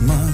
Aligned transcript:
Bunları 0.00 0.29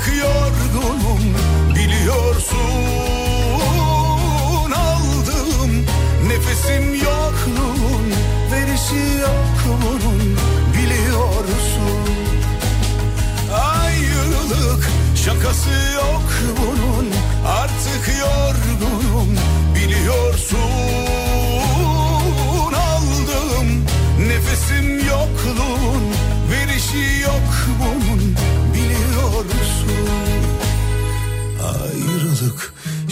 artık 0.00 0.18
yorgunum 0.18 1.34
biliyorsun 1.74 2.56
aldım 4.72 5.86
nefesim 6.28 6.94
yokluğun 6.94 8.12
verişi 8.52 9.20
yok 9.20 9.46
bunun 9.66 10.36
biliyorsun. 10.74 12.10
Ayrılık 13.52 14.88
şakası 15.24 15.70
yok 15.94 16.32
bunun. 16.58 17.10
Artık 17.46 18.10
yorgunum 18.20 19.38
biliyorsun. 19.74 20.58
Aldım 22.74 23.84
nefesim 24.28 24.98
yokluğun 24.98 26.02
verişi 26.50 27.20
yok 27.22 27.59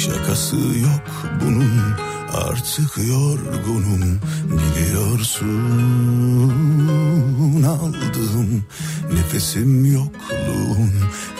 şakası 0.08 0.56
yok 0.56 1.02
bunun 1.44 1.72
artık 2.34 2.98
yorgunum 3.08 4.20
biliyorsun 4.50 5.48
aldım 7.62 8.64
nefesim 9.12 9.92
yokluğun 9.94 10.92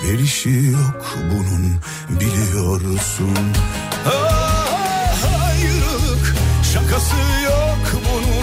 verişi 0.05 0.51
yok 0.51 1.17
bunun 1.31 1.75
biliyorsun. 2.21 3.37
Ah, 4.07 5.19
ayrılık 5.47 6.35
şakası 6.73 7.17
yok 7.45 8.03
bunun 8.05 8.38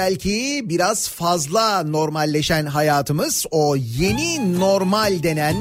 belki 0.00 0.62
biraz 0.64 1.08
fazla 1.08 1.82
normalleşen 1.82 2.66
hayatımız 2.66 3.46
o 3.50 3.76
yeni 3.76 4.60
normal 4.60 5.22
denen 5.22 5.56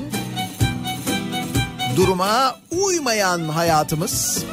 duruma 1.95 2.55
uymayan 2.71 3.39
hayatımız. 3.49 4.43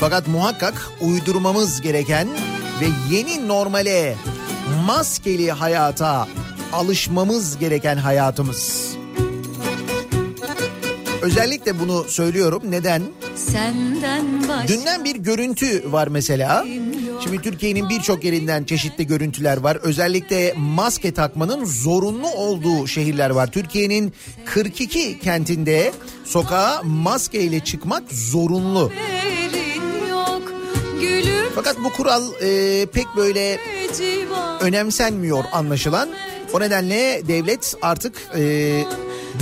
Fakat 0.00 0.28
muhakkak 0.28 0.88
uydurmamız 1.00 1.80
gereken 1.80 2.28
ve 2.80 3.14
yeni 3.16 3.48
normale 3.48 4.16
maskeli 4.86 5.52
hayata 5.52 6.28
alışmamız 6.72 7.58
gereken 7.58 7.96
hayatımız. 7.96 8.90
Özellikle 11.22 11.80
bunu 11.80 12.04
söylüyorum. 12.08 12.62
Neden? 12.64 13.02
Dünden 14.68 15.04
bir 15.04 15.16
görüntü 15.16 15.92
var 15.92 16.08
mesela. 16.08 16.64
Şimdi 17.30 17.42
Türkiye'nin 17.42 17.88
birçok 17.88 18.24
yerinden 18.24 18.64
çeşitli 18.64 19.06
görüntüler 19.06 19.56
var. 19.56 19.78
Özellikle 19.82 20.54
maske 20.56 21.14
takmanın 21.14 21.64
zorunlu 21.64 22.28
olduğu 22.28 22.86
şehirler 22.86 23.30
var. 23.30 23.52
Türkiye'nin 23.52 24.12
42 24.44 25.18
kentinde 25.18 25.92
sokağa 26.24 26.82
maskeyle 26.84 27.60
çıkmak 27.60 28.02
zorunlu. 28.12 28.92
Fakat 31.54 31.76
bu 31.84 31.92
kural 31.92 32.22
e, 32.42 32.86
pek 32.86 33.06
böyle 33.16 33.58
önemsenmiyor 34.60 35.44
anlaşılan. 35.52 36.08
O 36.52 36.60
nedenle 36.60 37.22
devlet 37.28 37.74
artık 37.82 38.14
e, 38.36 38.84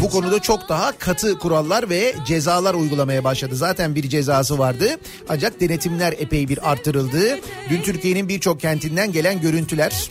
bu 0.03 0.11
konuda 0.11 0.39
çok 0.39 0.69
daha 0.69 0.99
katı 0.99 1.39
kurallar 1.39 1.91
ve 1.91 2.15
cezalar 2.27 2.75
uygulamaya 2.75 3.25
başladı. 3.25 3.57
Zaten 3.57 3.95
bir 3.95 4.09
cezası 4.09 4.59
vardı 4.59 4.89
ancak 5.29 5.61
denetimler 5.61 6.13
epey 6.19 6.49
bir 6.49 6.71
artırıldı. 6.71 7.39
Dün 7.71 7.83
Türkiye'nin 7.83 8.29
birçok 8.29 8.61
kentinden 8.61 9.13
gelen 9.13 9.41
görüntüler 9.41 10.11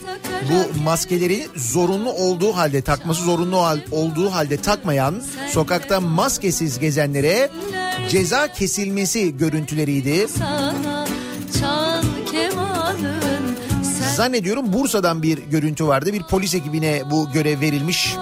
bu 0.50 0.80
maskeleri 0.82 1.46
zorunlu 1.56 2.12
olduğu 2.12 2.52
halde 2.56 2.82
takması 2.82 3.22
zorunlu 3.22 3.56
hal- 3.62 3.80
olduğu 3.90 4.30
halde 4.32 4.56
takmayan 4.56 5.22
sokakta 5.50 6.00
maskesiz 6.00 6.78
gezenlere 6.78 7.50
ceza 8.08 8.52
kesilmesi 8.52 9.36
görüntüleriydi. 9.36 10.26
Zannediyorum 14.16 14.72
Bursa'dan 14.72 15.22
bir 15.22 15.38
görüntü 15.38 15.86
vardı. 15.86 16.12
Bir 16.12 16.22
polis 16.22 16.54
ekibine 16.54 17.02
bu 17.10 17.32
görev 17.32 17.60
verilmiş. 17.60 18.14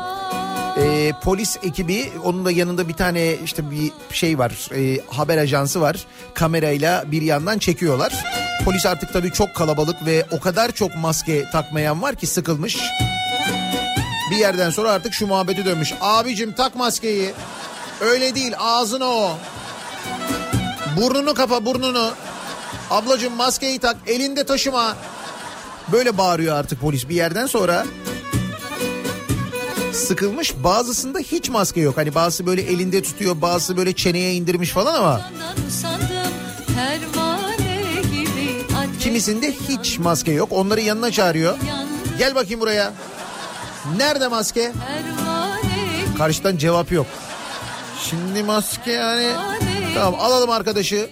Ee, 0.77 1.13
polis 1.23 1.57
ekibi 1.63 2.13
onun 2.25 2.45
da 2.45 2.51
yanında 2.51 2.89
bir 2.89 2.93
tane 2.95 3.35
işte 3.45 3.71
bir 3.71 3.93
şey 4.13 4.39
var 4.39 4.71
e, 4.75 5.01
haber 5.11 5.39
ajansı 5.39 5.81
var 5.81 6.07
kamerayla 6.35 7.05
bir 7.13 7.23
yandan 7.23 7.59
çekiyorlar. 7.59 8.25
Polis 8.65 8.87
artık 8.87 9.13
tabii 9.13 9.33
çok 9.33 9.55
kalabalık 9.55 10.07
ve 10.07 10.27
o 10.31 10.41
kadar 10.41 10.73
çok 10.73 10.97
maske 10.97 11.51
takmayan 11.51 12.03
var 12.03 12.15
ki 12.15 12.27
sıkılmış. 12.27 12.79
Bir 14.31 14.37
yerden 14.37 14.71
sonra 14.71 14.91
artık 14.93 15.15
şu 15.15 15.27
muhabbeti 15.27 15.65
dönmüş. 15.65 15.95
Abicim 16.01 16.53
tak 16.53 16.77
maskeyi. 16.77 17.33
Öyle 18.01 18.35
değil 18.35 18.53
ağzına 18.59 19.07
o. 19.07 19.39
Burnunu 20.97 21.35
kapa 21.35 21.65
burnunu. 21.65 22.11
Ablacım 22.91 23.35
maskeyi 23.35 23.79
tak 23.79 23.97
elinde 24.07 24.45
taşıma. 24.45 24.97
Böyle 25.93 26.19
bağırıyor 26.19 26.57
artık 26.57 26.81
polis 26.81 27.09
bir 27.09 27.15
yerden 27.15 27.47
sonra. 27.47 27.87
Sıkılmış 29.97 30.55
bazısında 30.65 31.19
hiç 31.19 31.49
maske 31.49 31.81
yok. 31.81 31.97
Hani 31.97 32.15
bazısı 32.15 32.47
böyle 32.47 32.63
elinde 32.63 33.03
tutuyor 33.03 33.41
bazısı 33.43 33.77
böyle 33.77 33.93
çeneye 33.93 34.35
indirmiş 34.35 34.71
falan 34.71 34.95
ama 34.95 35.31
kimisinde 39.01 39.53
hiç 39.69 39.99
maske 39.99 40.33
yok. 40.33 40.49
Onları 40.53 40.81
yanına 40.81 41.11
çağırıyor. 41.11 41.59
Gel 42.19 42.35
bakayım 42.35 42.61
buraya. 42.61 42.93
Nerede 43.97 44.29
maske? 44.29 44.73
Karşıdan 46.19 46.57
cevap 46.57 46.93
yok. 46.93 47.07
Şimdi 48.11 48.43
maske 48.43 48.93
yani... 48.93 49.33
Tamam 49.95 50.21
alalım 50.21 50.51
arkadaşı. 50.51 51.11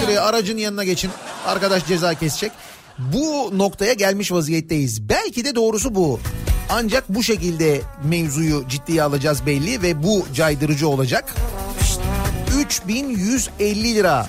Şuraya 0.00 0.22
aracın 0.22 0.58
yanına 0.58 0.84
geçin. 0.84 1.10
Arkadaş 1.46 1.86
ceza 1.86 2.14
kesecek. 2.14 2.52
Bu 2.98 3.50
noktaya 3.58 3.92
gelmiş 3.92 4.32
vaziyetteyiz. 4.32 5.08
Belki 5.08 5.44
de 5.44 5.54
doğrusu 5.54 5.94
bu. 5.94 6.20
Ancak 6.74 7.08
bu 7.08 7.22
şekilde 7.22 7.82
mevzuyu 8.04 8.64
ciddiye 8.68 9.02
alacağız 9.02 9.46
belli 9.46 9.82
ve 9.82 10.02
bu 10.02 10.26
caydırıcı 10.34 10.88
olacak. 10.88 11.34
3150 12.60 13.94
lira 13.94 14.28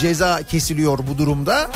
ceza 0.00 0.42
kesiliyor 0.42 0.98
bu 0.98 1.18
durumda. 1.18 1.70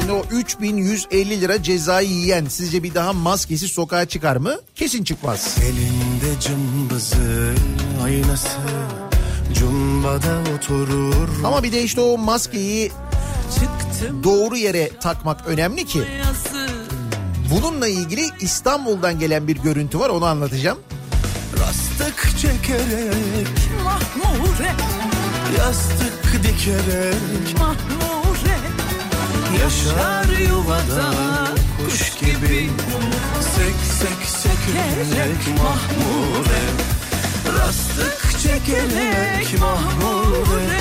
Şimdi 0.00 0.12
o 0.12 0.24
3150 0.30 1.40
lira 1.40 1.62
cezayı 1.62 2.08
yiyen 2.08 2.46
sizce 2.48 2.82
bir 2.82 2.94
daha 2.94 3.12
maskesi 3.12 3.68
sokağa 3.68 4.04
çıkar 4.04 4.36
mı? 4.36 4.54
Kesin 4.74 5.04
çıkmaz. 5.04 5.56
Elinde 5.62 6.40
cımbızı 6.40 7.54
aynası 8.04 8.58
Cumbada 9.54 10.38
oturur 10.56 11.28
Ama 11.44 11.62
bir 11.62 11.72
de 11.72 11.82
işte 11.82 12.00
o 12.00 12.18
maskeyi 12.18 12.92
doğru 14.24 14.56
yere 14.56 14.90
takmak 15.00 15.46
önemli 15.46 15.86
ki. 15.86 15.98
yazı 15.98 16.67
Bununla 17.50 17.88
ilgili 17.88 18.30
İstanbul'dan 18.40 19.18
gelen 19.18 19.48
bir 19.48 19.56
görüntü 19.56 19.98
var 19.98 20.08
onu 20.08 20.24
anlatacağım. 20.24 20.78
Rastı 21.60 21.88
Yastık 22.08 22.38
çekerek 22.38 23.48
Mahmure, 23.84 24.72
Yastık 25.58 26.42
dikerek 26.42 27.58
mahmure. 27.58 28.58
Yaşar 29.62 30.38
yuvada 30.38 31.12
kuş 31.84 32.18
gibi 32.20 32.70
Sek 33.56 33.76
sek 33.98 34.28
sekerek 34.28 35.58
mahmure. 35.58 36.62
Rastık 37.58 38.40
çekerek 38.42 39.60
mahmure 39.60 40.80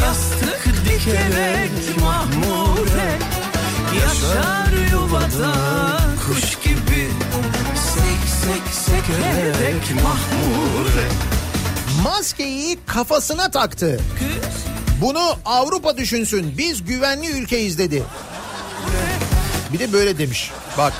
Yastık 0.00 0.68
dikerek 0.84 2.00
mahmure 2.00 3.39
Yaşar 3.94 4.92
yuvada 4.92 5.52
kuş 6.26 6.58
gibi 6.64 7.08
Sek 7.74 8.28
sek 8.44 8.74
sekerek 8.74 10.02
mahmure 10.02 11.08
Maskeyi 12.04 12.78
kafasına 12.86 13.50
taktı. 13.50 14.00
Bunu 15.00 15.36
Avrupa 15.44 15.96
düşünsün. 15.96 16.54
Biz 16.58 16.84
güvenli 16.84 17.26
ülkeyiz 17.26 17.78
dedi. 17.78 18.02
Bir 19.72 19.78
de 19.78 19.92
böyle 19.92 20.18
demiş. 20.18 20.50
Bak. 20.78 20.92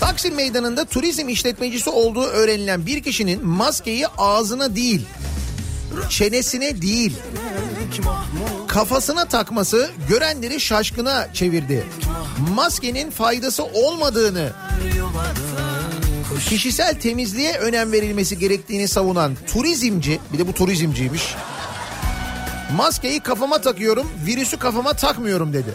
Taksim 0.00 0.34
Meydanı'nda 0.34 0.84
turizm 0.84 1.28
işletmecisi 1.28 1.90
olduğu 1.90 2.24
öğrenilen 2.24 2.86
bir 2.86 3.02
kişinin 3.02 3.46
maskeyi 3.46 4.06
ağzına 4.08 4.76
değil, 4.76 5.06
çenesine 6.10 6.82
değil, 6.82 7.16
kafasına 8.68 9.24
takması 9.24 9.90
görenleri 10.08 10.60
şaşkına 10.60 11.28
çevirdi. 11.34 11.86
Maskenin 12.54 13.10
faydası 13.10 13.64
olmadığını, 13.64 14.52
kişisel 16.48 17.00
temizliğe 17.00 17.52
önem 17.58 17.92
verilmesi 17.92 18.38
gerektiğini 18.38 18.88
savunan 18.88 19.36
turizmci, 19.52 20.20
bir 20.32 20.38
de 20.38 20.48
bu 20.48 20.52
turizmciymiş. 20.52 21.34
Maskeyi 22.76 23.20
kafama 23.20 23.60
takıyorum, 23.60 24.06
virüsü 24.26 24.56
kafama 24.56 24.92
takmıyorum 24.92 25.52
dedi. 25.52 25.70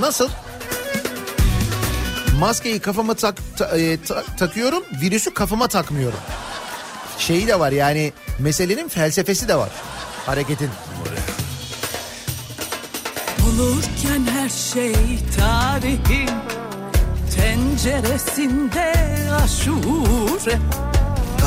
Nasıl? 0.00 0.28
Maskeyi 2.40 2.80
kafama 2.80 3.14
tak, 3.14 3.34
ta- 3.56 3.78
e, 3.78 4.02
ta- 4.02 4.24
takıyorum, 4.38 4.82
virüsü 5.02 5.34
kafama 5.34 5.68
takmıyorum. 5.68 6.18
Şeyi 7.20 7.46
de 7.46 7.60
var 7.60 7.72
yani 7.72 8.12
meselenin 8.38 8.88
felsefesi 8.88 9.48
de 9.48 9.56
var 9.56 9.70
hareketin. 10.26 10.70
Olurken 13.46 14.32
her 14.32 14.48
şey 14.48 14.94
tarihin 15.38 16.30
tenceresinde 17.36 18.92
aşure 19.44 20.58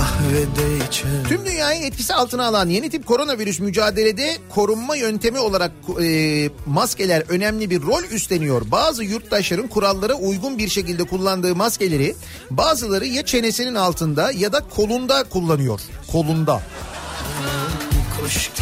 Kahvede 0.04 0.86
içer 0.90 1.24
Tüm 1.30 1.46
dünyayı 1.46 1.84
etkisi 1.84 2.14
altına 2.14 2.46
alan 2.46 2.70
yeni 2.70 2.90
tip 2.90 3.06
koronavirüs 3.06 3.60
mücadelede 3.60 4.38
korunma 4.50 4.96
yöntemi 4.96 5.40
olarak 5.40 5.72
e, 6.04 6.50
maskeler 6.66 7.24
önemli 7.30 7.70
bir 7.70 7.82
rol 7.82 8.04
üstleniyor. 8.04 8.62
Bazı 8.72 9.04
yurttaşların 9.04 9.68
kurallara 9.68 10.14
uygun 10.14 10.58
bir 10.58 10.70
şekilde 10.70 11.04
kullandığı 11.04 11.56
maskeleri 11.56 12.16
bazıları 12.50 13.06
ya 13.06 13.26
çenesinin 13.26 13.76
altında 13.76 14.32
ya 14.32 14.54
da 14.54 14.60
kolunda 14.60 15.24
kullanıyor. 15.24 15.80
Kolunda. 16.12 16.62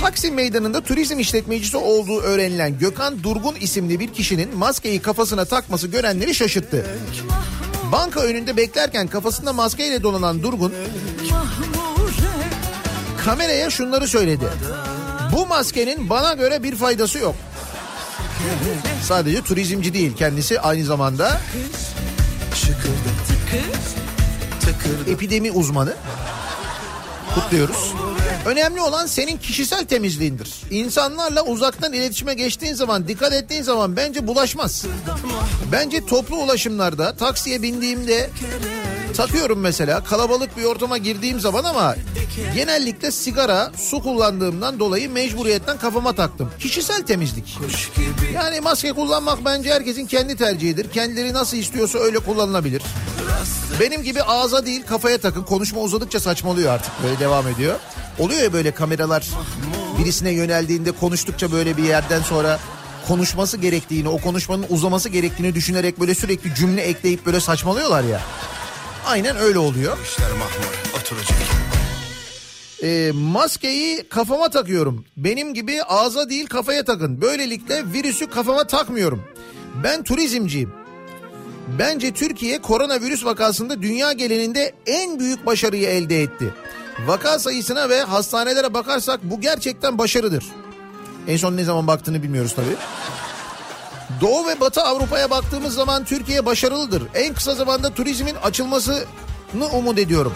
Taksim 0.02 0.36
Meydanı'nda 0.36 0.82
turizm 0.82 1.20
işletmecisi 1.20 1.78
olduğu 1.78 2.20
öğrenilen 2.20 2.80
Gökhan 2.80 3.24
Durgun 3.24 3.56
isimli 3.56 4.00
bir 4.00 4.14
kişinin 4.14 4.58
maskeyi 4.58 5.02
kafasına 5.02 5.46
takması 5.46 5.88
görenleri 5.88 6.36
şaşırttı. 6.36 6.86
Banka 7.92 8.20
önünde 8.20 8.58
beklerken 8.58 9.08
kafasında 9.08 9.54
maskeyle 9.54 10.04
dolanan 10.04 10.44
Durgun 10.44 10.74
kameraya 13.26 13.70
şunları 13.70 14.08
söyledi. 14.08 14.46
Bu 15.32 15.48
maskenin 15.48 16.10
bana 16.10 16.34
göre 16.34 16.64
bir 16.64 16.76
faydası 16.76 17.20
yok. 17.20 17.36
Sadece 19.04 19.42
turizmci 19.42 19.94
değil 19.94 20.16
kendisi 20.16 20.60
aynı 20.62 20.86
zamanda 20.86 21.42
epidemi 25.08 25.52
uzmanı. 25.52 25.94
Kutluyoruz. 27.36 27.94
Önemli 28.46 28.82
olan 28.82 29.06
senin 29.06 29.38
kişisel 29.38 29.86
temizliğindir. 29.86 30.62
İnsanlarla 30.72 31.46
uzaktan 31.46 31.94
iletişime 31.94 32.34
geçtiğin 32.34 32.74
zaman, 32.74 33.08
dikkat 33.08 33.34
ettiğin 33.34 33.64
zaman 33.64 33.96
bence 33.96 34.28
bulaşmaz. 34.28 34.86
Bence 35.72 36.06
toplu 36.06 36.36
ulaşımlarda 36.36 37.16
taksiye 37.16 37.62
bindiğimde 37.62 38.30
takıyorum 39.14 39.60
mesela 39.60 40.04
kalabalık 40.04 40.58
bir 40.58 40.64
ortama 40.64 40.98
girdiğim 40.98 41.40
zaman 41.40 41.64
ama 41.64 41.96
genellikle 42.56 43.12
sigara, 43.12 43.72
su 43.78 44.04
kullandığımdan 44.04 44.80
dolayı 44.80 45.10
mecburiyetten 45.10 45.78
kafama 45.78 46.14
taktım. 46.14 46.50
Kişisel 46.60 47.04
temizlik. 47.06 47.58
Yani 48.34 48.62
maske 48.62 48.94
kullanmak 48.94 49.46
bence 49.46 49.74
herkesin 49.74 50.06
kendi 50.06 50.36
tercihidir. 50.36 50.90
Kendileri 50.90 51.34
nasıl 51.34 51.58
istiyorsa 51.58 52.00
öyle 52.00 52.20
kullanılabilir. 52.20 52.82
Benim 53.80 54.04
gibi 54.04 54.24
ağza 54.24 54.66
değil 54.66 54.84
kafaya 54.86 55.18
takın. 55.18 55.44
Konuşma 55.44 55.82
uzadıkça 55.82 56.20
saçmalıyor 56.20 56.72
artık. 56.74 56.92
Böyle 57.04 57.20
devam 57.20 57.48
ediyor. 57.48 57.76
Oluyor 58.20 58.42
ya 58.42 58.54
böyle 58.54 58.72
kameralar 58.72 59.28
birisine 60.00 60.32
yöneldiğinde 60.32 60.92
konuştukça 60.92 61.52
böyle 61.52 61.78
bir 61.78 61.84
yerden 61.84 62.22
sonra 62.22 62.60
konuşması 63.08 63.58
gerektiğini, 63.58 64.10
o 64.10 64.18
konuşmanın 64.18 64.66
uzaması 64.70 65.10
gerektiğini 65.10 65.56
düşünerek 65.56 66.00
böyle 66.00 66.16
sürekli 66.16 66.56
cümle 66.56 66.82
ekleyip 66.82 67.26
böyle 67.26 67.40
saçmalıyorlar 67.40 68.04
ya. 68.04 68.22
Aynen 69.06 69.38
öyle 69.38 69.60
oluyor. 69.60 69.98
işler 70.04 70.32
mahmur 70.32 71.00
oturacak 71.02 71.38
E, 72.84 73.12
maskeyi 73.14 74.04
kafama 74.10 74.50
takıyorum. 74.50 75.06
Benim 75.18 75.54
gibi 75.54 75.84
ağza 75.84 76.30
değil 76.30 76.48
kafaya 76.48 76.86
takın. 76.86 77.22
Böylelikle 77.22 77.84
virüsü 77.94 78.30
kafama 78.30 78.68
takmıyorum. 78.68 79.24
Ben 79.84 80.04
turizmciyim. 80.04 80.74
Bence 81.80 82.12
Türkiye 82.12 82.62
koronavirüs 82.62 83.26
vakasında 83.26 83.82
dünya 83.82 84.12
genelinde 84.12 84.74
en 84.86 85.20
büyük 85.20 85.46
başarıyı 85.46 85.88
elde 85.88 86.22
etti. 86.22 86.54
Vaka 87.08 87.40
sayısına 87.40 87.90
ve 87.90 88.02
hastanelere 88.02 88.74
bakarsak 88.74 89.20
bu 89.24 89.42
gerçekten 89.42 89.98
başarıdır. 89.98 90.46
En 91.28 91.38
son 91.38 91.58
ne 91.58 91.64
zaman 91.64 91.88
baktığını 91.88 92.24
bilmiyoruz 92.24 92.54
tabii. 92.56 92.76
Doğu 94.22 94.48
ve 94.48 94.60
Batı 94.60 94.82
Avrupa'ya 94.82 95.30
baktığımız 95.30 95.74
zaman 95.74 96.06
Türkiye 96.06 96.46
başarılıdır. 96.46 97.04
En 97.14 97.34
kısa 97.34 97.56
zamanda 97.56 97.94
turizmin 97.94 98.36
açılmasını 98.36 99.68
umut 99.74 100.00
ediyorum. 100.00 100.34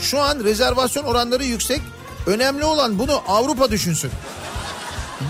Şu 0.00 0.22
an 0.22 0.44
rezervasyon 0.44 1.04
oranları 1.04 1.44
yüksek. 1.44 1.80
Önemli 2.26 2.64
olan 2.64 2.98
bunu 2.98 3.22
Avrupa 3.28 3.70
düşünsün. 3.70 4.10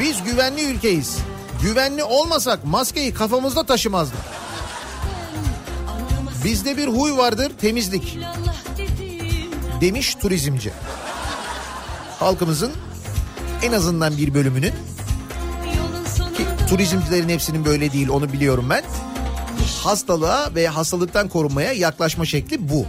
Biz 0.00 0.22
güvenli 0.22 0.64
ülkeyiz. 0.64 1.18
Güvenli 1.62 2.04
olmasak 2.04 2.64
maskeyi 2.64 3.14
kafamızda 3.14 3.66
taşımazdık. 3.66 4.18
Bizde 6.44 6.76
bir 6.76 6.88
huy 6.88 7.16
vardır 7.16 7.52
temizlik 7.60 8.18
demiş 9.80 10.14
turizmci. 10.14 10.72
Halkımızın 12.20 12.72
en 13.62 13.72
azından 13.72 14.16
bir 14.16 14.34
bölümünün 14.34 14.72
turizmcilerin 16.68 17.28
hepsinin 17.28 17.64
böyle 17.64 17.92
değil 17.92 18.08
onu 18.08 18.32
biliyorum 18.32 18.66
ben. 18.70 18.82
Hastalığa 19.82 20.54
ve 20.54 20.68
hastalıktan 20.68 21.28
korunmaya 21.28 21.72
yaklaşma 21.72 22.24
şekli 22.24 22.68
bu. 22.68 22.86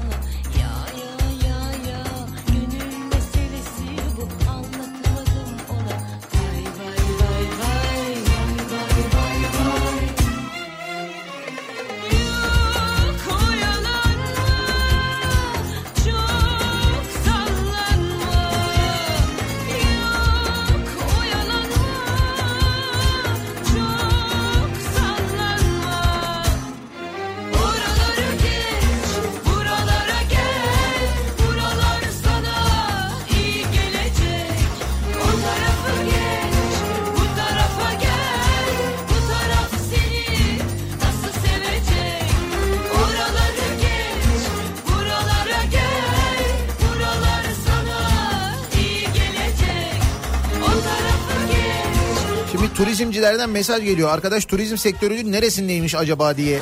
Turizmcilerden 53.28 53.50
mesaj 53.50 53.84
geliyor. 53.84 54.10
Arkadaş 54.10 54.46
turizm 54.46 54.78
sektörünün 54.78 55.32
neresindeymiş 55.32 55.96
acaba 55.96 56.38
diye 56.38 56.60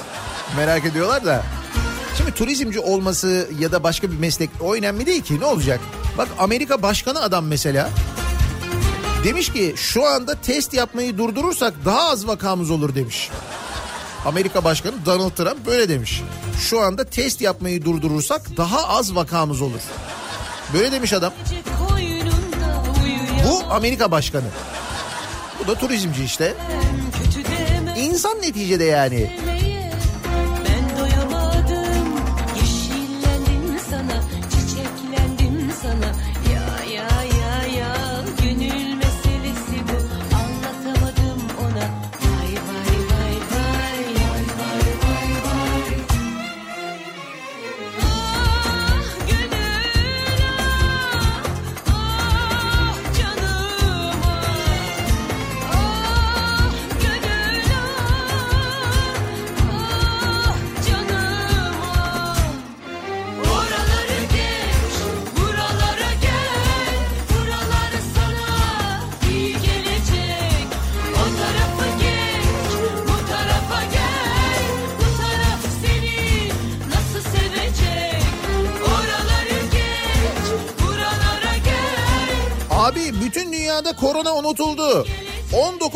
merak 0.58 0.86
ediyorlar 0.86 1.26
da. 1.26 1.44
Şimdi 2.18 2.32
turizmci 2.32 2.80
olması 2.80 3.48
ya 3.60 3.72
da 3.72 3.84
başka 3.84 4.12
bir 4.12 4.18
meslek 4.18 4.50
o 4.62 4.76
önemli 4.76 5.06
değil 5.06 5.22
ki 5.22 5.40
ne 5.40 5.46
olacak? 5.46 5.80
Bak 6.18 6.28
Amerika 6.40 6.82
başkanı 6.82 7.22
adam 7.22 7.46
mesela 7.46 7.90
demiş 9.24 9.54
ki 9.54 9.74
şu 9.78 10.06
anda 10.06 10.36
test 10.42 10.74
yapmayı 10.74 11.18
durdurursak 11.18 11.74
daha 11.86 12.10
az 12.10 12.28
vakamız 12.28 12.72
olur 12.72 12.96
demiş. 12.96 13.30
Amerika 14.26 14.64
Başkanı 14.64 15.06
Donald 15.06 15.32
Trump 15.32 15.66
böyle 15.66 15.90
demiş. 15.90 16.22
Şu 16.60 16.82
anda 16.82 17.04
test 17.04 17.42
yapmayı 17.42 17.86
durdurursak 17.86 18.58
daha 18.58 18.88
az 18.88 19.16
vakamız 19.16 19.62
olur. 19.62 19.82
Böyle 20.74 20.92
demiş 20.92 21.14
adam. 21.14 21.34
Bu 23.46 23.74
Amerika 23.74 24.12
Başkanı. 24.12 24.48
Bu 25.66 25.72
da 25.72 25.76
turizmci 25.76 26.24
işte. 26.24 26.54
İnsan 27.98 28.38
neticede 28.38 28.84
yani. 28.84 29.30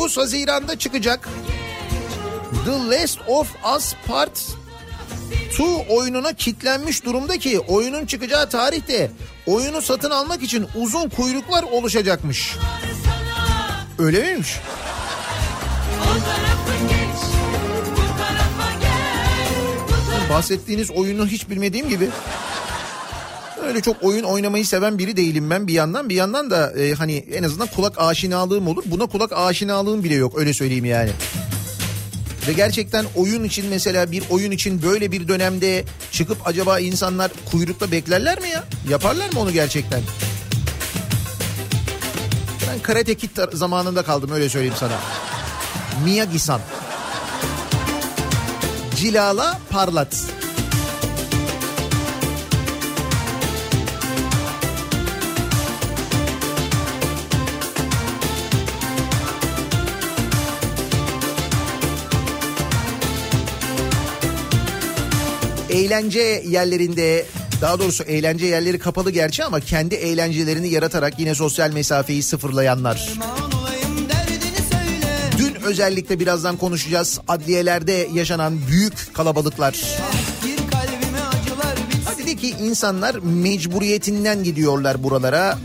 19 0.00 0.16
Haziran'da 0.16 0.78
çıkacak. 0.78 1.28
The 2.64 2.70
Last 2.70 3.18
of 3.26 3.48
Us 3.76 3.94
Part 4.06 4.42
2 5.52 5.62
oyununa 5.88 6.32
kitlenmiş 6.32 7.04
durumda 7.04 7.38
ki 7.38 7.60
oyunun 7.60 8.06
çıkacağı 8.06 8.48
tarihte 8.48 9.10
oyunu 9.46 9.82
satın 9.82 10.10
almak 10.10 10.42
için 10.42 10.66
uzun 10.74 11.08
kuyruklar 11.08 11.62
oluşacakmış. 11.62 12.56
Öyle 13.98 14.22
miymiş? 14.22 14.56
Bahsettiğiniz 20.30 20.90
oyunu 20.90 21.26
hiç 21.26 21.50
bilmediğim 21.50 21.88
gibi. 21.88 22.08
Öyle 23.70 23.80
çok 23.80 24.02
oyun 24.02 24.24
oynamayı 24.24 24.66
seven 24.66 24.98
biri 24.98 25.16
değilim 25.16 25.50
ben 25.50 25.66
bir 25.66 25.72
yandan. 25.72 26.08
Bir 26.08 26.14
yandan 26.14 26.50
da 26.50 26.72
e, 26.72 26.94
hani 26.94 27.16
en 27.16 27.42
azından 27.42 27.68
kulak 27.68 27.94
aşinalığım 27.98 28.68
olur. 28.68 28.82
Buna 28.86 29.06
kulak 29.06 29.32
aşinalığım 29.32 30.04
bile 30.04 30.14
yok 30.14 30.38
öyle 30.38 30.54
söyleyeyim 30.54 30.84
yani. 30.84 31.10
Ve 32.48 32.52
gerçekten 32.52 33.06
oyun 33.16 33.44
için 33.44 33.66
mesela 33.66 34.12
bir 34.12 34.22
oyun 34.30 34.50
için 34.50 34.82
böyle 34.82 35.12
bir 35.12 35.28
dönemde 35.28 35.84
çıkıp 36.12 36.38
acaba 36.44 36.80
insanlar 36.80 37.30
kuyrukta 37.50 37.90
beklerler 37.90 38.40
mi 38.40 38.48
ya? 38.48 38.64
Yaparlar 38.88 39.32
mı 39.32 39.40
onu 39.40 39.52
gerçekten? 39.52 40.00
Ben 42.68 42.82
Karate 42.82 43.14
Kid 43.14 43.30
zamanında 43.52 44.02
kaldım 44.02 44.30
öyle 44.30 44.48
söyleyeyim 44.48 44.76
sana. 44.78 44.98
Miyagi-san. 46.04 46.60
Cilala 48.96 49.60
parlat. 49.70 50.16
Eğlence 65.70 66.42
yerlerinde 66.46 67.26
daha 67.60 67.78
doğrusu 67.80 68.02
eğlence 68.02 68.46
yerleri 68.46 68.78
kapalı 68.78 69.10
gerçi 69.10 69.44
ama 69.44 69.60
kendi 69.60 69.94
eğlencelerini 69.94 70.68
yaratarak 70.68 71.18
yine 71.18 71.34
sosyal 71.34 71.70
mesafeyi 71.72 72.22
sıfırlayanlar. 72.22 73.10
Dün 75.38 75.54
özellikle 75.54 76.20
birazdan 76.20 76.56
konuşacağız. 76.56 77.20
Adliyelerde 77.28 78.08
yaşanan 78.14 78.58
büyük 78.68 79.14
kalabalıklar. 79.14 79.84
Dedi 82.18 82.36
ki 82.36 82.54
insanlar 82.62 83.14
mecburiyetinden 83.14 84.44
gidiyorlar 84.44 85.02
buralara. 85.02 85.58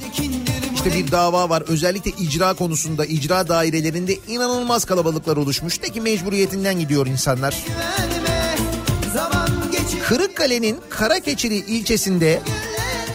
İşte 0.76 0.94
bir 0.94 1.12
dava 1.12 1.50
var 1.50 1.64
özellikle 1.68 2.12
icra 2.12 2.54
konusunda 2.54 3.06
icra 3.06 3.48
dairelerinde 3.48 4.16
inanılmaz 4.28 4.86
kalabalıklar 4.86 5.38
oluşmuş. 5.38 5.82
De 5.82 5.90
ki 5.90 6.02
mecburiyetinden 6.02 6.80
gidiyor 6.80 7.08
insanlar. 7.08 7.56
Kırıkkale'nin 10.08 10.80
Karakeçili 10.90 11.56
ilçesinde 11.56 12.42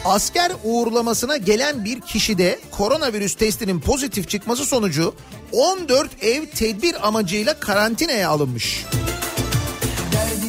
asker 0.05 0.53
uğurlamasına 0.65 1.37
gelen 1.37 1.85
bir 1.85 2.01
kişide 2.01 2.59
koronavirüs 2.71 3.35
testinin 3.35 3.81
pozitif 3.81 4.29
çıkması 4.29 4.67
sonucu 4.67 5.15
14 5.53 6.11
ev 6.23 6.47
tedbir 6.47 7.09
amacıyla 7.09 7.61
karantinaya 7.61 8.31
alınmış. 8.31 8.87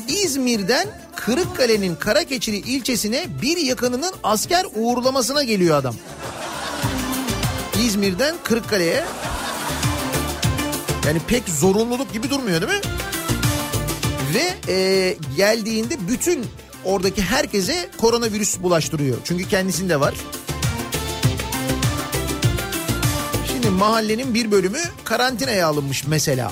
İzmir'den 0.07 0.87
Kırıkkale'nin 1.15 1.95
Karakeçili 1.95 2.57
ilçesine 2.57 3.25
bir 3.41 3.57
yakınının 3.57 4.13
asker 4.23 4.65
uğurlamasına 4.75 5.43
geliyor 5.43 5.77
adam. 5.77 5.95
İzmir'den 7.85 8.35
Kırıkkale'ye 8.43 9.03
yani 11.05 11.19
pek 11.27 11.49
zorunluluk 11.49 12.13
gibi 12.13 12.29
durmuyor 12.29 12.61
değil 12.61 12.73
mi? 12.73 12.81
Ve 14.33 14.71
e, 14.73 15.17
geldiğinde 15.37 16.07
bütün 16.07 16.45
oradaki 16.85 17.21
herkese 17.21 17.89
koronavirüs 17.97 18.59
bulaştırıyor. 18.59 19.17
Çünkü 19.23 19.47
kendisinde 19.47 19.99
var. 19.99 20.13
Şimdi 23.47 23.69
mahallenin 23.69 24.33
bir 24.33 24.51
bölümü 24.51 24.79
karantinaya 25.03 25.67
alınmış 25.67 26.07
mesela. 26.07 26.51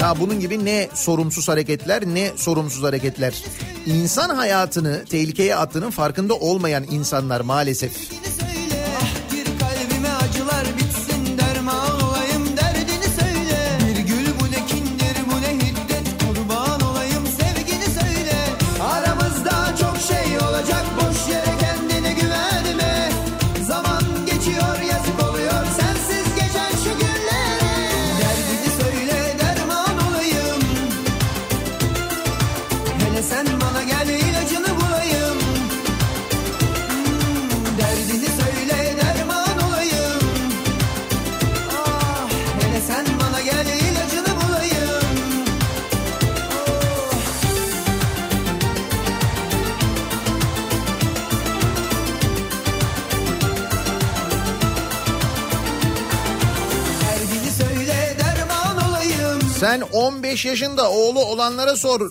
Ya 0.00 0.20
bunun 0.20 0.40
gibi 0.40 0.64
ne 0.64 0.88
sorumsuz 0.94 1.48
hareketler 1.48 2.06
ne 2.06 2.30
sorumsuz 2.36 2.82
hareketler. 2.82 3.34
İnsan 3.86 4.30
hayatını 4.30 5.04
tehlikeye 5.04 5.56
attığının 5.56 5.90
farkında 5.90 6.34
olmayan 6.34 6.84
insanlar 6.90 7.40
maalesef. 7.40 7.92
15 60.38 60.44
yaşında 60.44 60.90
oğlu 60.90 61.24
olanlara 61.24 61.76
sor 61.76 62.10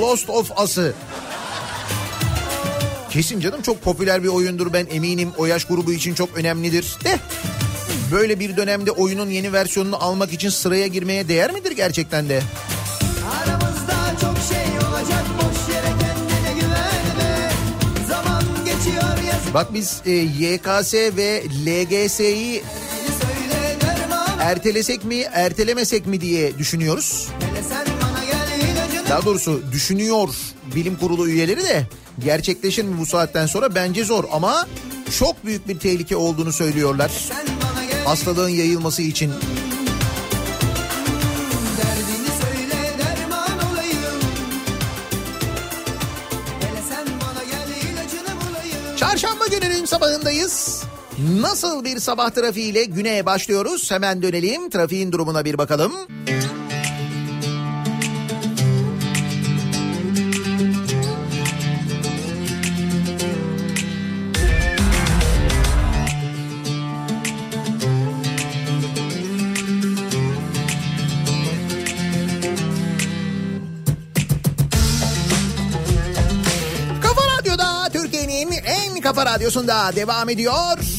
Lost 0.00 0.30
of 0.30 0.50
Us'ı. 0.60 0.94
Kesin 3.10 3.40
canım 3.40 3.62
çok 3.62 3.82
popüler 3.82 4.22
bir 4.22 4.28
oyundur 4.28 4.72
ben 4.72 4.86
eminim 4.90 5.32
o 5.38 5.46
yaş 5.46 5.64
grubu 5.64 5.92
için 5.92 6.14
çok 6.14 6.36
önemlidir. 6.36 6.96
De 7.04 7.18
Böyle 8.12 8.40
bir 8.40 8.56
dönemde 8.56 8.90
oyunun 8.90 9.30
yeni 9.30 9.52
versiyonunu 9.52 10.04
almak 10.04 10.32
için 10.32 10.48
sıraya 10.48 10.86
girmeye 10.86 11.28
değer 11.28 11.50
midir 11.50 11.72
gerçekten 11.72 12.28
de? 12.28 12.42
Aramızda 13.42 14.20
çok 14.20 14.36
şey 14.48 14.88
olacak 14.88 15.24
boş 15.38 15.74
yere 15.74 15.86
kendine 15.86 16.60
güvenme 16.60 17.50
Zaman 18.08 18.42
geçiyor 18.64 19.32
yazık 19.32 19.54
Bak 19.54 19.74
biz 19.74 20.00
e, 20.06 20.10
YKS 20.10 20.94
ve 20.94 21.42
LGS'yi 21.66 22.62
ertelesek 24.48 25.04
mi 25.04 25.16
ertelemesek 25.32 26.06
mi 26.06 26.20
diye 26.20 26.58
düşünüyoruz. 26.58 27.28
Daha 29.08 29.24
doğrusu 29.24 29.62
düşünüyor 29.72 30.28
bilim 30.74 30.96
kurulu 30.96 31.28
üyeleri 31.28 31.64
de 31.64 31.86
gerçekleşir 32.24 32.84
mi 32.84 32.98
bu 32.98 33.06
saatten 33.06 33.46
sonra 33.46 33.74
bence 33.74 34.04
zor 34.04 34.24
ama 34.32 34.66
çok 35.18 35.46
büyük 35.46 35.68
bir 35.68 35.78
tehlike 35.78 36.16
olduğunu 36.16 36.52
söylüyorlar. 36.52 37.12
Hastalığın 38.04 38.48
yayılması 38.48 39.02
için. 39.02 39.32
Çarşamba 48.96 49.46
gününün 49.46 49.84
sabahındayız. 49.84 50.87
Nasıl 51.26 51.84
bir 51.84 51.98
sabah 51.98 52.30
trafiğiyle 52.30 52.84
güne 52.84 53.26
başlıyoruz? 53.26 53.90
Hemen 53.90 54.22
dönelim. 54.22 54.70
Trafiğin 54.70 55.12
durumuna 55.12 55.44
bir 55.44 55.58
bakalım. 55.58 55.92
Kafa 77.02 77.22
Radyo'da 79.26 79.96
devam 79.96 80.28
ediyor. 80.28 80.97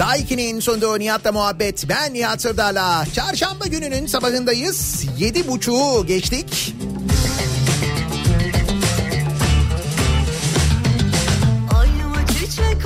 Daiki'nin 0.00 0.60
sunduğu 0.60 0.98
Nihat'la 0.98 1.32
muhabbet. 1.32 1.88
Ben 1.88 2.14
Nihat 2.14 2.42
Sırdar'la. 2.42 3.04
Çarşamba 3.14 3.66
gününün 3.66 4.06
sabahındayız. 4.06 5.04
Yedi 5.18 5.48
buçuğu 5.48 6.06
geçtik. 6.06 6.74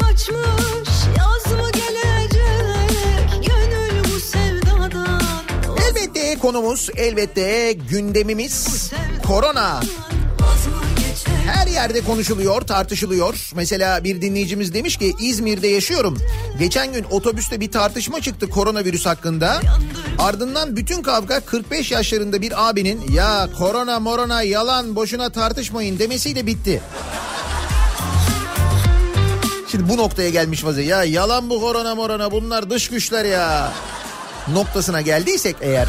Açmış 0.02 0.54
Elbette 5.88 6.38
konumuz, 6.38 6.88
elbette 6.96 7.72
gündemimiz 7.90 8.90
korona. 9.26 9.80
Yerde 11.74 12.00
konuşuluyor, 12.00 12.60
tartışılıyor. 12.60 13.50
Mesela 13.54 14.04
bir 14.04 14.22
dinleyicimiz 14.22 14.74
demiş 14.74 14.96
ki 14.96 15.14
İzmir'de 15.20 15.68
yaşıyorum. 15.68 16.18
Geçen 16.58 16.92
gün 16.92 17.04
otobüste 17.10 17.60
bir 17.60 17.72
tartışma 17.72 18.20
çıktı 18.20 18.50
koronavirüs 18.50 19.06
hakkında. 19.06 19.60
Ardından 20.18 20.76
bütün 20.76 21.02
kavga 21.02 21.40
45 21.40 21.90
yaşlarında 21.90 22.42
bir 22.42 22.68
abinin 22.68 23.00
ya 23.12 23.48
korona 23.58 24.00
morona 24.00 24.42
yalan 24.42 24.96
boşuna 24.96 25.30
tartışmayın 25.30 25.98
demesiyle 25.98 26.46
bitti. 26.46 26.82
Şimdi 29.70 29.88
bu 29.88 29.96
noktaya 29.96 30.30
gelmiş 30.30 30.64
vaziyette. 30.64 30.94
Ya 30.94 31.04
yalan 31.04 31.50
bu 31.50 31.60
korona 31.60 31.94
morona 31.94 32.30
bunlar 32.30 32.70
dış 32.70 32.88
güçler 32.88 33.24
ya. 33.24 33.72
Noktasına 34.52 35.00
geldiysek 35.00 35.56
eğer. 35.60 35.88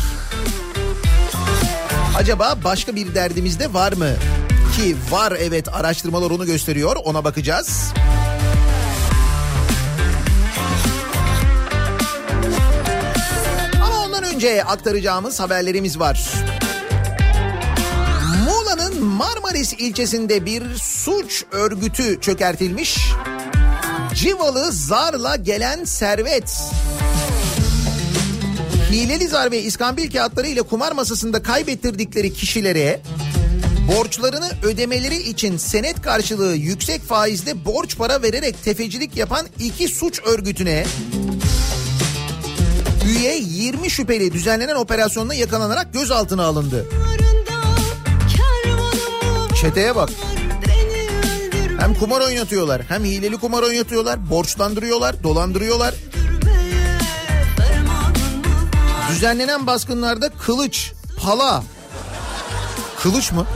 Acaba 2.17 2.57
başka 2.63 2.95
bir 2.95 3.15
derdimiz 3.15 3.59
de 3.59 3.73
var 3.73 3.93
mı? 3.93 4.09
Ki 4.73 4.95
var 5.11 5.33
evet 5.39 5.75
araştırmalar 5.75 6.31
onu 6.31 6.45
gösteriyor 6.45 6.95
ona 7.03 7.23
bakacağız. 7.23 7.93
Ama 13.83 14.03
ondan 14.05 14.23
önce 14.23 14.63
aktaracağımız 14.63 15.39
haberlerimiz 15.39 15.99
var. 15.99 16.29
Muğla'nın 18.45 19.03
Marmaris 19.05 19.73
ilçesinde 19.73 20.45
bir 20.45 20.75
suç 20.75 21.43
örgütü 21.51 22.21
çökertilmiş. 22.21 22.97
Civalı 24.13 24.71
zarla 24.71 25.35
gelen 25.35 25.83
servet. 25.83 26.61
Hileli 28.91 29.27
zar 29.27 29.51
ve 29.51 29.61
iskambil 29.61 30.11
kağıtları 30.11 30.47
ile 30.47 30.61
kumar 30.61 30.91
masasında 30.91 31.43
kaybettirdikleri 31.43 32.33
kişilere 32.33 33.01
borçlarını 33.87 34.51
ödemeleri 34.63 35.17
için 35.17 35.57
senet 35.57 36.01
karşılığı 36.01 36.55
yüksek 36.55 37.03
faizle 37.03 37.65
borç 37.65 37.97
para 37.97 38.21
vererek 38.21 38.63
tefecilik 38.63 39.17
yapan 39.17 39.47
iki 39.59 39.87
suç 39.87 40.21
örgütüne 40.25 40.85
üye 43.07 43.37
20 43.37 43.89
şüpheli 43.89 44.33
düzenlenen 44.33 44.75
operasyonda 44.75 45.33
yakalanarak 45.33 45.93
gözaltına 45.93 46.45
alındı. 46.45 46.85
Çeteye 49.61 49.95
bak. 49.95 50.09
Hem 51.79 51.95
kumar 51.95 52.21
oynatıyorlar 52.21 52.81
hem 52.87 53.03
hileli 53.03 53.37
kumar 53.37 53.63
oynatıyorlar 53.63 54.29
borçlandırıyorlar 54.29 55.23
dolandırıyorlar. 55.23 55.95
Düzenlenen 59.09 59.67
baskınlarda 59.67 60.29
kılıç, 60.29 60.91
pala, 61.23 61.63
kılıç 63.03 63.31
mı? 63.31 63.47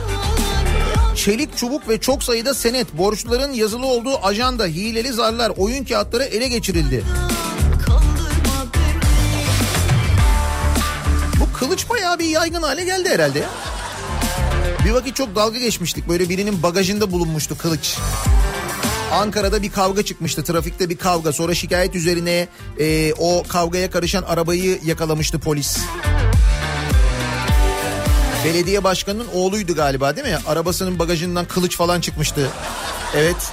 Çelik 1.24 1.56
çubuk 1.56 1.88
ve 1.88 2.00
çok 2.00 2.22
sayıda 2.22 2.54
senet, 2.54 2.98
borçluların 2.98 3.52
yazılı 3.52 3.86
olduğu 3.86 4.26
ajanda, 4.26 4.66
hileli 4.66 5.12
zarlar, 5.12 5.52
oyun 5.56 5.84
kağıtları 5.84 6.24
ele 6.24 6.48
geçirildi. 6.48 7.04
Bu 11.40 11.58
kılıç 11.58 11.90
bayağı 11.90 12.18
bir 12.18 12.24
yaygın 12.24 12.62
hale 12.62 12.84
geldi 12.84 13.08
herhalde. 13.08 13.44
Bir 14.84 14.90
vakit 14.90 15.16
çok 15.16 15.36
dalga 15.36 15.58
geçmiştik. 15.58 16.08
Böyle 16.08 16.28
birinin 16.28 16.62
bagajında 16.62 17.12
bulunmuştu 17.12 17.58
kılıç. 17.58 17.98
Ankara'da 19.12 19.62
bir 19.62 19.72
kavga 19.72 20.02
çıkmıştı. 20.02 20.44
Trafikte 20.44 20.88
bir 20.88 20.96
kavga. 20.96 21.32
Sonra 21.32 21.54
şikayet 21.54 21.94
üzerine 21.94 22.48
e, 22.78 23.12
o 23.12 23.42
kavgaya 23.48 23.90
karışan 23.90 24.22
arabayı 24.22 24.80
yakalamıştı 24.84 25.38
polis. 25.38 25.78
Belediye 28.44 28.84
başkanının 28.84 29.28
oğluydu 29.34 29.74
galiba 29.74 30.16
değil 30.16 30.26
mi? 30.26 30.38
Arabasının 30.46 30.98
bagajından 30.98 31.44
kılıç 31.44 31.76
falan 31.76 32.00
çıkmıştı. 32.00 32.48
Evet. 33.14 33.52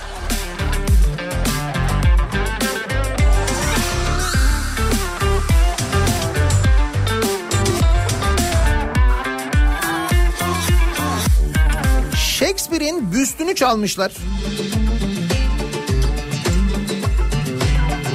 Shakespeare'in 12.15 13.11
büstünü 13.11 13.55
çalmışlar. 13.55 14.11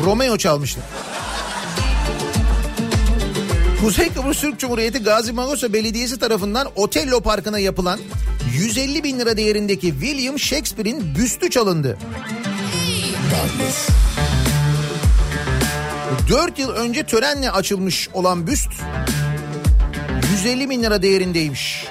Romeo 0.04 0.36
çalmışlar. 0.36 0.84
Kuzey 3.82 4.08
Kıbrıs 4.08 4.40
Türk 4.40 4.58
Cumhuriyeti 4.58 4.98
Gazi 4.98 5.32
Magosa 5.32 5.72
Belediyesi 5.72 6.18
tarafından 6.18 6.68
Otello 6.76 7.20
Parkı'na 7.20 7.58
yapılan 7.58 8.00
150 8.54 9.04
bin 9.04 9.18
lira 9.18 9.36
değerindeki 9.36 9.90
William 10.00 10.38
Shakespeare'in 10.38 11.14
büstü 11.14 11.50
çalındı. 11.50 11.98
4 16.28 16.58
yıl 16.58 16.70
önce 16.70 17.02
törenle 17.02 17.50
açılmış 17.50 18.08
olan 18.12 18.46
büst 18.46 18.70
150 20.32 20.70
bin 20.70 20.82
lira 20.82 21.02
değerindeymiş. 21.02 21.86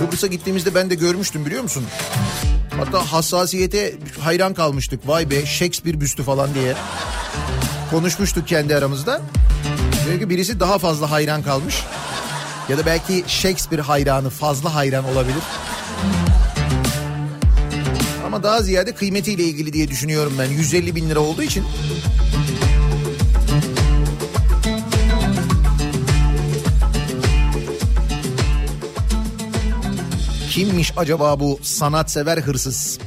Kıbrıs'a 0.00 0.26
gittiğimizde 0.26 0.74
ben 0.74 0.90
de 0.90 0.94
görmüştüm 0.94 1.46
biliyor 1.46 1.62
musun? 1.62 1.84
Hatta 2.70 3.12
hassasiyete 3.12 3.94
hayran 4.20 4.54
kalmıştık. 4.54 5.08
Vay 5.08 5.30
be 5.30 5.46
Shakespeare 5.46 6.00
büstü 6.00 6.22
falan 6.22 6.54
diye. 6.54 6.74
Konuşmuştuk 7.90 8.48
kendi 8.48 8.76
aramızda. 8.76 9.20
Çünkü 10.04 10.28
birisi 10.28 10.60
daha 10.60 10.78
fazla 10.78 11.10
hayran 11.10 11.42
kalmış. 11.42 11.84
Ya 12.68 12.78
da 12.78 12.86
belki 12.86 13.24
Shakespeare 13.26 13.82
hayranı 13.82 14.30
fazla 14.30 14.74
hayran 14.74 15.04
olabilir. 15.04 15.42
Ama 18.26 18.42
daha 18.42 18.62
ziyade 18.62 18.94
kıymetiyle 18.94 19.42
ilgili 19.42 19.72
diye 19.72 19.88
düşünüyorum 19.88 20.32
ben. 20.38 20.44
150 20.44 20.94
bin 20.94 21.10
lira 21.10 21.20
olduğu 21.20 21.42
için. 21.42 21.64
Kimmiş 30.60 30.92
acaba 30.96 31.40
bu 31.40 31.58
sanatsever 31.62 32.38
hırsız? 32.38 32.98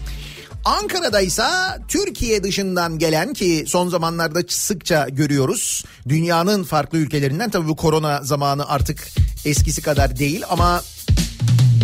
Ankara'da 0.65 1.21
ise 1.21 1.43
Türkiye 1.87 2.43
dışından 2.43 2.99
gelen 2.99 3.33
ki 3.33 3.65
son 3.67 3.89
zamanlarda 3.89 4.39
sıkça 4.47 5.09
görüyoruz. 5.09 5.85
Dünyanın 6.09 6.63
farklı 6.63 6.97
ülkelerinden 6.97 7.49
tabii 7.49 7.67
bu 7.67 7.75
korona 7.75 8.23
zamanı 8.23 8.69
artık 8.69 9.07
eskisi 9.45 9.81
kadar 9.81 10.19
değil 10.19 10.43
ama 10.49 10.83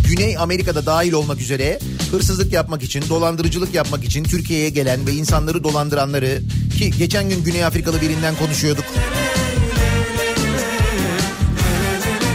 Güney 0.08 0.38
Amerika'da 0.38 0.86
dahil 0.86 1.13
olmak 1.13 1.41
üzere 1.41 1.79
hırsızlık 2.12 2.53
yapmak 2.53 2.84
için, 2.84 3.03
dolandırıcılık 3.10 3.73
yapmak 3.73 4.03
için 4.03 4.23
Türkiye'ye 4.23 4.69
gelen 4.69 5.08
ve 5.08 5.12
insanları 5.12 5.63
dolandıranları 5.63 6.41
ki 6.77 6.91
geçen 6.97 7.29
gün 7.29 7.43
Güney 7.43 7.65
Afrikalı 7.65 8.01
birinden 8.01 8.36
konuşuyorduk. 8.36 8.86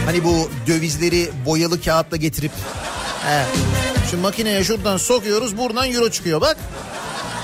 Hani 0.05 0.23
bu 0.23 0.49
dövizleri 0.67 1.29
boyalı 1.45 1.81
kağıtla 1.81 2.17
getirip 2.17 2.51
he, 3.25 3.45
şu 4.11 4.17
makineye 4.17 4.63
şuradan 4.63 4.97
sokuyoruz 4.97 5.57
buradan 5.57 5.91
euro 5.91 6.09
çıkıyor 6.09 6.41
bak. 6.41 6.57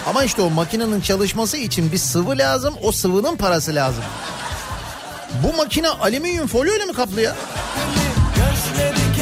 Ama 0.08 0.24
işte 0.24 0.42
o 0.42 0.50
makinenin 0.50 1.02
çalışması 1.02 1.58
için 1.58 1.92
bir 1.92 1.98
sıvı 1.98 2.38
lazım 2.38 2.74
o 2.82 2.92
sıvının 2.92 3.36
parası 3.36 3.76
lazım. 3.76 4.04
Bu 5.44 5.58
makine 5.58 5.90
alüminyum 5.90 6.48
folyo 6.48 6.76
ile 6.76 6.86
mi 6.86 6.94
kaplı 6.94 7.22
ya? 7.22 7.36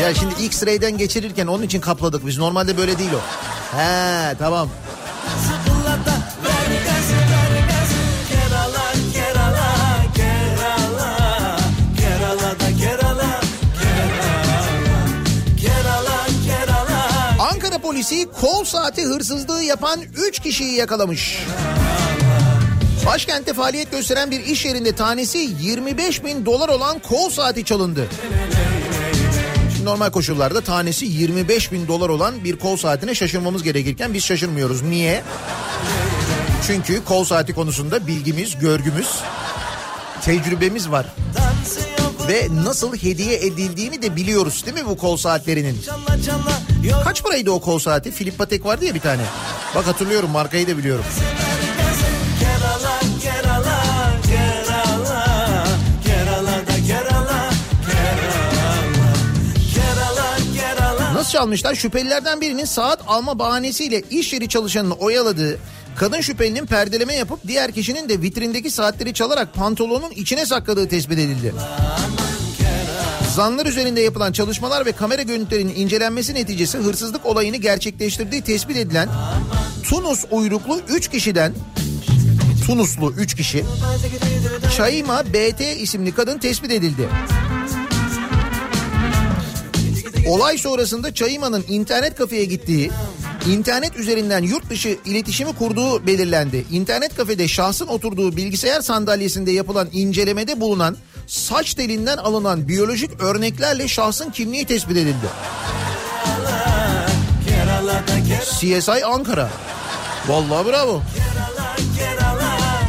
Ya 0.01 0.15
şimdi 0.15 0.43
X-ray'den 0.43 0.97
geçirirken 0.97 1.47
onun 1.47 1.63
için 1.63 1.81
kapladık 1.81 2.27
biz. 2.27 2.37
Normalde 2.37 2.77
böyle 2.77 2.99
değil 2.99 3.11
o. 3.13 3.21
He 3.77 4.35
tamam. 4.39 4.69
Polisi 17.99 18.27
kol 18.41 18.63
saati 18.63 19.05
hırsızlığı 19.05 19.63
yapan 19.63 20.01
3 20.29 20.39
kişiyi 20.39 20.75
yakalamış. 20.75 21.37
Başkentte 23.05 23.53
faaliyet 23.53 23.91
gösteren 23.91 24.31
bir 24.31 24.39
iş 24.39 24.65
yerinde 24.65 24.95
tanesi 24.95 25.49
25 25.61 26.23
bin 26.23 26.45
dolar 26.45 26.69
olan 26.69 26.99
kol 26.99 27.29
saati 27.29 27.65
çalındı. 27.65 28.07
Şimdi 29.73 29.85
normal 29.85 30.11
koşullarda 30.11 30.61
tanesi 30.61 31.05
25 31.05 31.71
bin 31.71 31.87
dolar 31.87 32.09
olan 32.09 32.43
bir 32.43 32.59
kol 32.59 32.77
saatine 32.77 33.15
şaşırmamız 33.15 33.63
gerekirken 33.63 34.13
biz 34.13 34.23
şaşırmıyoruz. 34.23 34.81
Niye? 34.81 35.23
Çünkü 36.67 37.05
kol 37.05 37.23
saati 37.23 37.53
konusunda 37.53 38.07
bilgimiz, 38.07 38.59
görgümüz, 38.59 39.09
tecrübemiz 40.21 40.91
var. 40.91 41.05
Ve 42.27 42.47
nasıl 42.63 42.95
hediye 42.95 43.35
edildiğini 43.35 44.01
de 44.01 44.15
biliyoruz 44.15 44.63
değil 44.65 44.77
mi 44.77 44.85
bu 44.89 44.97
kol 44.97 45.17
saatlerinin? 45.17 45.81
Kaç 47.03 47.23
paraydı 47.23 47.51
o 47.51 47.59
kol 47.61 47.79
saati? 47.79 48.11
Filip 48.11 48.37
Patek 48.37 48.65
vardı 48.65 48.85
ya 48.85 48.93
bir 48.93 48.99
tane. 48.99 49.21
Bak 49.75 49.87
hatırlıyorum 49.87 50.29
markayı 50.29 50.67
da 50.67 50.77
biliyorum. 50.77 51.05
Nasıl 61.13 61.31
çalmışlar? 61.31 61.75
Şüphelilerden 61.75 62.41
birinin 62.41 62.65
saat 62.65 62.99
alma 63.07 63.39
bahanesiyle 63.39 64.01
iş 64.09 64.33
yeri 64.33 64.49
çalışanını 64.49 64.93
oyaladığı, 64.93 65.59
kadın 65.95 66.21
şüphelinin 66.21 66.65
perdeleme 66.65 67.15
yapıp 67.15 67.39
diğer 67.47 67.71
kişinin 67.71 68.09
de 68.09 68.21
vitrindeki 68.21 68.71
saatleri 68.71 69.13
çalarak 69.13 69.53
pantolonun 69.53 70.11
içine 70.11 70.45
sakladığı 70.45 70.87
tespit 70.87 71.19
edildi. 71.19 71.53
Zanlar 73.39 73.65
üzerinde 73.65 74.01
yapılan 74.01 74.31
çalışmalar 74.31 74.85
ve 74.85 74.91
kamera 74.91 75.21
görüntülerinin 75.21 75.75
incelenmesi 75.75 76.33
neticesi 76.33 76.77
hırsızlık 76.77 77.25
olayını 77.25 77.57
gerçekleştirdiği 77.57 78.41
tespit 78.41 78.77
edilen 78.77 79.09
Tunus 79.83 80.25
uyruklu 80.31 80.81
3 80.89 81.07
kişiden 81.07 81.53
Tunuslu 82.65 83.13
3 83.17 83.35
kişi 83.35 83.65
Çayma 84.77 85.23
BT 85.25 85.61
isimli 85.61 86.11
kadın 86.11 86.37
tespit 86.37 86.71
edildi. 86.71 87.09
Olay 90.27 90.57
sonrasında 90.57 91.13
Çayıma'nın 91.13 91.63
internet 91.67 92.15
kafeye 92.15 92.45
gittiği, 92.45 92.91
internet 93.51 93.95
üzerinden 93.95 94.43
yurt 94.43 94.69
dışı 94.69 94.97
iletişimi 95.05 95.55
kurduğu 95.55 96.07
belirlendi. 96.07 96.65
İnternet 96.71 97.15
kafede 97.15 97.47
şahsın 97.47 97.87
oturduğu 97.87 98.37
bilgisayar 98.37 98.81
sandalyesinde 98.81 99.51
yapılan 99.51 99.89
incelemede 99.91 100.61
bulunan 100.61 100.97
saç 101.29 101.73
telinden 101.73 102.17
alınan 102.17 102.67
biyolojik 102.67 103.21
örneklerle 103.21 103.87
şahsın 103.87 104.31
kimliği 104.31 104.65
tespit 104.65 104.97
edildi. 104.97 105.27
CSI 108.59 109.05
Ankara. 109.05 109.49
Vallahi 110.27 110.67
bravo. 110.67 111.01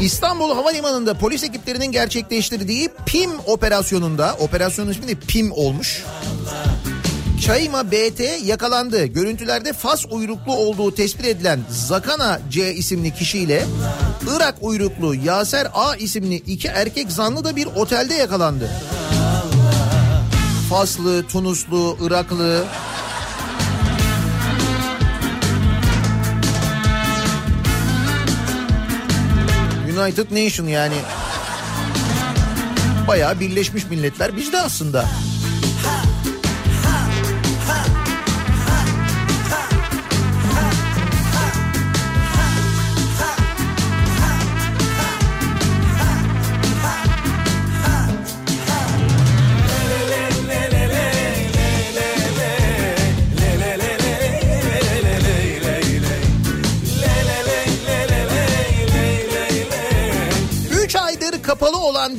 İstanbul 0.00 0.54
Havalimanı'nda 0.54 1.14
polis 1.14 1.44
ekiplerinin 1.44 1.92
gerçekleştirdiği 1.92 2.88
PIM 3.06 3.30
operasyonunda, 3.46 4.36
operasyonun 4.38 4.90
ismi 4.90 5.08
de 5.08 5.14
PIM 5.14 5.52
olmuş. 5.52 6.04
Çayma 7.40 7.90
BT 7.90 8.20
yakalandı. 8.44 9.06
Görüntülerde 9.06 9.72
Fas 9.72 10.04
uyruklu 10.10 10.52
olduğu 10.52 10.94
tespit 10.94 11.26
edilen 11.26 11.60
Zakana 11.70 12.40
C 12.50 12.74
isimli 12.74 13.14
kişiyle 13.14 13.64
Irak 14.36 14.54
uyruklu 14.60 15.14
Yaser 15.14 15.68
A 15.74 15.96
isimli 15.96 16.34
iki 16.34 16.68
erkek 16.68 17.12
zanlı 17.12 17.44
da 17.44 17.56
bir 17.56 17.66
otelde 17.66 18.14
yakalandı. 18.14 18.70
Faslı, 20.70 21.26
Tunuslu, 21.26 21.96
Iraklı. 22.02 22.64
United 29.98 30.44
Nation 30.44 30.66
yani. 30.66 30.96
Bayağı 33.08 33.40
Birleşmiş 33.40 33.84
Milletler 33.84 34.36
bizde 34.36 34.60
aslında. 34.60 35.08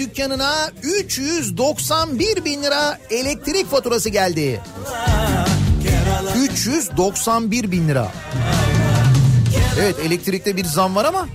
Dükkanına 0.01 0.71
391 0.83 2.45
bin 2.45 2.63
lira 2.63 2.97
elektrik 3.09 3.71
faturası 3.71 4.09
geldi. 4.09 4.61
391 6.35 7.71
bin 7.71 7.87
lira. 7.87 8.11
Evet 9.79 9.95
elektrikte 10.05 10.57
bir 10.57 10.65
zam 10.65 10.95
var 10.95 11.05
ama 11.05 11.27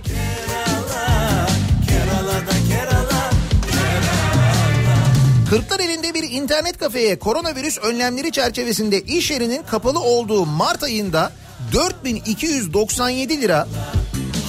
Kırklar 5.49 5.79
elinde 5.79 6.13
bir 6.13 6.31
internet 6.31 6.77
kafeye 6.77 7.19
koronavirüs 7.19 7.77
önlemleri 7.77 8.31
çerçevesinde 8.31 9.01
iş 9.01 9.31
yerinin 9.31 9.63
kapalı 9.63 9.99
olduğu 9.99 10.45
Mart 10.45 10.83
ayında 10.83 11.31
4297 11.73 13.41
lira, 13.41 13.67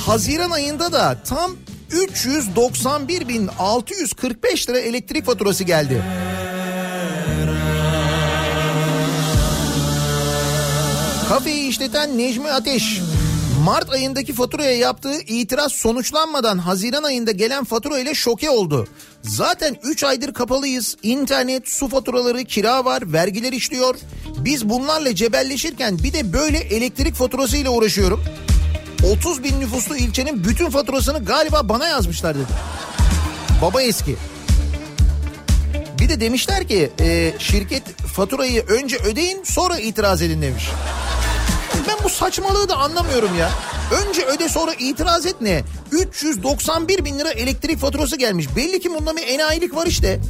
Haziran 0.07 0.50
ayında 0.50 0.92
da 0.92 1.18
tam 1.24 1.57
391.645 1.90 4.68
lira 4.68 4.79
elektrik 4.79 5.27
faturası 5.27 5.64
geldi. 5.64 6.03
Kafeyi 11.29 11.68
işleten 11.68 12.18
Necmi 12.18 12.51
Ateş 12.51 13.01
Mart 13.64 13.92
ayındaki 13.92 14.33
faturaya 14.33 14.77
yaptığı 14.77 15.20
itiraz 15.20 15.72
sonuçlanmadan 15.72 16.59
Haziran 16.59 17.03
ayında 17.03 17.33
gelen 17.33 17.64
fatura 17.64 17.98
ile 17.98 18.14
şoke 18.14 18.51
oldu. 18.51 18.88
Zaten 19.22 19.77
3 19.83 20.05
aydır 20.05 20.35
kapalıyız. 20.35 20.96
İnternet, 21.03 21.68
su 21.68 21.88
faturaları, 21.88 22.44
kira 22.44 22.85
var, 22.85 23.12
vergiler 23.12 23.53
işliyor. 23.53 23.94
Biz 24.38 24.68
bunlarla 24.68 25.14
cebelleşirken 25.14 25.98
bir 25.98 26.12
de 26.12 26.33
böyle 26.33 26.59
elektrik 26.59 27.14
faturasıyla 27.14 27.70
uğraşıyorum. 27.70 28.24
30 29.04 29.44
bin 29.44 29.61
nüfuslu 29.61 29.96
ilçenin 29.96 30.44
bütün 30.44 30.70
faturasını 30.70 31.24
galiba 31.24 31.68
bana 31.68 31.88
yazmışlar 31.88 32.34
dedi. 32.34 32.52
Baba 33.62 33.82
eski. 33.82 34.16
Bir 36.00 36.08
de 36.08 36.20
demişler 36.20 36.68
ki 36.68 36.90
e, 37.00 37.32
şirket 37.38 37.82
faturayı 38.02 38.66
önce 38.66 38.96
ödeyin 38.96 39.42
sonra 39.44 39.78
itiraz 39.78 40.22
edin 40.22 40.42
demiş. 40.42 40.64
Ben 41.88 41.96
bu 42.04 42.08
saçmalığı 42.08 42.68
da 42.68 42.76
anlamıyorum 42.76 43.38
ya. 43.38 43.50
Önce 43.90 44.24
öde 44.24 44.48
sonra 44.48 44.72
itiraz 44.78 45.26
et 45.26 45.37
ne? 45.40 45.62
391 45.92 47.04
bin 47.04 47.18
lira 47.18 47.30
elektrik 47.30 47.78
faturası 47.78 48.16
gelmiş. 48.16 48.46
Belli 48.56 48.80
ki 48.80 48.90
bunda 48.90 49.16
bir 49.16 49.26
enayilik 49.26 49.74
var 49.74 49.87
işte. 49.87 50.20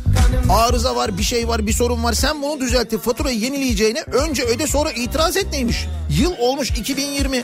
Arıza 0.50 0.96
var, 0.96 1.18
bir 1.18 1.22
şey 1.22 1.48
var, 1.48 1.66
bir 1.66 1.72
sorun 1.72 2.04
var. 2.04 2.12
Sen 2.12 2.42
bunu 2.42 2.60
düzeltti. 2.60 2.98
Faturayı 2.98 3.38
yenileyeceğine 3.38 4.00
önce 4.00 4.42
öde 4.42 4.66
sonra 4.66 4.90
itiraz 4.90 5.36
et 5.36 5.46
neymiş? 5.52 5.86
Yıl 6.20 6.32
olmuş 6.38 6.70
2020. 6.70 7.42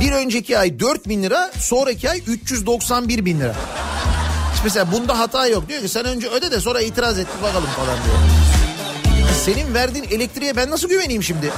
Bir 0.00 0.12
önceki 0.12 0.58
ay 0.58 0.80
4 0.80 1.08
bin 1.08 1.22
lira, 1.22 1.50
sonraki 1.58 2.10
ay 2.10 2.22
391 2.26 3.24
bin 3.24 3.40
lira. 3.40 3.54
İşte 4.52 4.64
mesela 4.64 4.92
bunda 4.92 5.18
hata 5.18 5.46
yok. 5.46 5.68
Diyor 5.68 5.82
ki 5.82 5.88
sen 5.88 6.04
önce 6.04 6.28
öde 6.28 6.50
de 6.50 6.60
sonra 6.60 6.80
itiraz 6.80 7.18
et 7.18 7.26
bakalım 7.42 7.68
falan 7.76 7.96
diyor. 8.04 8.16
Senin 9.44 9.74
verdiğin 9.74 10.04
elektriğe 10.04 10.56
ben 10.56 10.70
nasıl 10.70 10.88
güveneyim 10.88 11.22
şimdi? 11.22 11.52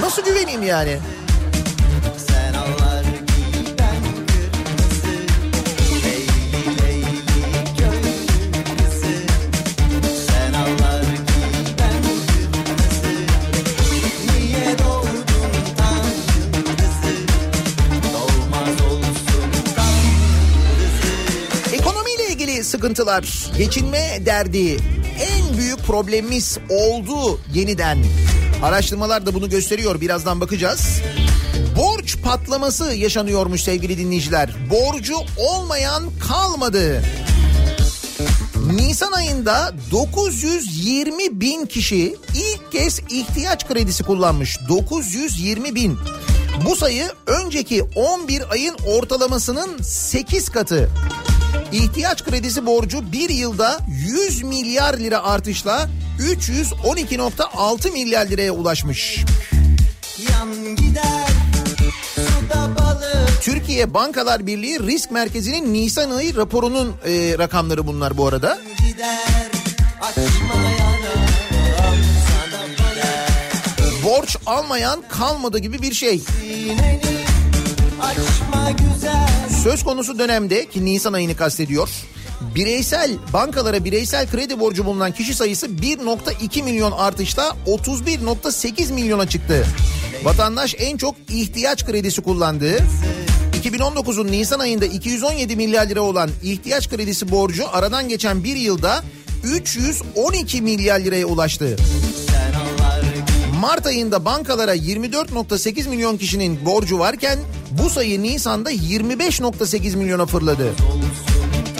Nasıl 0.00 0.24
güveneyim 0.24 0.62
yani? 0.62 0.98
Sıkıntılar, 22.98 23.50
geçinme 23.58 24.26
derdi 24.26 24.76
en 25.20 25.58
büyük 25.58 25.78
problemimiz 25.78 26.58
oldu 26.68 27.40
yeniden. 27.54 27.98
Araştırmalar 28.62 29.26
da 29.26 29.34
bunu 29.34 29.50
gösteriyor. 29.50 30.00
Birazdan 30.00 30.40
bakacağız. 30.40 31.00
Borç 31.76 32.22
patlaması 32.22 32.94
yaşanıyormuş 32.94 33.60
sevgili 33.60 33.98
dinleyiciler. 33.98 34.50
Borcu 34.70 35.14
olmayan 35.36 36.02
kalmadı. 36.28 37.02
Nisan 38.72 39.12
ayında 39.12 39.74
920 39.90 41.40
bin 41.40 41.66
kişi 41.66 42.16
ilk 42.34 42.72
kez 42.72 43.00
ihtiyaç 43.10 43.68
kredisi 43.68 44.04
kullanmış. 44.04 44.58
920 44.68 45.74
bin. 45.74 45.98
Bu 46.66 46.76
sayı 46.76 47.10
önceki 47.26 47.82
11 47.82 48.50
ayın 48.50 48.76
ortalamasının 48.86 49.82
8 49.82 50.48
katı. 50.48 50.90
İhtiyaç 51.72 52.24
kredisi 52.24 52.66
borcu 52.66 53.12
bir 53.12 53.30
yılda 53.30 53.78
100 53.88 54.42
milyar 54.42 54.98
lira 54.98 55.22
artışla 55.22 55.88
312.6 56.18 57.92
milyar 57.92 58.26
liraya 58.26 58.52
ulaşmış. 58.52 59.24
Yan 60.30 60.76
gider 60.76 61.28
Türkiye 63.42 63.94
Bankalar 63.94 64.46
Birliği 64.46 64.80
Risk 64.80 65.10
Merkezi'nin 65.10 65.74
Nisan 65.74 66.10
ayı 66.10 66.36
raporunun 66.36 66.94
e, 67.06 67.38
rakamları 67.38 67.86
bunlar 67.86 68.16
bu 68.16 68.26
arada. 68.26 68.58
gider 68.78 69.18
Borç 74.04 74.36
almayan 74.46 75.02
kalmadı 75.08 75.58
gibi 75.58 75.82
bir 75.82 75.94
şey. 75.94 76.18
Sineni 76.18 77.27
Söz 79.62 79.84
konusu 79.84 80.18
dönemde 80.18 80.66
ki 80.66 80.84
Nisan 80.84 81.12
ayını 81.12 81.36
kastediyor. 81.36 81.88
Bireysel 82.54 83.10
bankalara 83.32 83.84
bireysel 83.84 84.30
kredi 84.30 84.60
borcu 84.60 84.84
bulunan 84.84 85.12
kişi 85.12 85.34
sayısı 85.34 85.66
1.2 85.66 86.62
milyon 86.62 86.92
artışla 86.92 87.56
31.8 87.66 88.92
milyona 88.92 89.28
çıktı. 89.28 89.66
Vatandaş 90.24 90.74
en 90.78 90.96
çok 90.96 91.14
ihtiyaç 91.28 91.86
kredisi 91.86 92.22
kullandı. 92.22 92.78
2019'un 93.62 94.26
Nisan 94.26 94.58
ayında 94.58 94.84
217 94.84 95.56
milyar 95.56 95.86
lira 95.86 96.00
olan 96.00 96.30
ihtiyaç 96.42 96.90
kredisi 96.90 97.30
borcu 97.30 97.64
aradan 97.72 98.08
geçen 98.08 98.44
bir 98.44 98.56
yılda 98.56 99.02
312 99.44 100.62
milyar 100.62 101.00
liraya 101.00 101.26
ulaştı. 101.26 101.76
Mart 103.60 103.86
ayında 103.86 104.24
bankalara 104.24 104.76
24.8 104.76 105.88
milyon 105.88 106.16
kişinin 106.16 106.64
borcu 106.64 106.98
varken 106.98 107.38
bu 107.70 107.90
sayı 107.90 108.22
Nisan'da 108.22 108.72
25.8 108.72 109.96
milyona 109.96 110.26
fırladı. 110.26 110.74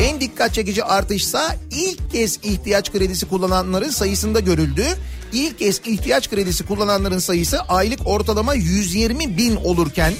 En 0.01 0.21
dikkat 0.21 0.55
çekici 0.55 0.85
artışsa 0.85 1.57
ilk 1.71 2.13
kez 2.13 2.39
ihtiyaç 2.43 2.93
kredisi 2.93 3.29
kullananların 3.29 3.91
sayısında 3.91 4.41
görüldü. 4.41 4.85
İlk 5.33 5.59
kez 5.59 5.81
ihtiyaç 5.87 6.31
kredisi 6.31 6.67
kullananların 6.67 7.19
sayısı 7.19 7.61
aylık 7.61 8.07
ortalama 8.07 8.55
120 8.55 9.39
bin 9.39 9.57
olurken 9.57 10.13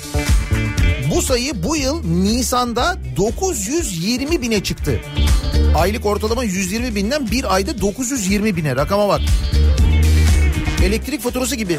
bu 1.15 1.23
sayı 1.23 1.63
bu 1.63 1.77
yıl 1.77 2.05
Nisan'da 2.05 2.97
920 3.17 4.43
bine 4.43 4.63
çıktı. 4.63 5.01
Aylık 5.77 6.07
ortalama 6.07 6.45
120 6.45 6.95
binden 6.95 7.31
bir 7.31 7.55
ayda 7.55 7.81
920 7.81 8.57
bine 8.57 8.77
rakama 8.77 9.09
bak. 9.09 9.21
Elektrik 10.85 11.21
faturası 11.21 11.57
gibi 11.57 11.79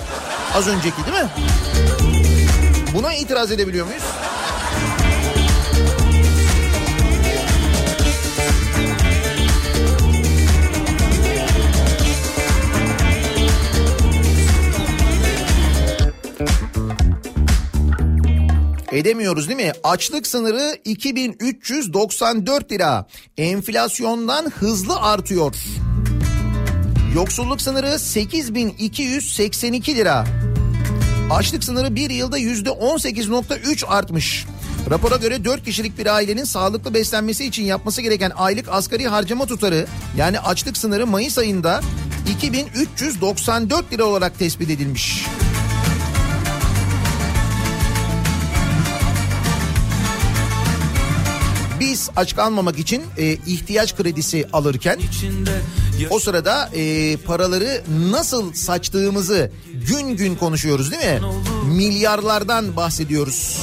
az 0.54 0.68
önceki 0.68 0.98
değil 1.06 1.24
mi? 1.24 1.30
Buna 2.94 3.14
itiraz 3.14 3.52
edebiliyor 3.52 3.86
muyuz? 3.86 4.04
Edemiyoruz 18.92 19.50
değil 19.50 19.60
mi? 19.60 19.72
Açlık 19.84 20.28
sınırı 20.28 20.76
2394 20.86 22.72
lira. 22.72 23.08
Enflasyondan 23.38 24.50
hızlı 24.50 24.96
artıyor. 24.96 25.56
Yoksulluk 27.16 27.62
sınırı 27.62 28.00
8282 28.00 29.96
lira. 29.96 30.26
Açlık 31.32 31.64
sınırı 31.64 31.96
bir 31.96 32.10
yılda 32.10 32.40
%18.3 32.40 33.86
artmış. 33.86 34.46
Rapora 34.90 35.16
göre 35.16 35.46
4 35.46 35.66
kişilik 35.66 35.98
bir 35.98 36.06
ailenin 36.06 36.44
sağlıklı 36.44 36.94
beslenmesi 36.94 37.46
için 37.46 37.64
yapması 37.64 38.02
gereken 38.02 38.32
aylık 38.36 38.70
asgari 38.70 39.08
harcama 39.08 39.46
tutarı 39.46 39.88
yani 40.18 40.40
açlık 40.40 40.78
sınırı 40.78 41.08
Mayıs 41.08 41.38
ayında 41.38 41.82
2394 42.30 43.94
lira 43.94 44.04
olarak 44.04 44.40
tespit 44.40 44.70
edilmiş. 44.70 45.26
Aç 52.20 52.36
kalmamak 52.36 52.80
için 52.80 53.04
e, 53.18 53.32
ihtiyaç 53.32 53.96
kredisi 53.96 54.46
alırken 54.54 55.00
o 56.10 56.20
sırada 56.20 56.70
e, 56.76 57.18
paraları 57.18 57.84
nasıl 58.12 58.54
saçtığımızı 58.54 59.52
gün 59.88 60.08
gün 60.16 60.36
konuşuyoruz 60.36 60.92
değil 60.92 61.04
mi? 61.06 61.20
Milyarlardan 61.66 62.76
bahsediyoruz. 62.76 63.60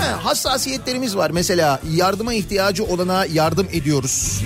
Ha, 0.00 0.24
hassasiyetlerimiz 0.24 1.16
var. 1.16 1.30
Mesela 1.30 1.80
yardıma 1.94 2.34
ihtiyacı 2.34 2.84
olana 2.84 3.24
yardım 3.24 3.66
ediyoruz. 3.72 4.42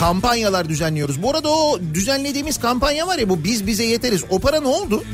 Kampanyalar 0.00 0.68
düzenliyoruz. 0.68 1.22
Bu 1.22 1.30
arada 1.30 1.48
o 1.48 1.80
düzenlediğimiz 1.94 2.60
kampanya 2.60 3.06
var 3.06 3.18
ya 3.18 3.28
bu 3.28 3.44
biz 3.44 3.66
bize 3.66 3.84
yeteriz. 3.84 4.24
O 4.30 4.38
para 4.38 4.60
ne 4.60 4.66
oldu? 4.68 5.04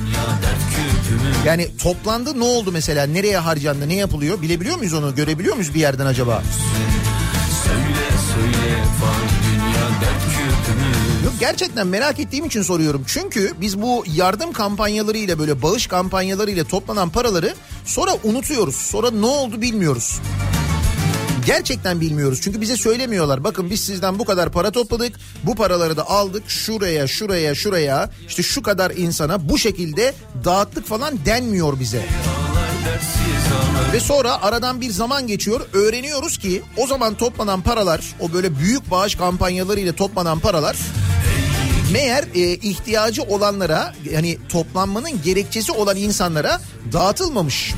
Yani 1.47 1.69
toplandı 1.83 2.41
ne 2.41 2.45
oldu 2.45 2.73
mesela? 2.73 3.07
Nereye 3.07 3.39
harcandı? 3.39 3.89
Ne 3.89 3.95
yapılıyor? 3.95 4.43
Bilebiliyor 4.43 4.77
muyuz 4.77 4.95
onu? 4.95 5.15
Görebiliyor 5.15 5.55
muyuz 5.55 5.75
bir 5.75 5.81
yerden 5.81 6.07
acaba? 6.07 6.43
Söyle 7.65 8.09
söyle 8.35 8.69
Yok 11.25 11.35
gerçekten 11.41 11.87
merak 11.87 12.21
ettiğim 12.21 12.45
için 12.45 12.63
soruyorum. 12.63 13.05
Çünkü 13.07 13.53
biz 13.61 13.83
bu 13.83 14.05
yardım 14.15 14.53
kampanyalarıyla 14.53 15.39
böyle 15.39 15.63
bağış 15.63 15.87
kampanyalarıyla 15.87 16.65
toplanan 16.65 17.11
paraları 17.11 17.55
sonra 17.85 18.11
unutuyoruz. 18.25 18.77
Sonra 18.77 19.11
ne 19.11 19.27
oldu 19.27 19.61
bilmiyoruz. 19.61 20.21
Gerçekten 21.49 22.01
bilmiyoruz 22.01 22.41
çünkü 22.43 22.61
bize 22.61 22.77
söylemiyorlar. 22.77 23.45
Bakın 23.45 23.71
biz 23.71 23.81
sizden 23.81 24.19
bu 24.19 24.25
kadar 24.25 24.53
para 24.53 24.71
topladık. 24.71 25.17
Bu 25.45 25.55
paraları 25.55 25.97
da 25.97 26.09
aldık 26.11 26.51
şuraya 26.51 27.07
şuraya 27.07 27.55
şuraya 27.55 28.11
işte 28.29 28.43
şu 28.43 28.63
kadar 28.63 28.91
insana 28.91 29.49
bu 29.49 29.59
şekilde 29.59 30.15
dağıttık 30.45 30.87
falan 30.87 31.25
denmiyor 31.27 31.81
bize. 31.81 32.07
Ve 33.93 34.01
sonra 34.01 34.43
aradan 34.43 34.81
bir 34.81 34.91
zaman 34.91 35.27
geçiyor. 35.27 35.61
Öğreniyoruz 35.73 36.39
ki 36.39 36.63
o 36.77 36.87
zaman 36.87 37.15
toplanan 37.15 37.63
paralar 37.63 38.15
o 38.21 38.33
böyle 38.33 38.59
büyük 38.59 38.91
bağış 38.91 39.15
kampanyalarıyla 39.15 39.93
toplanan 39.93 40.41
paralar 40.41 40.77
meğer 41.93 42.25
e, 42.35 42.55
ihtiyacı 42.55 43.23
olanlara 43.23 43.95
yani 44.13 44.39
toplanmanın 44.49 45.23
gerekçesi 45.25 45.73
olan 45.73 45.97
insanlara 45.97 46.61
dağıtılmamış. 46.93 47.75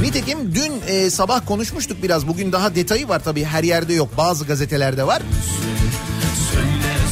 Nitekim 0.00 0.54
dün 0.54 0.72
e, 0.88 1.10
sabah 1.10 1.46
konuşmuştuk 1.46 2.02
biraz. 2.02 2.28
Bugün 2.28 2.52
daha 2.52 2.74
detayı 2.74 3.08
var 3.08 3.24
tabii 3.24 3.44
her 3.44 3.64
yerde 3.64 3.94
yok. 3.94 4.08
Bazı 4.16 4.44
gazetelerde 4.44 5.06
var. 5.06 5.22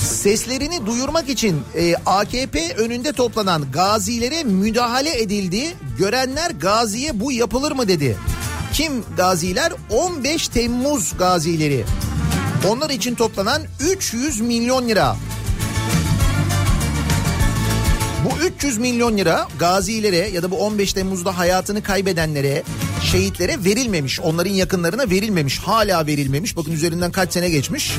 Seslerini 0.00 0.86
duyurmak 0.86 1.28
için 1.28 1.62
e, 1.76 1.94
AKP 2.06 2.74
önünde 2.74 3.12
toplanan 3.12 3.72
gazilere 3.72 4.44
müdahale 4.44 5.22
edildi. 5.22 5.74
Görenler 5.98 6.50
gaziye 6.50 7.20
bu 7.20 7.32
yapılır 7.32 7.72
mı 7.72 7.88
dedi. 7.88 8.16
Kim 8.72 8.92
gaziler? 9.16 9.72
15 9.90 10.48
Temmuz 10.48 11.18
gazileri. 11.18 11.84
Onlar 12.68 12.90
için 12.90 13.14
toplanan 13.14 13.62
300 13.80 14.40
milyon 14.40 14.88
lira. 14.88 15.16
Bu 18.24 18.46
300 18.46 18.78
milyon 18.78 19.18
lira 19.18 19.48
gazilere 19.58 20.16
ya 20.28 20.42
da 20.42 20.50
bu 20.50 20.56
15 20.56 20.92
Temmuz'da 20.92 21.38
hayatını 21.38 21.82
kaybedenlere, 21.82 22.62
şehitlere 23.02 23.64
verilmemiş. 23.64 24.20
Onların 24.20 24.50
yakınlarına 24.50 25.10
verilmemiş. 25.10 25.58
Hala 25.58 26.06
verilmemiş. 26.06 26.56
Bakın 26.56 26.72
üzerinden 26.72 27.12
kaç 27.12 27.32
sene 27.32 27.50
geçmiş. 27.50 27.92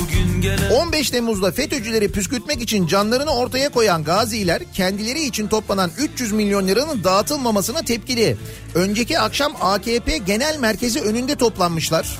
Bugün 0.00 0.40
gelen 0.40 0.70
15 0.70 1.10
Temmuz'da 1.10 1.52
FETÖ'cüleri 1.52 2.12
püskürtmek 2.12 2.62
için 2.62 2.86
canlarını 2.86 3.30
ortaya 3.30 3.68
koyan 3.68 4.04
gaziler 4.04 4.62
kendileri 4.72 5.24
için 5.24 5.46
toplanan 5.46 5.90
300 5.98 6.32
milyon 6.32 6.68
liranın 6.68 7.04
dağıtılmamasına 7.04 7.82
tepkili. 7.82 8.36
Önceki 8.74 9.18
akşam 9.18 9.52
AKP 9.60 10.18
Genel 10.18 10.58
Merkezi 10.58 11.00
önünde 11.00 11.36
toplanmışlar. 11.36 12.18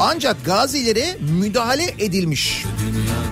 Ancak 0.00 0.44
gazilere 0.44 1.16
müdahale 1.40 1.94
edilmiş. 1.98 2.64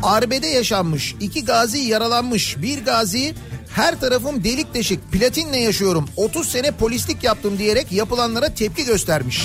Arbede 0.03 0.47
yaşanmış. 0.47 1.15
iki 1.21 1.45
gazi 1.45 1.79
yaralanmış. 1.79 2.57
Bir 2.63 2.85
gazi 2.85 3.35
her 3.75 4.01
tarafım 4.01 4.45
delik 4.45 4.75
deşik 4.75 5.13
platinle 5.13 5.59
yaşıyorum 5.61 6.09
30 6.17 6.49
sene 6.49 6.71
polislik 6.71 7.25
yaptım 7.25 7.59
diyerek 7.59 7.93
yapılanlara 7.93 8.55
tepki 8.55 8.85
göstermiş. 8.85 9.43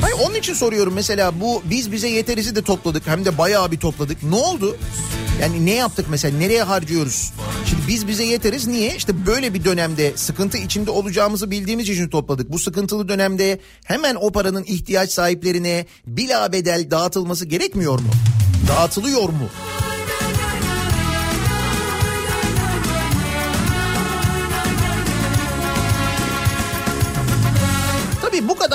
Hayır 0.00 0.16
onun 0.24 0.34
için 0.34 0.54
soruyorum 0.54 0.94
mesela 0.94 1.40
bu 1.40 1.62
biz 1.64 1.92
bize 1.92 2.08
yeterizi 2.08 2.56
de 2.56 2.62
topladık 2.62 3.06
hem 3.06 3.24
de 3.24 3.38
bayağı 3.38 3.70
bir 3.72 3.78
topladık. 3.78 4.22
Ne 4.22 4.36
oldu? 4.36 4.76
Yani 5.40 5.66
ne 5.66 5.74
yaptık 5.74 6.06
mesela 6.10 6.38
nereye 6.38 6.62
harcıyoruz? 6.62 7.32
Biz 7.88 8.08
bize 8.08 8.24
yeteriz 8.24 8.66
niye? 8.66 8.96
İşte 8.96 9.26
böyle 9.26 9.54
bir 9.54 9.64
dönemde 9.64 10.12
sıkıntı 10.16 10.58
içinde 10.58 10.90
olacağımızı 10.90 11.50
bildiğimiz 11.50 11.88
için 11.88 12.08
topladık. 12.08 12.52
Bu 12.52 12.58
sıkıntılı 12.58 13.08
dönemde 13.08 13.60
hemen 13.84 14.14
o 14.14 14.32
paranın 14.32 14.64
ihtiyaç 14.64 15.10
sahiplerine 15.10 15.86
bila 16.06 16.52
bedel 16.52 16.90
dağıtılması 16.90 17.46
gerekmiyor 17.46 17.98
mu? 17.98 18.08
Dağıtılıyor 18.68 19.28
mu? 19.28 19.48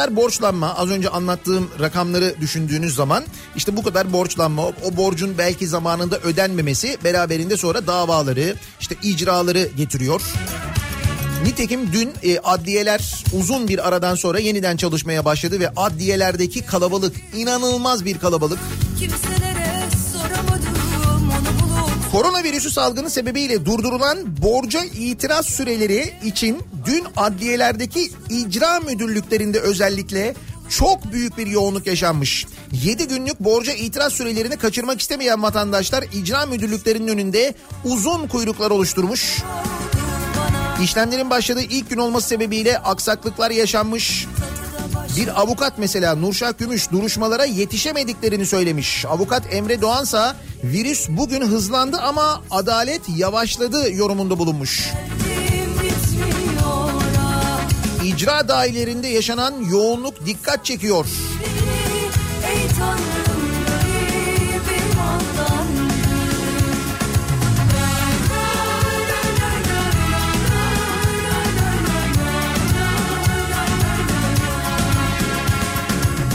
Kadar 0.01 0.15
borçlanma 0.15 0.75
az 0.75 0.89
önce 0.89 1.09
anlattığım 1.09 1.69
rakamları 1.79 2.35
düşündüğünüz 2.41 2.95
zaman 2.95 3.23
işte 3.55 3.77
bu 3.77 3.83
kadar 3.83 4.13
borçlanma 4.13 4.65
o, 4.65 4.97
borcun 4.97 5.37
belki 5.37 5.67
zamanında 5.67 6.19
ödenmemesi 6.19 6.97
beraberinde 7.03 7.57
sonra 7.57 7.87
davaları 7.87 8.55
işte 8.79 8.95
icraları 9.03 9.69
getiriyor. 9.77 10.21
Nitekim 11.43 11.93
dün 11.93 12.13
e, 12.23 12.39
adliyeler 12.39 13.23
uzun 13.33 13.67
bir 13.67 13.87
aradan 13.87 14.15
sonra 14.15 14.39
yeniden 14.39 14.77
çalışmaya 14.77 15.25
başladı 15.25 15.59
ve 15.59 15.69
adliyelerdeki 15.75 16.65
kalabalık 16.65 17.15
inanılmaz 17.35 18.05
bir 18.05 18.19
kalabalık. 18.19 18.59
Kimselere 18.99 19.60
Koronavirüsü 22.11 22.71
salgını 22.71 23.09
sebebiyle 23.09 23.65
durdurulan 23.65 24.37
borca 24.41 24.83
itiraz 24.83 25.45
süreleri 25.45 26.13
için 26.25 26.63
dün 26.85 27.03
adliyelerdeki 27.17 28.11
icra 28.29 28.79
müdürlüklerinde 28.79 29.59
özellikle 29.59 30.35
çok 30.69 31.13
büyük 31.13 31.37
bir 31.37 31.47
yoğunluk 31.47 31.87
yaşanmış. 31.87 32.45
7 32.71 33.07
günlük 33.07 33.39
borca 33.39 33.73
itiraz 33.73 34.13
sürelerini 34.13 34.57
kaçırmak 34.57 35.01
istemeyen 35.01 35.43
vatandaşlar 35.43 36.03
icra 36.13 36.45
müdürlüklerinin 36.45 37.07
önünde 37.07 37.53
uzun 37.85 38.27
kuyruklar 38.27 38.71
oluşturmuş. 38.71 39.43
İşlemlerin 40.83 41.29
başladığı 41.29 41.61
ilk 41.61 41.89
gün 41.89 41.97
olması 41.97 42.27
sebebiyle 42.27 42.77
aksaklıklar 42.77 43.51
yaşanmış. 43.51 44.27
Bir 45.17 45.41
avukat 45.41 45.73
mesela 45.77 46.15
Nurşah 46.15 46.57
Gümüş 46.57 46.91
duruşmalara 46.91 47.45
yetişemediklerini 47.45 48.45
söylemiş. 48.45 49.05
Avukat 49.05 49.53
Emre 49.53 49.81
Doğansa 49.81 50.35
virüs 50.63 51.09
bugün 51.09 51.41
hızlandı 51.41 51.97
ama 51.97 52.41
adalet 52.51 53.01
yavaşladı 53.17 53.93
yorumunda 53.93 54.39
bulunmuş. 54.39 54.91
İcra 58.05 58.47
dairelerinde 58.47 59.07
yaşanan 59.07 59.53
yoğunluk 59.71 60.25
dikkat 60.25 60.65
çekiyor. 60.65 61.05
Ey 62.47 62.67
Tanrım 62.79 63.10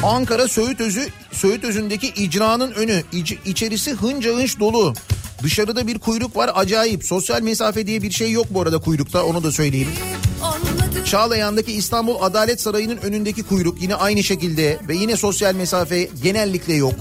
Ankara 0.06 0.48
Söğütözü 0.48 1.08
Söğütözü'ndeki 1.32 2.08
icranın 2.08 2.72
önü 2.72 3.02
iç- 3.12 3.38
içerisi 3.44 3.92
hınca 3.92 4.30
hınç 4.36 4.60
dolu. 4.60 4.94
Dışarıda 5.42 5.86
bir 5.86 5.98
kuyruk 5.98 6.36
var 6.36 6.50
acayip. 6.54 7.04
Sosyal 7.04 7.42
mesafe 7.42 7.86
diye 7.86 8.02
bir 8.02 8.10
şey 8.10 8.32
yok 8.32 8.46
bu 8.50 8.62
arada 8.62 8.78
kuyrukta 8.78 9.24
onu 9.24 9.42
da 9.44 9.52
söyleyeyim. 9.52 9.88
Çağlayan'daki 11.04 11.72
İstanbul 11.72 12.22
Adalet 12.22 12.60
Sarayı'nın 12.60 12.96
önündeki 12.96 13.42
kuyruk 13.42 13.82
yine 13.82 13.94
aynı 13.94 14.22
şekilde 14.22 14.78
ve 14.88 14.96
yine 14.96 15.16
sosyal 15.16 15.54
mesafe 15.54 16.08
genellikle 16.22 16.74
yok. 16.74 16.94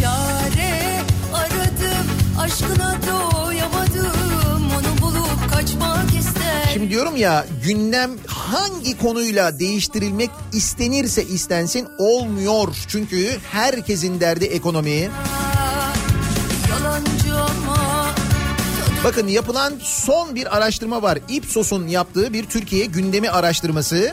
çare 0.00 1.00
aradım 1.34 2.06
Aşkına 2.40 2.96
doyamadım 3.06 3.11
Şimdi 6.72 6.90
diyorum 6.90 7.16
ya 7.16 7.46
gündem 7.64 8.10
hangi 8.26 8.98
konuyla 8.98 9.58
değiştirilmek 9.58 10.30
istenirse 10.52 11.24
istensin 11.24 11.88
olmuyor. 11.98 12.68
Çünkü 12.88 13.36
herkesin 13.52 14.20
derdi 14.20 14.44
ekonomi. 14.44 15.10
Bakın 19.04 19.28
yapılan 19.28 19.74
son 19.82 20.34
bir 20.34 20.56
araştırma 20.56 21.02
var. 21.02 21.18
Ipsos'un 21.28 21.88
yaptığı 21.88 22.32
bir 22.32 22.44
Türkiye 22.44 22.86
gündemi 22.86 23.30
araştırması. 23.30 24.12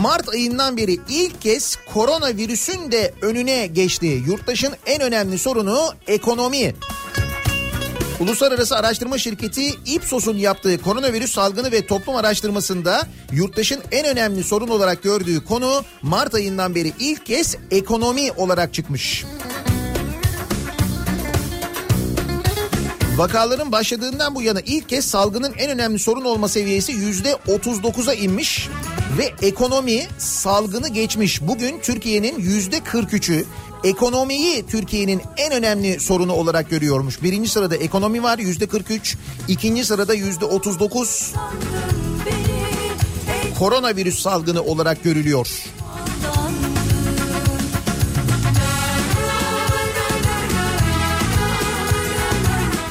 Mart 0.00 0.28
ayından 0.28 0.76
beri 0.76 0.98
ilk 1.08 1.42
kez 1.42 1.76
koronavirüsün 1.94 2.92
de 2.92 3.14
önüne 3.22 3.66
geçti. 3.66 4.22
Yurttaşın 4.26 4.72
en 4.86 5.00
önemli 5.00 5.38
sorunu 5.38 5.92
ekonomi. 6.06 6.74
Uluslararası 8.20 8.76
araştırma 8.76 9.18
şirketi 9.18 9.66
Ipsos'un 9.86 10.36
yaptığı 10.36 10.82
koronavirüs 10.82 11.32
salgını 11.32 11.72
ve 11.72 11.86
toplum 11.86 12.16
araştırmasında 12.16 13.06
yurttaşın 13.32 13.80
en 13.92 14.06
önemli 14.06 14.44
sorun 14.44 14.68
olarak 14.68 15.02
gördüğü 15.02 15.44
konu 15.44 15.84
Mart 16.02 16.34
ayından 16.34 16.74
beri 16.74 16.92
ilk 16.98 17.26
kez 17.26 17.56
ekonomi 17.70 18.32
olarak 18.32 18.74
çıkmış. 18.74 19.24
Vakaların 23.16 23.72
başladığından 23.72 24.34
bu 24.34 24.42
yana 24.42 24.60
ilk 24.60 24.88
kez 24.88 25.04
salgının 25.04 25.52
en 25.58 25.70
önemli 25.70 25.98
sorun 25.98 26.24
olma 26.24 26.48
seviyesi 26.48 26.92
yüzde 26.92 27.32
39'a 27.32 28.14
inmiş 28.14 28.68
ve 29.18 29.46
ekonomi 29.46 30.06
salgını 30.18 30.88
geçmiş. 30.88 31.42
Bugün 31.42 31.80
Türkiye'nin 31.80 32.38
yüzde 32.38 32.78
43'ü 32.78 33.44
ekonomiyi 33.84 34.66
Türkiye'nin 34.66 35.22
en 35.36 35.52
önemli 35.52 36.00
sorunu 36.00 36.32
olarak 36.32 36.70
görüyormuş. 36.70 37.22
Birinci 37.22 37.50
sırada 37.50 37.76
ekonomi 37.76 38.22
var 38.22 38.38
yüzde 38.38 38.66
43, 38.66 39.16
ikinci 39.48 39.84
sırada 39.84 40.14
yüzde 40.14 40.44
39 40.44 41.32
beni 42.26 42.34
Ey 43.44 43.54
koronavirüs 43.54 44.22
salgını 44.22 44.62
olarak 44.62 45.04
görülüyor. 45.04 45.48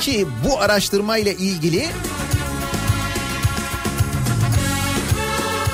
Ki 0.02 0.28
bu 0.46 0.60
araştırmayla 0.60 1.32
ilgili 1.32 1.86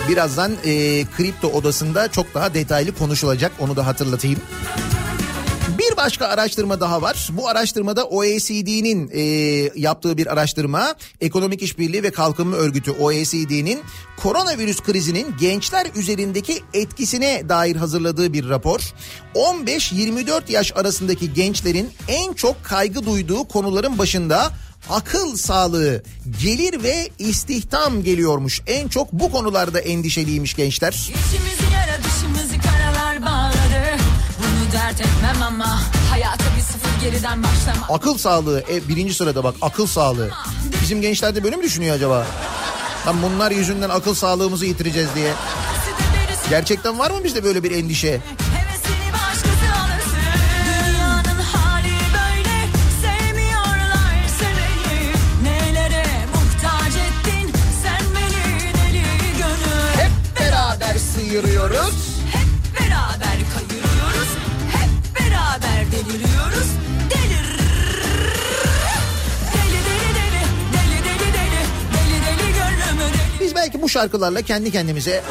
birazdan 0.09 0.51
e, 0.65 1.05
kripto 1.17 1.47
odasında 1.47 2.11
çok 2.11 2.33
daha 2.33 2.53
detaylı 2.53 2.95
konuşulacak 2.97 3.51
onu 3.59 3.75
da 3.75 3.87
hatırlatayım. 3.87 4.39
Başka 6.05 6.27
araştırma 6.27 6.79
daha 6.79 7.01
var. 7.01 7.29
Bu 7.31 7.47
araştırmada 7.49 8.03
OECD'nin 8.03 9.09
e, 9.13 9.21
yaptığı 9.75 10.17
bir 10.17 10.33
araştırma. 10.33 10.95
Ekonomik 11.21 11.61
İşbirliği 11.61 12.03
ve 12.03 12.11
Kalkınma 12.11 12.55
Örgütü 12.55 12.91
OECD'nin 12.91 13.81
koronavirüs 14.17 14.81
krizinin 14.81 15.35
gençler 15.39 15.87
üzerindeki 15.95 16.63
etkisine 16.73 17.49
dair 17.49 17.75
hazırladığı 17.75 18.33
bir 18.33 18.49
rapor. 18.49 18.93
15-24 19.35 20.51
yaş 20.51 20.71
arasındaki 20.75 21.33
gençlerin 21.33 21.89
en 22.07 22.33
çok 22.33 22.63
kaygı 22.63 23.05
duyduğu 23.05 23.43
konuların 23.43 23.97
başında 23.97 24.51
akıl 24.89 25.35
sağlığı, 25.35 26.03
gelir 26.41 26.83
ve 26.83 27.09
istihdam 27.19 28.03
geliyormuş. 28.03 28.61
En 28.67 28.87
çok 28.87 29.13
bu 29.13 29.31
konularda 29.31 29.79
endişeliymiş 29.79 30.55
gençler. 30.55 30.93
İçimizi 30.93 31.72
dert 34.73 35.01
etmem 35.01 35.41
ama 35.47 35.79
hayata 36.09 36.43
bir 36.57 36.61
sıfır 36.61 37.01
geriden 37.01 37.43
başlama 37.43 37.95
Akıl 37.95 38.17
sağlığı 38.17 38.63
e, 38.71 38.87
birinci 38.87 39.13
sırada 39.13 39.43
bak 39.43 39.55
akıl 39.61 39.87
sağlığı. 39.87 40.31
Bizim 40.81 41.01
gençler 41.01 41.35
de 41.35 41.43
böyle 41.43 41.55
mi 41.55 41.63
düşünüyor 41.63 41.95
acaba? 41.95 42.27
Lan 43.07 43.15
bunlar 43.23 43.51
yüzünden 43.51 43.89
akıl 43.89 44.13
sağlığımızı 44.13 44.65
yitireceğiz 44.65 45.09
diye. 45.15 45.33
Gerçekten 46.49 46.99
var 46.99 47.11
mı 47.11 47.23
bizde 47.23 47.43
böyle 47.43 47.63
bir 47.63 47.71
endişe? 47.71 48.11
Hevesini 48.11 49.03
belki 73.63 73.81
bu 73.81 73.89
şarkılarla 73.89 74.41
kendi 74.41 74.71
kendimize 74.71 75.23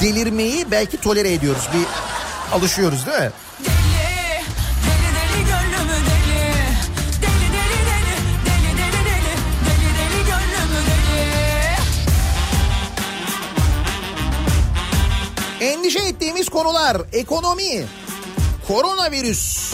delirmeyi 0.00 0.70
belki 0.70 1.00
tolere 1.00 1.32
ediyoruz. 1.32 1.68
Bir 1.74 1.86
alışıyoruz 2.56 3.06
değil 3.06 3.18
mi? 3.18 3.30
Endişe 15.60 15.98
ettiğimiz 15.98 16.48
konular. 16.48 16.96
Ekonomi, 17.12 17.84
koronavirüs, 18.68 19.72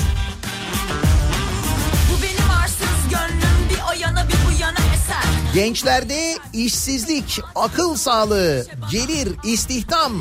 gençlerde 5.55 6.39
işsizlik, 6.53 7.41
akıl 7.55 7.97
sağlığı, 7.97 8.67
gelir, 8.91 9.29
istihdam. 9.45 10.13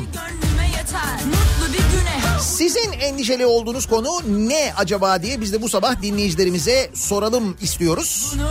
Sizin 2.40 2.92
endişeli 2.92 3.46
olduğunuz 3.46 3.86
konu 3.86 4.08
ne 4.28 4.72
acaba 4.76 5.22
diye 5.22 5.40
biz 5.40 5.52
de 5.52 5.62
bu 5.62 5.68
sabah 5.68 6.02
dinleyicilerimize 6.02 6.90
soralım 6.94 7.56
istiyoruz. 7.60 8.32
Bunu 8.34 8.50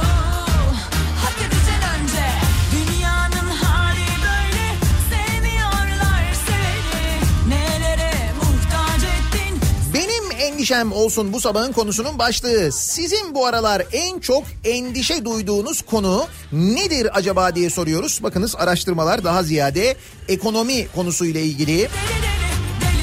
endişem 10.61 10.91
olsun 10.91 11.33
bu 11.33 11.39
sabahın 11.41 11.71
konusunun 11.71 12.19
başlığı. 12.19 12.71
Sizin 12.71 13.35
bu 13.35 13.45
aralar 13.45 13.83
en 13.91 14.19
çok 14.19 14.43
endişe 14.63 15.25
duyduğunuz 15.25 15.81
konu 15.81 16.25
nedir 16.51 17.17
acaba 17.17 17.55
diye 17.55 17.69
soruyoruz. 17.69 18.23
Bakınız 18.23 18.55
araştırmalar 18.55 19.23
daha 19.23 19.43
ziyade 19.43 19.95
ekonomi 20.27 20.87
konusuyla 20.95 21.41
ilgili 21.41 21.89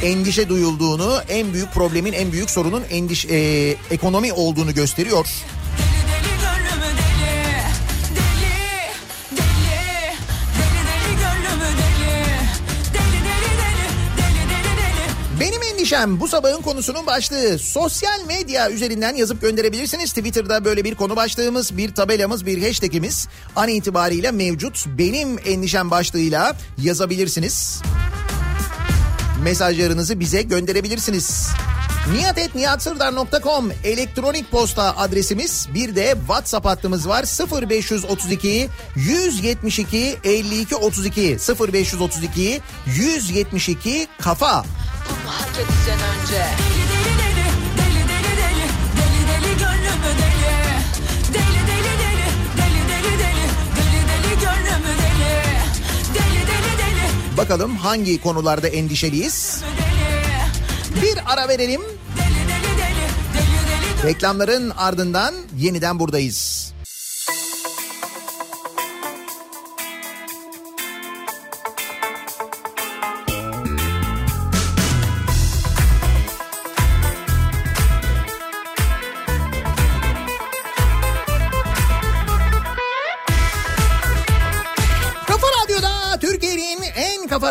endişe 0.03 0.49
duyulduğunu, 0.49 1.21
en 1.29 1.53
büyük 1.53 1.73
problemin, 1.73 2.13
en 2.13 2.33
büyük 2.33 2.51
sorunun 2.51 2.83
endiş 2.91 3.25
e, 3.25 3.77
ekonomi 3.91 4.33
olduğunu 4.33 4.75
gösteriyor. 4.75 5.27
Endişem 15.89 16.21
bu 16.21 16.29
sabahın 16.29 16.63
konusunun 16.63 17.07
başlığı. 17.07 17.59
Sosyal 17.59 18.25
medya 18.27 18.71
üzerinden 18.71 19.15
yazıp 19.15 19.41
gönderebilirsiniz. 19.41 20.13
Twitter'da 20.13 20.65
böyle 20.65 20.85
bir 20.85 20.95
konu 20.95 21.17
başlığımız, 21.17 21.77
bir 21.77 21.95
tabelamız, 21.95 22.47
bir 22.47 22.67
hashtagimiz 22.67 23.29
an 23.57 23.69
itibariyle 23.69 24.31
mevcut. 24.31 24.85
Benim 24.87 25.39
endişem 25.47 25.91
başlığıyla 25.91 26.57
yazabilirsiniz. 26.83 27.83
Mesajlarınızı 29.43 30.21
bize 30.21 30.43
gönderebilirsiniz. 30.43 31.49
niyatetniyatsırdar.com 32.13 33.73
elektronik 33.85 34.51
posta 34.51 34.97
adresimiz 34.97 35.69
bir 35.75 35.97
de 35.97 36.15
WhatsApp 36.19 36.67
hattımız 36.67 37.09
var 37.09 37.25
0532 37.63 38.69
172 38.97 40.17
52 40.25 40.77
32 40.77 41.37
0532 41.61 42.61
172 42.87 44.09
kafa 44.21 44.65
Ama 45.09 45.41
hak 45.41 45.51
edeceksin 45.55 45.93
önce 45.93 46.45
Deli 46.59 46.85
deli 46.93 47.19
deli 47.19 47.47
Deli 47.79 48.03
deli 48.09 48.37
deli 48.41 48.67
Deli 48.99 49.21
deli 49.29 49.59
gönlümü 49.59 50.11
deli 50.21 50.55
Deli 51.35 51.61
deli 51.69 51.93
deli 52.03 52.29
Deli 52.59 52.81
deli 52.91 53.19
deli 53.19 53.45
Deli 53.77 54.01
deli 54.09 54.33
gönlümü 54.41 54.93
deli 55.03 55.33
Deli 56.15 56.41
deli 56.47 56.79
deli 56.79 57.37
Bakalım 57.37 57.77
hangi 57.77 58.21
konularda 58.21 58.69
endişeliyiz? 58.69 59.63
Bir 61.03 61.19
ara 61.33 61.49
verelim. 61.49 61.81
Deli 62.17 62.49
deli 62.49 62.79
deli 62.79 63.05
Deli 63.35 64.03
deli 64.03 64.09
Reklamların 64.09 64.71
ardından 64.71 65.35
yeniden 65.59 65.99
buradayız. 65.99 66.68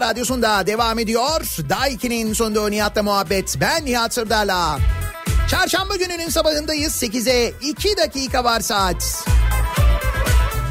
Radyosunda 0.07 0.67
devam 0.67 0.99
ediyor. 0.99 1.41
Daiki'nin 1.69 2.33
sonunda 2.33 2.69
Nihat'la 2.69 3.03
muhabbet. 3.03 3.57
Ben 3.61 3.85
Nihat 3.85 4.13
Sırdar'la. 4.13 4.79
Çarşamba 5.49 5.95
gününün 5.95 6.29
sabahındayız. 6.29 7.03
8'e 7.03 7.53
2 7.61 7.97
dakika 7.97 8.43
var 8.43 8.59
saat. 8.59 9.25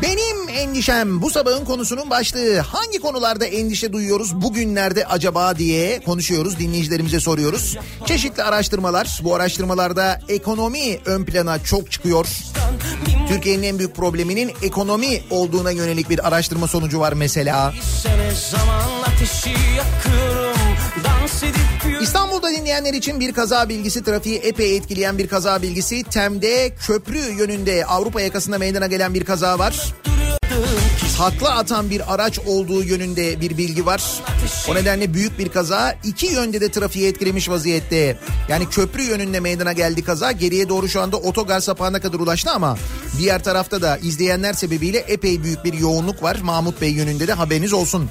Benim 0.03 0.49
endişem 0.49 1.23
bu 1.23 1.31
sabahın 1.31 1.65
konusunun 1.65 2.11
başlığı. 2.11 2.59
Hangi 2.59 2.99
konularda 2.99 3.47
endişe 3.47 3.93
duyuyoruz 3.93 4.43
bugünlerde 4.43 5.07
acaba 5.07 5.59
diye 5.59 6.03
konuşuyoruz. 6.03 6.59
Dinleyicilerimize 6.59 7.21
soruyoruz. 7.21 7.77
Çeşitli 8.07 8.43
araştırmalar. 8.43 9.21
Bu 9.25 9.35
araştırmalarda 9.35 10.21
ekonomi 10.29 10.99
ön 11.07 11.25
plana 11.25 11.65
çok 11.65 11.93
çıkıyor. 11.93 12.27
Türkiye'nin 13.29 13.63
en 13.63 13.79
büyük 13.79 13.97
probleminin 13.97 14.53
ekonomi 14.63 15.23
olduğuna 15.31 15.71
yönelik 15.71 16.11
bir 16.11 16.29
araştırma 16.29 16.67
sonucu 16.67 17.01
var 17.01 17.13
mesela. 17.13 17.73
İstanbul'da 22.03 22.51
dinleyenler 22.51 22.95
için 22.95 23.21
bir 23.21 23.33
kaza 23.33 23.69
bilgisi 23.69 24.05
trafiği 24.05 24.39
epey 24.39 24.77
etkileyen 24.77 25.19
bir 25.19 25.29
kaza 25.29 25.63
bilgisi. 25.63 26.03
Tem'de 26.03 26.73
köprü 26.87 27.19
yönünde 27.19 27.87
Avrupa 27.87 28.21
yakasında 28.21 28.59
meydana 28.59 28.87
gelen 28.87 29.15
bir 29.15 29.25
kaza 29.25 29.59
var. 29.59 29.95
Takla 31.19 31.51
atan 31.51 31.91
bir 31.91 32.15
araç 32.15 32.39
olduğu 32.39 32.83
yönünde 32.83 33.41
bir 33.41 33.59
bilgi 33.59 33.87
var. 33.87 34.03
O 34.71 34.75
nedenle 34.75 35.15
büyük 35.15 35.39
bir 35.39 35.49
kaza 35.49 35.95
iki 36.05 36.27
yönde 36.27 36.61
de 36.61 36.71
trafiği 36.71 37.09
etkilemiş 37.09 37.49
vaziyette. 37.49 38.19
Yani 38.49 38.69
köprü 38.69 39.03
yönünde 39.03 39.41
meydana 39.41 39.73
geldi 39.73 40.05
kaza. 40.05 40.33
Geriye 40.33 40.69
doğru 40.69 40.89
şu 40.89 41.01
anda 41.03 41.17
otogar 41.17 41.61
sapağına 41.61 42.01
kadar 42.01 42.19
ulaştı 42.19 42.51
ama 42.51 42.79
diğer 43.19 43.45
tarafta 43.45 43.83
da 43.83 43.97
izleyenler 43.97 44.53
sebebiyle 44.53 44.99
epey 44.99 45.43
büyük 45.43 45.65
bir 45.65 45.73
yoğunluk 45.73 46.23
var. 46.23 46.37
Mahmut 46.43 46.81
Bey 46.81 46.91
yönünde 46.91 47.29
de 47.29 47.33
haberiniz 47.33 47.73
olsun. 47.73 48.11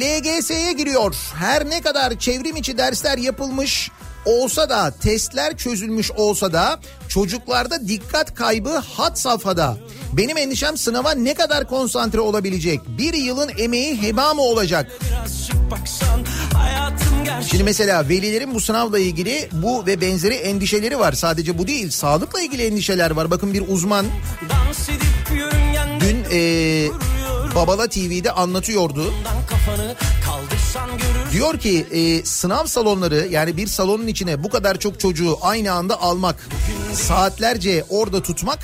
LGS'ye 0.00 0.72
giriyor. 0.72 1.16
Her 1.38 1.70
ne 1.70 1.80
kadar 1.80 2.18
çevrim 2.18 2.56
içi 2.56 2.78
dersler 2.78 3.18
yapılmış 3.18 3.90
olsa 4.24 4.68
da 4.68 4.90
testler 4.90 5.56
çözülmüş 5.56 6.10
olsa 6.10 6.52
da 6.52 6.80
çocuklarda 7.08 7.88
dikkat 7.88 8.34
kaybı 8.34 8.76
had 8.76 9.16
safhada. 9.16 9.78
Benim 10.12 10.36
endişem 10.36 10.76
sınava 10.76 11.12
ne 11.12 11.34
kadar 11.34 11.68
konsantre 11.68 12.20
olabilecek? 12.20 12.80
Bir 12.98 13.14
yılın 13.14 13.50
emeği 13.58 14.02
heba 14.02 14.34
mı 14.34 14.42
olacak? 14.42 14.98
Baksan 15.70 16.20
Şimdi 17.50 17.64
mesela 17.64 18.08
velilerin 18.08 18.54
bu 18.54 18.60
sınavla 18.60 18.98
ilgili 18.98 19.48
bu 19.52 19.86
ve 19.86 20.00
benzeri 20.00 20.34
endişeleri 20.34 20.98
var. 20.98 21.12
Sadece 21.12 21.58
bu 21.58 21.66
değil 21.66 21.90
sağlıkla 21.90 22.40
ilgili 22.40 22.66
endişeler 22.66 23.10
var. 23.10 23.30
Bakın 23.30 23.54
bir 23.54 23.64
uzman 23.68 24.06
dün 26.00 26.24
duruyorum 26.24 27.19
Babala 27.54 27.88
TV'de 27.88 28.32
anlatıyordu. 28.32 29.14
Diyor 31.32 31.58
ki 31.58 31.86
e, 31.90 32.24
sınav 32.24 32.66
salonları 32.66 33.26
yani 33.30 33.56
bir 33.56 33.66
salonun 33.66 34.06
içine 34.06 34.44
bu 34.44 34.50
kadar 34.50 34.78
çok 34.78 35.00
çocuğu 35.00 35.38
aynı 35.42 35.72
anda 35.72 36.00
almak, 36.02 36.48
saatlerce 36.94 37.84
orada 37.88 38.22
tutmak 38.22 38.58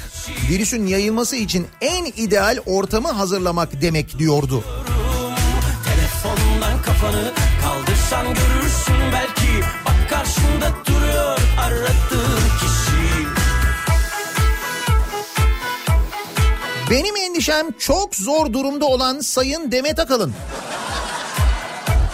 virüsün 0.51 0.87
yayılması 0.87 1.37
için 1.37 1.67
en 1.81 2.05
ideal 2.05 2.59
ortamı 2.67 3.11
hazırlamak 3.11 3.83
demek 3.83 4.19
diyordu. 4.19 4.65
Telefondan 5.85 6.83
kafanı 6.83 7.33
kaldırsan 7.63 8.27
görürsün 8.27 9.13
belki 9.13 9.67
Bak 9.87 10.11
karşında 10.11 10.73
duruyor 10.87 11.39
aradığın 11.61 12.46
Benim 16.91 17.17
endişem 17.17 17.67
çok 17.79 18.15
zor 18.15 18.53
durumda 18.53 18.87
olan 18.87 19.21
Sayın 19.21 19.73
Demet 19.73 19.99
Akalın. 19.99 20.35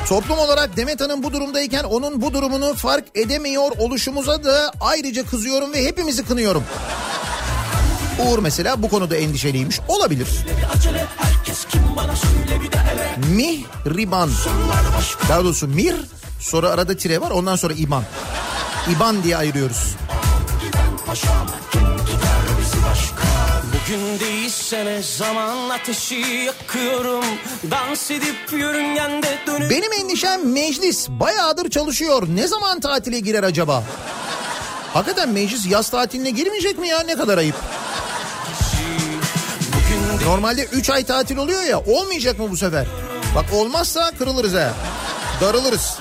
Toplum 0.08 0.38
olarak 0.38 0.76
Demet 0.76 1.00
Hanım 1.00 1.22
bu 1.22 1.32
durumdayken 1.32 1.84
onun 1.84 2.22
bu 2.22 2.34
durumunu 2.34 2.74
fark 2.74 3.04
edemiyor 3.14 3.70
oluşumuza 3.78 4.44
da 4.44 4.72
ayrıca 4.80 5.26
kızıyorum 5.26 5.72
ve 5.72 5.84
hepimizi 5.84 6.24
kınıyorum. 6.24 6.64
Uğur 8.18 8.38
mesela 8.38 8.82
bu 8.82 8.88
konuda 8.88 9.16
endişeliymiş. 9.16 9.80
Olabilir. 9.88 10.28
Acele 10.76 11.06
Mihriban. 13.34 14.30
Daha 15.28 15.44
doğrusu 15.44 15.68
Mir 15.68 15.94
sonra 16.40 16.70
arada 16.70 16.96
tire 16.96 17.20
var 17.20 17.30
ondan 17.30 17.56
sonra 17.56 17.74
İban. 17.74 18.04
İban 18.96 19.22
diye 19.22 19.36
ayırıyoruz. 19.36 19.96
paşam 21.06 21.46
Bugün 23.92 24.20
değilse 24.20 24.84
ne 24.84 25.02
zaman 25.02 25.70
ateşi 25.70 26.14
yakıyorum 26.14 27.24
Dans 27.70 28.10
edip 28.10 28.52
yörüngende 28.52 29.38
dönüp 29.46 29.70
Benim 29.70 29.92
endişem 29.92 30.52
meclis 30.52 31.08
bayağıdır 31.08 31.70
çalışıyor. 31.70 32.28
Ne 32.34 32.48
zaman 32.48 32.80
tatile 32.80 33.20
girer 33.20 33.42
acaba? 33.42 33.84
Hakikaten 34.94 35.28
meclis 35.28 35.66
yaz 35.66 35.90
tatiline 35.90 36.30
girmeyecek 36.30 36.78
mi 36.78 36.88
ya? 36.88 37.02
Ne 37.02 37.14
kadar 37.14 37.38
ayıp. 37.38 37.54
Normalde 40.26 40.64
3 40.64 40.90
ay 40.90 41.04
tatil 41.04 41.36
oluyor 41.36 41.62
ya 41.62 41.80
olmayacak 41.80 42.38
mı 42.38 42.50
bu 42.50 42.56
sefer? 42.56 42.86
Bak 43.34 43.44
olmazsa 43.52 44.10
kırılırız 44.18 44.54
ha. 44.54 44.72
Darılırız. 45.40 45.98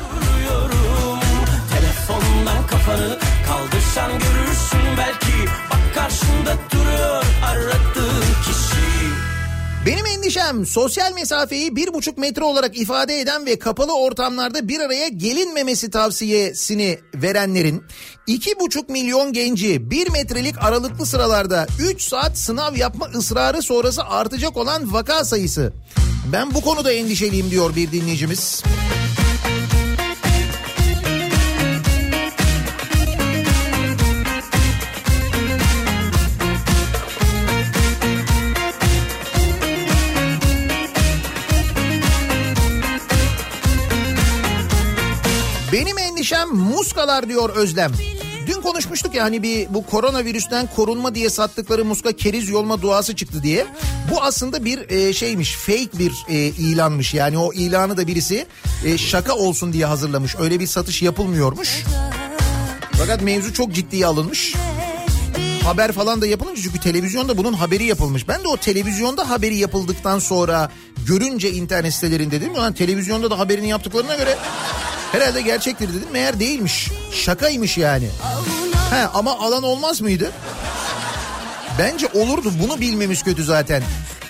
telefondan 1.73 2.67
kafanı 2.67 3.19
kaldırsan 3.47 4.11
görürsün 4.11 4.97
belki 4.97 5.30
karşında 6.01 6.57
duruyor 6.71 7.23
aradığın 7.45 8.21
kişi 8.45 8.81
Benim 9.85 10.05
endişem 10.05 10.65
sosyal 10.65 11.13
mesafeyi 11.13 11.75
bir 11.75 11.93
buçuk 11.93 12.17
metre 12.17 12.43
olarak 12.43 12.77
ifade 12.77 13.19
eden 13.19 13.45
ve 13.45 13.59
kapalı 13.59 13.99
ortamlarda 13.99 14.67
bir 14.67 14.79
araya 14.79 15.07
gelinmemesi 15.07 15.89
tavsiyesini 15.89 16.99
verenlerin 17.15 17.83
iki 18.27 18.59
buçuk 18.59 18.89
milyon 18.89 19.33
genci 19.33 19.91
bir 19.91 20.09
metrelik 20.09 20.55
aralıklı 20.63 21.05
sıralarda 21.05 21.67
3 21.79 22.01
saat 22.01 22.37
sınav 22.37 22.75
yapma 22.75 23.05
ısrarı 23.05 23.61
sonrası 23.61 24.03
artacak 24.03 24.57
olan 24.57 24.93
vaka 24.93 25.25
sayısı. 25.25 25.73
Ben 26.33 26.53
bu 26.53 26.61
konuda 26.61 26.91
endişeliyim 26.91 27.51
diyor 27.51 27.75
bir 27.75 27.91
dinleyicimiz. 27.91 28.63
Benim 28.65 29.20
endişem 46.31 46.55
muskalar 46.55 47.29
diyor 47.29 47.49
Özlem. 47.49 47.91
Dün 48.47 48.61
konuşmuştuk 48.61 49.15
ya 49.15 49.23
hani 49.23 49.43
bir 49.43 49.73
bu 49.73 49.85
koronavirüsten 49.85 50.69
korunma 50.75 51.15
diye 51.15 51.29
sattıkları 51.29 51.85
muska 51.85 52.11
keriz 52.11 52.49
yolma 52.49 52.81
duası 52.81 53.15
çıktı 53.15 53.43
diye. 53.43 53.65
Bu 54.11 54.21
aslında 54.21 54.65
bir 54.65 54.89
e, 54.89 55.13
şeymiş 55.13 55.55
fake 55.55 55.99
bir 55.99 56.11
e, 56.29 56.35
ilanmış 56.35 57.13
yani 57.13 57.37
o 57.37 57.53
ilanı 57.53 57.97
da 57.97 58.07
birisi 58.07 58.45
e, 58.85 58.97
şaka 58.97 59.35
olsun 59.35 59.73
diye 59.73 59.85
hazırlamış. 59.85 60.35
Öyle 60.39 60.59
bir 60.59 60.67
satış 60.67 61.01
yapılmıyormuş. 61.01 61.83
Fakat 62.91 63.21
mevzu 63.21 63.53
çok 63.53 63.73
ciddiye 63.73 64.05
alınmış. 64.05 64.55
Haber 65.63 65.91
falan 65.91 66.21
da 66.21 66.27
yapılınca 66.27 66.61
çünkü 66.61 66.79
televizyonda 66.79 67.37
bunun 67.37 67.53
haberi 67.53 67.83
yapılmış. 67.83 68.27
Ben 68.27 68.43
de 68.43 68.47
o 68.47 68.57
televizyonda 68.57 69.29
haberi 69.29 69.57
yapıldıktan 69.57 70.19
sonra 70.19 70.71
görünce 71.07 71.51
internet 71.51 71.93
sitelerinde 71.93 72.41
dedim 72.41 72.55
ya 72.55 72.73
televizyonda 72.73 73.31
da 73.31 73.39
haberini 73.39 73.69
yaptıklarına 73.69 74.15
göre 74.15 74.37
herhalde 75.11 75.41
gerçektir 75.41 75.89
dedim. 75.89 76.07
Meğer 76.11 76.39
değilmiş. 76.39 76.89
Şakaymış 77.11 77.77
yani. 77.77 78.09
He 78.89 79.07
ama 79.13 79.39
alan 79.39 79.63
olmaz 79.63 80.01
mıydı? 80.01 80.31
Bence 81.79 82.07
olurdu. 82.13 82.51
Bunu 82.63 82.79
bilmemiz 82.79 83.23
kötü 83.23 83.43
zaten. 83.43 83.83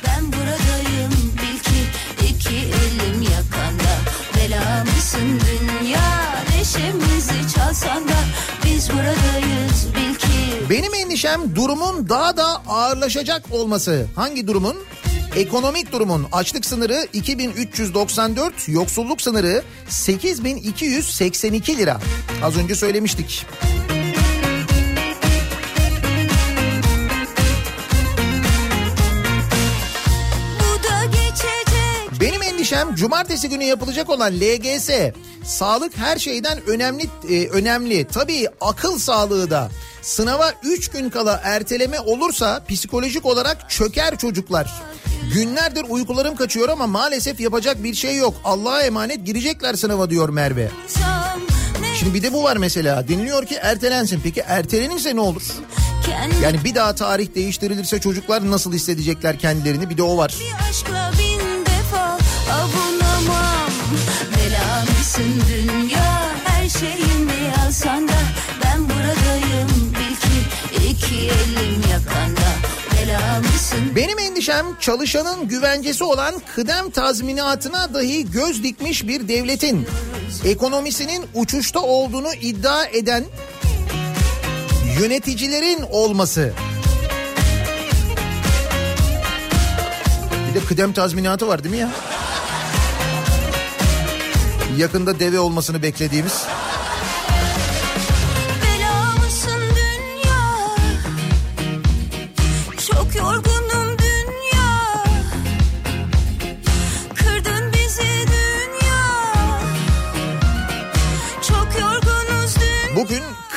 Ben 0.07 0.25
buradayım 0.27 1.11
bil 1.11 1.59
ki 1.59 1.83
iki 2.29 2.55
elim 2.57 3.21
yakanda 3.21 3.91
Bela 4.35 4.83
mısın 4.95 5.41
dünya 5.81 6.35
neşemizi 6.57 7.55
çalsan 7.55 8.07
da 8.09 8.13
Biz 8.65 8.89
buradayız 8.89 9.87
bil 9.95 10.15
ki 10.15 10.69
Benim 10.69 10.93
endişem 10.93 11.55
durumun 11.55 12.09
daha 12.09 12.37
da 12.37 12.45
ağırlaşacak 12.67 13.43
olması. 13.51 14.05
Hangi 14.15 14.47
durumun? 14.47 14.75
Ekonomik 15.35 15.91
durumun 15.91 16.27
açlık 16.31 16.65
sınırı 16.65 17.07
2394, 17.13 18.53
yoksulluk 18.67 19.21
sınırı 19.21 19.63
8282 19.89 21.77
lira. 21.77 21.99
Az 22.43 22.57
önce 22.57 22.75
söylemiştik. 22.75 23.45
Benim 32.21 32.41
endişem 32.41 32.95
cumartesi 32.95 33.49
günü 33.49 33.63
yapılacak 33.63 34.09
olan 34.09 34.33
LGS. 34.33 34.89
Sağlık 35.45 35.97
her 35.97 36.17
şeyden 36.17 36.59
önemli 36.67 37.03
e, 37.29 37.47
önemli. 37.47 38.07
Tabii 38.07 38.47
akıl 38.61 38.99
sağlığı 38.99 39.49
da. 39.49 39.71
Sınava 40.01 40.53
3 40.63 40.87
gün 40.89 41.09
kala 41.09 41.41
erteleme 41.43 41.99
olursa 41.99 42.63
psikolojik 42.69 43.25
olarak 43.25 43.69
çöker 43.69 44.17
çocuklar. 44.17 44.81
Günlerdir 45.33 45.85
uykularım 45.89 46.35
kaçıyor 46.35 46.69
ama 46.69 46.87
maalesef 46.87 47.39
yapacak 47.39 47.83
bir 47.83 47.93
şey 47.93 48.15
yok. 48.17 48.33
Allah'a 48.43 48.81
emanet 48.83 49.25
girecekler 49.25 49.73
sınava 49.73 50.09
diyor 50.09 50.29
Merve. 50.29 50.69
Şimdi 51.99 52.13
bir 52.13 52.23
de 52.23 52.33
bu 52.33 52.43
var 52.43 52.57
mesela. 52.57 53.07
Deniliyor 53.07 53.45
ki 53.45 53.55
ertelensin. 53.61 54.19
Peki 54.23 54.43
ertelenirse 54.47 55.15
ne 55.15 55.19
olur? 55.19 55.41
Yani 56.43 56.63
bir 56.63 56.75
daha 56.75 56.95
tarih 56.95 57.35
değiştirilirse 57.35 57.99
çocuklar 57.99 58.51
nasıl 58.51 58.73
hissedecekler 58.73 59.39
kendilerini? 59.39 59.89
Bir 59.89 59.97
de 59.97 60.03
o 60.03 60.17
var. 60.17 60.35
bir 60.39 60.69
aşkla 60.69 61.11
bin 61.19 61.65
defa 61.65 62.17
avunamam 62.53 63.71
Bela 64.35 64.85
mısın 64.99 65.43
dünya 65.49 66.31
her 66.45 66.69
şeyimi 66.69 67.51
yazsan 67.57 68.07
da 68.07 68.13
Ben 68.63 68.83
buradayım 68.89 69.69
bil 69.93 70.15
ki 70.15 70.89
iki 70.89 71.15
elim 71.15 71.81
yakanda 71.91 72.40
Benim 73.95 74.19
endişem 74.19 74.65
çalışanın 74.79 75.47
güvencesi 75.47 76.03
olan 76.03 76.35
kıdem 76.55 76.89
tazminatına 76.89 77.93
dahi 77.93 78.31
göz 78.31 78.63
dikmiş 78.63 79.07
bir 79.07 79.27
devletin 79.27 79.87
ekonomisinin 80.45 81.25
uçuşta 81.33 81.79
olduğunu 81.79 82.33
iddia 82.33 82.85
eden 82.85 83.23
yöneticilerin 84.99 85.81
olması. 85.91 86.53
Bir 90.49 90.61
de 90.61 90.65
kıdem 90.65 90.93
tazminatı 90.93 91.47
var 91.47 91.63
değil 91.63 91.75
mi 91.75 91.81
ya? 91.81 91.89
Yakında 94.77 95.19
deve 95.19 95.39
olmasını 95.39 95.83
beklediğimiz. 95.83 96.45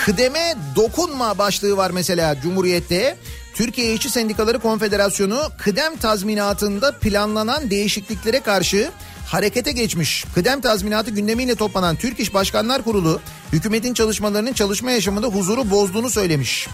Kıdeme 0.04 0.54
dokunma 0.76 1.38
başlığı 1.38 1.76
var 1.76 1.90
mesela 1.90 2.40
Cumhuriyet'te. 2.42 3.16
Türkiye 3.54 3.94
İşçi 3.94 4.10
Sendikaları 4.10 4.58
Konfederasyonu 4.58 5.42
kıdem 5.58 5.96
tazminatında 5.96 6.92
planlanan 6.92 7.70
değişikliklere 7.70 8.40
karşı 8.40 8.90
harekete 9.26 9.72
geçmiş. 9.72 10.24
Kıdem 10.34 10.60
tazminatı 10.60 11.10
gündemiyle 11.10 11.54
toplanan 11.54 11.96
Türk 11.96 12.20
İş 12.20 12.34
Başkanlar 12.34 12.82
Kurulu 12.82 13.20
hükümetin 13.52 13.94
çalışmalarının 13.94 14.52
çalışma 14.52 14.90
yaşamında 14.90 15.26
huzuru 15.26 15.70
bozduğunu 15.70 16.10
söylemiş. 16.10 16.68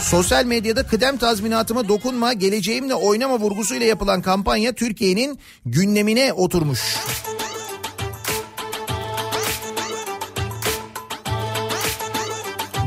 Sosyal 0.00 0.44
medyada 0.44 0.86
kıdem 0.86 1.16
tazminatıma 1.16 1.88
dokunma, 1.88 2.32
geleceğimle 2.32 2.94
oynama 2.94 3.38
vurgusuyla 3.38 3.86
yapılan 3.86 4.22
kampanya 4.22 4.72
Türkiye'nin 4.72 5.38
gündemine 5.66 6.32
oturmuş. 6.32 6.80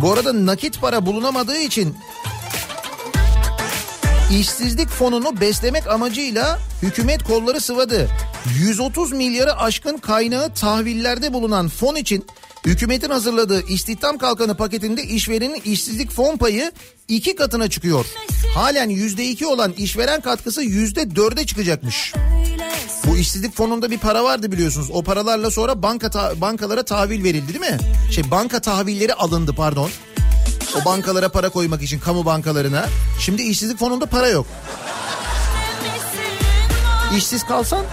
Bu 0.01 0.13
arada 0.13 0.45
nakit 0.45 0.81
para 0.81 1.05
bulunamadığı 1.05 1.57
için 1.57 1.95
işsizlik 4.31 4.89
fonunu 4.89 5.41
beslemek 5.41 5.87
amacıyla 5.87 6.59
hükümet 6.81 7.23
kolları 7.23 7.61
sıvadı. 7.61 8.09
130 8.59 9.11
milyarı 9.11 9.57
aşkın 9.57 9.97
kaynağı 9.97 10.53
tahvillerde 10.53 11.33
bulunan 11.33 11.67
fon 11.67 11.95
için 11.95 12.25
hükümetin 12.65 13.09
hazırladığı 13.09 13.67
istihdam 13.67 14.17
kalkanı 14.17 14.57
paketinde 14.57 15.03
işverenin 15.03 15.61
işsizlik 15.65 16.11
fon 16.11 16.37
payı 16.37 16.71
iki 17.07 17.35
katına 17.35 17.69
çıkıyor. 17.69 18.05
Halen 18.55 18.89
%2 18.89 19.45
olan 19.45 19.73
işveren 19.77 20.21
katkısı 20.21 20.63
%4'e 20.63 21.45
çıkacakmış. 21.45 22.13
Bu 23.07 23.17
işsizlik 23.17 23.55
fonunda 23.55 23.91
bir 23.91 23.97
para 23.97 24.23
vardı 24.23 24.51
biliyorsunuz. 24.51 24.87
O 24.91 25.03
paralarla 25.03 25.51
sonra 25.51 25.81
banka 25.83 26.09
ta- 26.09 26.41
bankalara 26.41 26.83
tahvil 26.83 27.23
verildi 27.23 27.47
değil 27.53 27.71
mi? 27.73 27.77
Şey 28.11 28.31
banka 28.31 28.59
tahvilleri 28.59 29.13
alındı 29.13 29.53
pardon. 29.53 29.89
O 30.81 30.85
bankalara 30.85 31.29
para 31.29 31.49
koymak 31.49 31.81
için 31.83 31.99
kamu 31.99 32.25
bankalarına. 32.25 32.85
Şimdi 33.19 33.41
işsizlik 33.41 33.79
fonunda 33.79 34.05
para 34.05 34.27
yok. 34.27 34.45
İşsiz 37.17 37.43
kalsan 37.45 37.85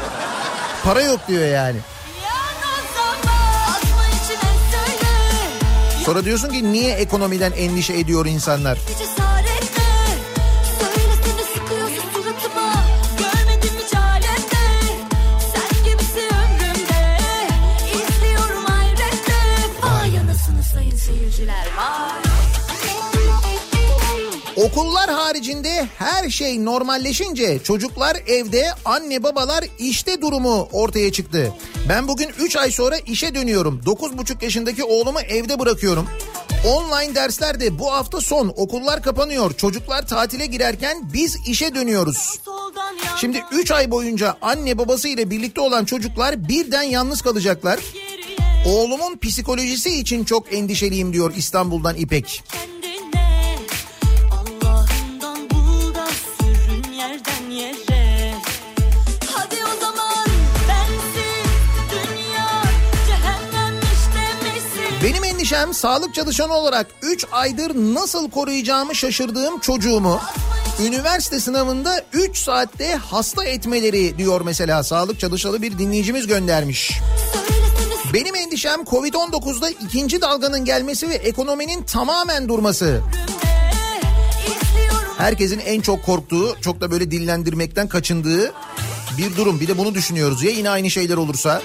para 0.85 1.03
yok 1.03 1.21
diyor 1.29 1.47
yani. 1.49 1.79
Sonra 6.05 6.25
diyorsun 6.25 6.49
ki 6.49 6.73
niye 6.73 6.95
ekonomiden 6.95 7.53
endişe 7.53 7.93
ediyor 7.95 8.27
insanlar? 8.27 8.79
Cesaretle 8.99 9.24
Okullar 24.65 25.11
haricinde 25.11 25.89
her 25.99 26.31
şey 26.31 26.65
normalleşince 26.65 27.59
çocuklar 27.65 28.17
evde, 28.27 28.67
anne 28.85 29.23
babalar 29.23 29.65
işte 29.79 30.21
durumu 30.21 30.69
ortaya 30.73 31.13
çıktı. 31.13 31.53
Ben 31.89 32.09
bugün 32.09 32.29
3 32.39 32.57
ay 32.57 32.71
sonra 32.71 32.99
işe 32.99 33.35
dönüyorum. 33.35 33.81
9,5 33.87 34.45
yaşındaki 34.45 34.85
oğlumu 34.85 35.21
evde 35.21 35.59
bırakıyorum. 35.59 36.09
Online 36.67 37.15
dersler 37.15 37.61
de 37.61 37.79
bu 37.79 37.93
hafta 37.93 38.21
son. 38.21 38.53
Okullar 38.57 39.03
kapanıyor. 39.03 39.55
Çocuklar 39.55 40.07
tatile 40.07 40.47
girerken 40.47 41.11
biz 41.13 41.37
işe 41.49 41.75
dönüyoruz. 41.75 42.41
Şimdi 43.17 43.43
3 43.53 43.71
ay 43.71 43.91
boyunca 43.91 44.37
anne 44.43 44.79
babası 44.79 45.09
ile 45.09 45.31
birlikte 45.31 45.61
olan 45.61 45.85
çocuklar 45.85 46.49
birden 46.49 46.83
yalnız 46.83 47.23
kalacaklar. 47.23 47.81
Oğlumun 48.67 49.19
psikolojisi 49.19 50.01
için 50.01 50.25
çok 50.25 50.55
endişeliyim 50.55 51.13
diyor 51.13 51.33
İstanbul'dan 51.37 51.97
İpek. 51.97 52.43
kendine 52.53 52.74
yere 57.55 58.35
Hadi 59.35 59.57
o 59.57 59.81
zaman 59.81 60.27
bensiz 60.69 61.51
dünya 61.91 62.63
cehennemmiş 63.07 64.01
demesin 64.15 65.03
Benim 65.03 65.25
endişem 65.25 65.75
sağlık 65.75 66.15
çalışanı 66.15 66.55
olarak 66.55 66.87
3 67.03 67.27
aydır 67.33 67.75
nasıl 67.75 68.31
koruyacağımı 68.31 68.95
şaşırdığım 68.95 69.61
çocuğumu 69.61 70.21
üniversite 70.87 71.41
sınavında 71.41 72.05
3 72.13 72.37
saatte 72.39 72.95
hasta 72.95 73.45
etmeleri 73.45 74.19
diyor 74.19 74.41
mesela 74.41 74.83
sağlık 74.83 75.21
çalışanı 75.21 75.63
bir 75.63 75.79
dinleyicimiz 75.79 76.27
göndermiş. 76.27 76.93
Benim 78.15 78.35
endişem 78.35 78.81
Covid-19'da 78.81 79.71
ikinci 79.71 80.21
dalganın 80.21 80.65
gelmesi 80.65 81.09
ve 81.09 81.15
ekonominin 81.15 81.83
tamamen 81.83 82.49
durması. 82.49 83.03
Herkesin 85.19 85.59
en 85.59 85.81
çok 85.81 86.03
korktuğu, 86.05 86.57
çok 86.61 86.81
da 86.81 86.91
böyle 86.91 87.11
dillendirmekten 87.11 87.89
kaçındığı 87.89 88.53
bir 89.19 89.37
durum. 89.37 89.61
Bir 89.61 89.69
de 89.69 89.79
bunu 89.79 89.95
düşünüyoruz 89.95 90.43
ya 90.43 90.51
yine 90.51 90.71
aynı 90.71 90.91
şeyler 90.91 91.17
olursa. 91.17 91.63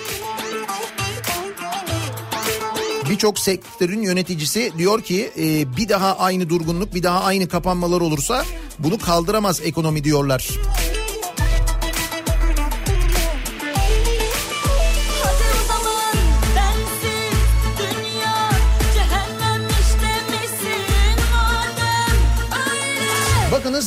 Birçok 3.09 3.39
sektörün 3.39 4.01
yöneticisi 4.01 4.71
diyor 4.77 5.01
ki 5.01 5.31
e, 5.37 5.77
bir 5.77 5.89
daha 5.89 6.17
aynı 6.17 6.49
durgunluk, 6.49 6.95
bir 6.95 7.03
daha 7.03 7.23
aynı 7.23 7.47
kapanmalar 7.47 8.01
olursa 8.01 8.45
bunu 8.79 8.97
kaldıramaz 8.97 9.61
ekonomi 9.61 10.03
diyorlar. 10.03 10.49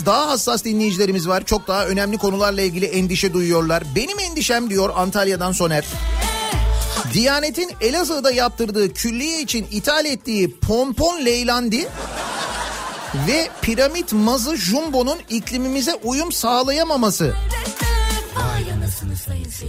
Daha 0.07 0.28
hassas 0.28 0.64
dinleyicilerimiz 0.64 1.28
var. 1.28 1.44
Çok 1.44 1.68
daha 1.68 1.86
önemli 1.86 2.18
konularla 2.18 2.62
ilgili 2.62 2.86
endişe 2.86 3.32
duyuyorlar. 3.32 3.82
Benim 3.96 4.18
endişem 4.18 4.70
diyor 4.70 4.90
Antalya'dan 4.96 5.53
Soner. 5.53 5.84
Diyanet'in 7.12 7.70
Elazığ'da 7.80 8.30
yaptırdığı 8.30 8.92
külliye 8.92 9.42
için 9.42 9.66
ithal 9.70 10.05
ettiği 10.05 10.57
pompon 10.59 11.24
leylandi 11.24 11.88
ve 13.28 13.48
piramit 13.62 14.12
mazı 14.12 14.57
jumbo'nun 14.57 15.18
iklimimize 15.30 15.94
uyum 15.94 16.32
sağlayamaması. 16.32 17.34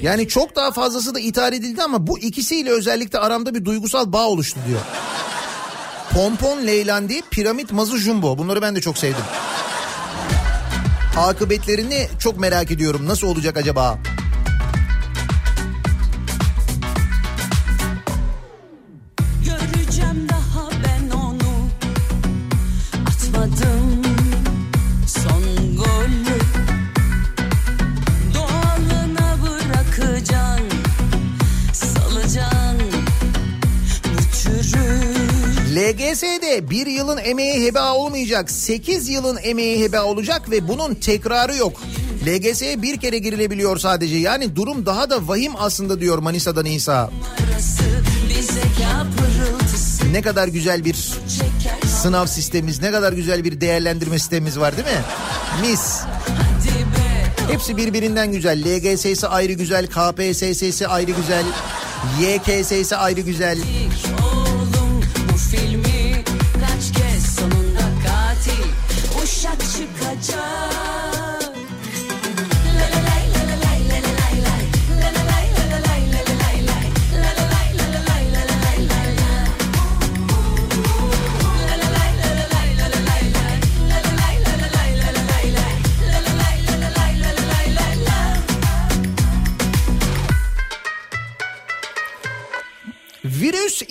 Yani 0.01 0.27
çok 0.27 0.55
daha 0.55 0.71
fazlası 0.71 1.15
da 1.15 1.19
ithal 1.19 1.53
edildi 1.53 1.83
ama 1.83 2.07
bu 2.07 2.19
ikisiyle 2.19 2.69
özellikle 2.69 3.19
aramda 3.19 3.55
bir 3.55 3.65
duygusal 3.65 4.11
bağ 4.11 4.27
oluştu 4.27 4.59
diyor. 4.67 4.79
Pompon 6.13 6.67
leylandi, 6.67 7.21
piramit 7.31 7.71
mazı 7.71 7.97
jumbo. 7.97 8.37
Bunları 8.37 8.61
ben 8.61 8.75
de 8.75 8.81
çok 8.81 8.97
sevdim. 8.97 9.23
Akıbetlerini 11.17 12.07
çok 12.19 12.39
merak 12.39 12.71
ediyorum. 12.71 13.07
Nasıl 13.07 13.27
olacak 13.27 13.57
acaba? 13.57 13.99
Bir 36.61 36.87
yılın 36.87 37.17
emeği 37.17 37.65
heba 37.65 37.93
olmayacak. 37.93 38.51
8 38.51 39.09
yılın 39.09 39.39
emeği 39.43 39.83
heba 39.83 40.03
olacak 40.03 40.51
ve 40.51 40.67
bunun 40.67 40.95
tekrarı 40.95 41.55
yok. 41.55 41.81
LGS'ye 42.27 42.81
bir 42.81 42.99
kere 42.99 43.17
girilebiliyor 43.17 43.77
sadece. 43.77 44.17
Yani 44.17 44.55
durum 44.55 44.85
daha 44.85 45.09
da 45.09 45.27
vahim 45.27 45.51
aslında 45.57 45.99
diyor 45.99 46.17
Manisa'dan 46.17 46.65
İsa. 46.65 47.09
Ne 50.11 50.21
kadar 50.21 50.47
güzel 50.47 50.85
bir 50.85 51.11
sınav 52.01 52.25
sistemimiz, 52.25 52.81
ne 52.81 52.91
kadar 52.91 53.13
güzel 53.13 53.43
bir 53.43 53.61
değerlendirme 53.61 54.19
sistemimiz 54.19 54.59
var 54.59 54.77
değil 54.77 54.87
mi? 54.87 55.03
Mis. 55.69 55.99
Hepsi 57.51 57.77
birbirinden 57.77 58.31
güzel. 58.31 58.63
LGS'si 58.65 59.27
ayrı 59.27 59.53
güzel, 59.53 59.87
KPSS'si 59.87 60.87
ayrı 60.87 61.11
güzel, 61.11 61.45
YKS'si 62.21 62.95
ayrı 62.95 63.21
güzel. 63.21 63.57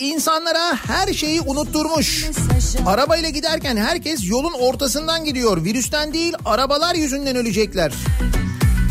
İnsanlara 0.03 0.75
her 0.87 1.13
şeyi 1.13 1.41
unutturmuş. 1.41 2.25
Arabayla 2.85 3.29
giderken 3.29 3.77
herkes 3.77 4.29
yolun 4.29 4.53
ortasından 4.53 5.25
gidiyor. 5.25 5.63
Virüsten 5.63 6.13
değil 6.13 6.33
arabalar 6.45 6.95
yüzünden 6.95 7.35
ölecekler. 7.35 7.93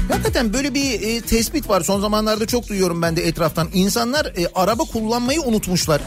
Hakikaten 0.08 0.52
böyle 0.52 0.74
bir 0.74 1.02
e, 1.02 1.20
tespit 1.20 1.68
var. 1.68 1.80
Son 1.80 2.00
zamanlarda 2.00 2.46
çok 2.46 2.68
duyuyorum 2.68 3.02
ben 3.02 3.16
de 3.16 3.26
etraftan. 3.26 3.68
İnsanlar 3.74 4.26
e, 4.26 4.46
araba 4.54 4.84
kullanmayı 4.84 5.42
unutmuşlar. 5.42 6.00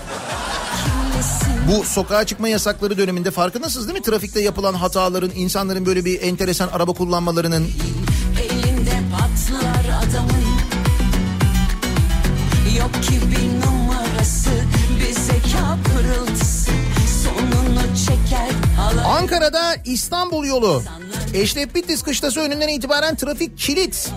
Bu 1.71 1.83
sokağa 1.83 2.25
çıkma 2.25 2.47
yasakları 2.47 2.97
döneminde 2.97 3.31
farkındasınız 3.31 3.87
değil 3.87 3.99
mi? 3.99 4.03
Trafikte 4.03 4.41
yapılan 4.41 4.73
hataların, 4.73 5.31
insanların 5.35 5.85
böyle 5.85 6.05
bir 6.05 6.21
enteresan 6.21 6.67
araba 6.67 6.93
kullanmalarının. 6.93 7.67
Ankara'da 19.25 19.75
İstanbul 19.85 20.45
yolu. 20.45 20.83
Eşref 21.33 21.75
Bitlis 21.75 22.03
kışlası 22.03 22.39
önünden 22.39 22.67
itibaren 22.67 23.15
trafik 23.15 23.57
kilit. 23.57 24.09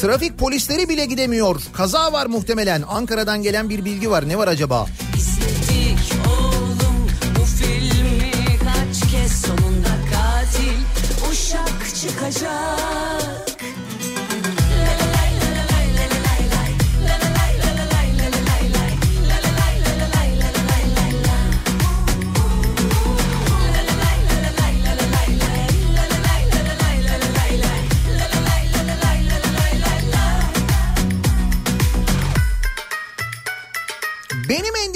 Trafik 0.00 0.38
polisleri 0.38 0.88
bile 0.88 1.04
gidemiyor. 1.04 1.62
Kaza 1.72 2.12
var 2.12 2.26
muhtemelen. 2.26 2.82
Ankara'dan 2.88 3.42
gelen 3.42 3.68
bir 3.70 3.84
bilgi 3.84 4.10
var. 4.10 4.28
Ne 4.28 4.38
var 4.38 4.48
acaba? 4.48 4.86
Oğlum 6.28 7.08
sonunda 9.46 9.94
katil 10.12 10.78
Uşak 11.30 11.94
çıkacak 12.00 13.43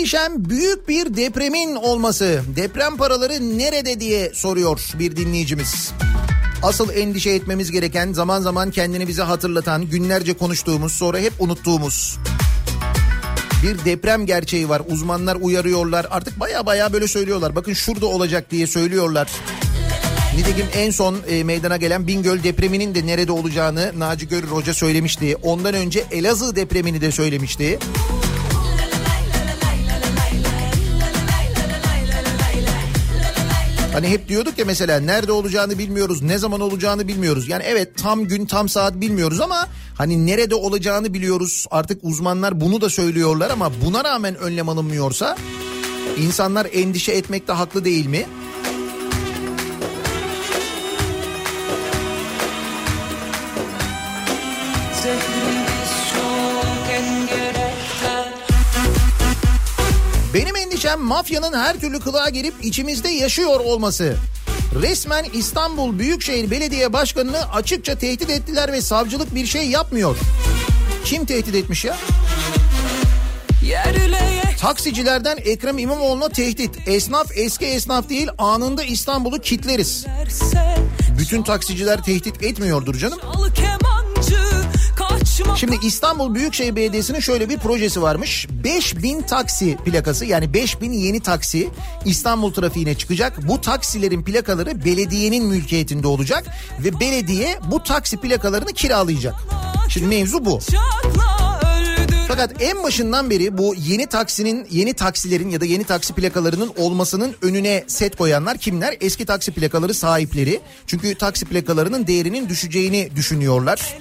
endişem 0.09 0.51
büyük 0.51 0.89
bir 0.89 1.17
depremin 1.17 1.75
olması. 1.75 2.43
Deprem 2.57 2.97
paraları 2.97 3.59
nerede 3.59 4.01
diye 4.01 4.31
soruyor 4.35 4.81
bir 4.99 5.17
dinleyicimiz. 5.17 5.93
Asıl 6.63 6.91
endişe 6.91 7.31
etmemiz 7.31 7.71
gereken 7.71 8.13
zaman 8.13 8.41
zaman 8.41 8.71
kendini 8.71 9.09
bize 9.09 9.23
hatırlatan 9.23 9.91
günlerce 9.91 10.35
konuştuğumuz 10.35 10.93
sonra 10.93 11.19
hep 11.19 11.33
unuttuğumuz 11.39 12.19
bir 13.63 13.85
deprem 13.85 14.27
gerçeği 14.27 14.69
var. 14.69 14.83
Uzmanlar 14.89 15.37
uyarıyorlar 15.41 16.07
artık 16.11 16.41
baya 16.41 16.67
baya 16.67 16.93
böyle 16.93 17.09
söylüyorlar. 17.09 17.57
Bakın 17.57 17.73
şurada 17.73 18.07
olacak 18.07 18.51
diye 18.51 18.67
söylüyorlar. 18.67 19.29
Nitekim 20.37 20.67
en 20.75 20.91
son 20.91 21.17
e, 21.29 21.45
meydana 21.45 21.77
gelen 21.77 22.07
Bingöl 22.07 22.43
depreminin 22.43 22.95
de 22.95 23.07
nerede 23.07 23.33
olacağını 23.33 23.93
Naci 23.99 24.29
Görür 24.29 24.49
Hoca 24.49 24.75
söylemişti. 24.75 25.37
Ondan 25.43 25.75
önce 25.75 26.05
Elazığ 26.11 26.57
depremini 26.57 27.01
de 27.01 27.13
söylemişti. 27.13 27.79
Hani 33.99 34.09
hep 34.09 34.29
diyorduk 34.29 34.59
ya 34.59 34.65
mesela 34.65 35.01
nerede 35.01 35.33
olacağını 35.33 35.79
bilmiyoruz, 35.79 36.23
ne 36.23 36.39
zaman 36.39 36.61
olacağını 36.61 37.09
bilmiyoruz. 37.09 37.49
Yani 37.49 37.63
evet 37.67 37.89
tam 37.97 38.25
gün 38.25 38.47
tam 38.47 38.69
saat 38.69 38.95
bilmiyoruz 39.01 39.41
ama 39.41 39.69
hani 39.95 40.27
nerede 40.27 40.55
olacağını 40.55 41.15
biliyoruz. 41.15 41.67
Artık 41.71 41.99
uzmanlar 42.03 42.61
bunu 42.61 42.81
da 42.81 42.91
söylüyorlar 42.91 43.51
ama 43.51 43.73
buna 43.85 44.05
rağmen 44.05 44.37
önlem 44.37 44.69
alınmıyorsa 44.69 45.37
insanlar 46.19 46.67
endişe 46.73 47.13
etmekte 47.13 47.53
haklı 47.53 47.85
değil 47.85 48.07
mi? 48.07 48.27
Benim 60.35 60.57
endişem 60.57 61.01
mafyanın 61.01 61.53
her 61.59 61.81
türlü 61.81 62.01
kılığa 62.01 62.29
girip 62.29 62.55
içimizde 62.63 63.09
yaşıyor 63.09 63.61
olması. 63.61 64.17
Resmen 64.83 65.25
İstanbul 65.33 65.99
Büyükşehir 65.99 66.51
Belediye 66.51 66.93
Başkanı'nı 66.93 67.53
açıkça 67.53 67.99
tehdit 67.99 68.31
ettiler 68.31 68.73
ve 68.73 68.81
savcılık 68.81 69.35
bir 69.35 69.47
şey 69.47 69.69
yapmıyor. 69.69 70.17
Kim 71.05 71.25
tehdit 71.25 71.55
etmiş 71.55 71.85
ya? 71.85 71.97
Taksicilerden 74.61 75.37
Ekrem 75.45 75.79
İmamoğlu'na 75.79 76.29
tehdit. 76.29 76.89
Esnaf 76.89 77.27
eski 77.35 77.67
esnaf 77.67 78.09
değil 78.09 78.29
anında 78.39 78.85
İstanbul'u 78.85 79.41
kitleriz. 79.41 80.07
Bütün 81.19 81.43
taksiciler 81.43 82.03
tehdit 82.03 82.43
etmiyordur 82.43 82.95
canım. 82.95 83.19
Şimdi 85.57 85.77
İstanbul 85.83 86.35
Büyükşehir 86.35 86.77
Belediyesi'nin 86.77 87.21
şöyle 87.21 87.49
bir 87.49 87.59
projesi 87.59 88.03
varmış. 88.03 88.47
5000 88.65 89.23
taksi 89.23 89.77
plakası 89.77 90.25
yani 90.25 90.55
5000 90.55 90.93
yeni 90.93 91.21
taksi 91.21 91.69
İstanbul 92.05 92.53
trafiğine 92.53 92.95
çıkacak. 92.95 93.49
Bu 93.49 93.61
taksilerin 93.61 94.25
plakaları 94.25 94.85
belediyenin 94.85 95.47
mülkiyetinde 95.47 96.07
olacak 96.07 96.45
ve 96.79 97.01
belediye 97.01 97.59
bu 97.71 97.83
taksi 97.83 98.17
plakalarını 98.17 98.73
kiralayacak. 98.73 99.35
Şimdi 99.89 100.07
mevzu 100.07 100.45
bu. 100.45 100.57
Bıçakla 100.59 101.39
öldür 101.57 101.58
Fakat 102.29 102.63
en 102.63 102.83
başından 102.83 103.31
beri 103.31 103.59
bu 103.59 103.75
yeni 103.75 104.07
taksinin, 104.07 104.67
yeni 104.71 104.95
taksilerin 104.95 105.51
ya 105.51 105.61
da 105.61 105.65
yeni 105.65 105.85
taksi 105.85 106.13
plakalarının 106.13 106.73
olmasının 106.77 107.35
önüne 107.43 107.85
set 107.87 108.17
koyanlar 108.17 108.59
kimler? 108.59 108.97
Eski 109.01 109.27
taksi 109.27 109.53
plakaları 109.53 109.95
sahipleri. 109.95 110.61
Çünkü 110.87 111.15
taksi 111.15 111.45
plakalarının 111.45 112.07
değerinin 112.07 112.49
düşeceğini 112.49 113.11
düşünüyorlar. 113.17 113.97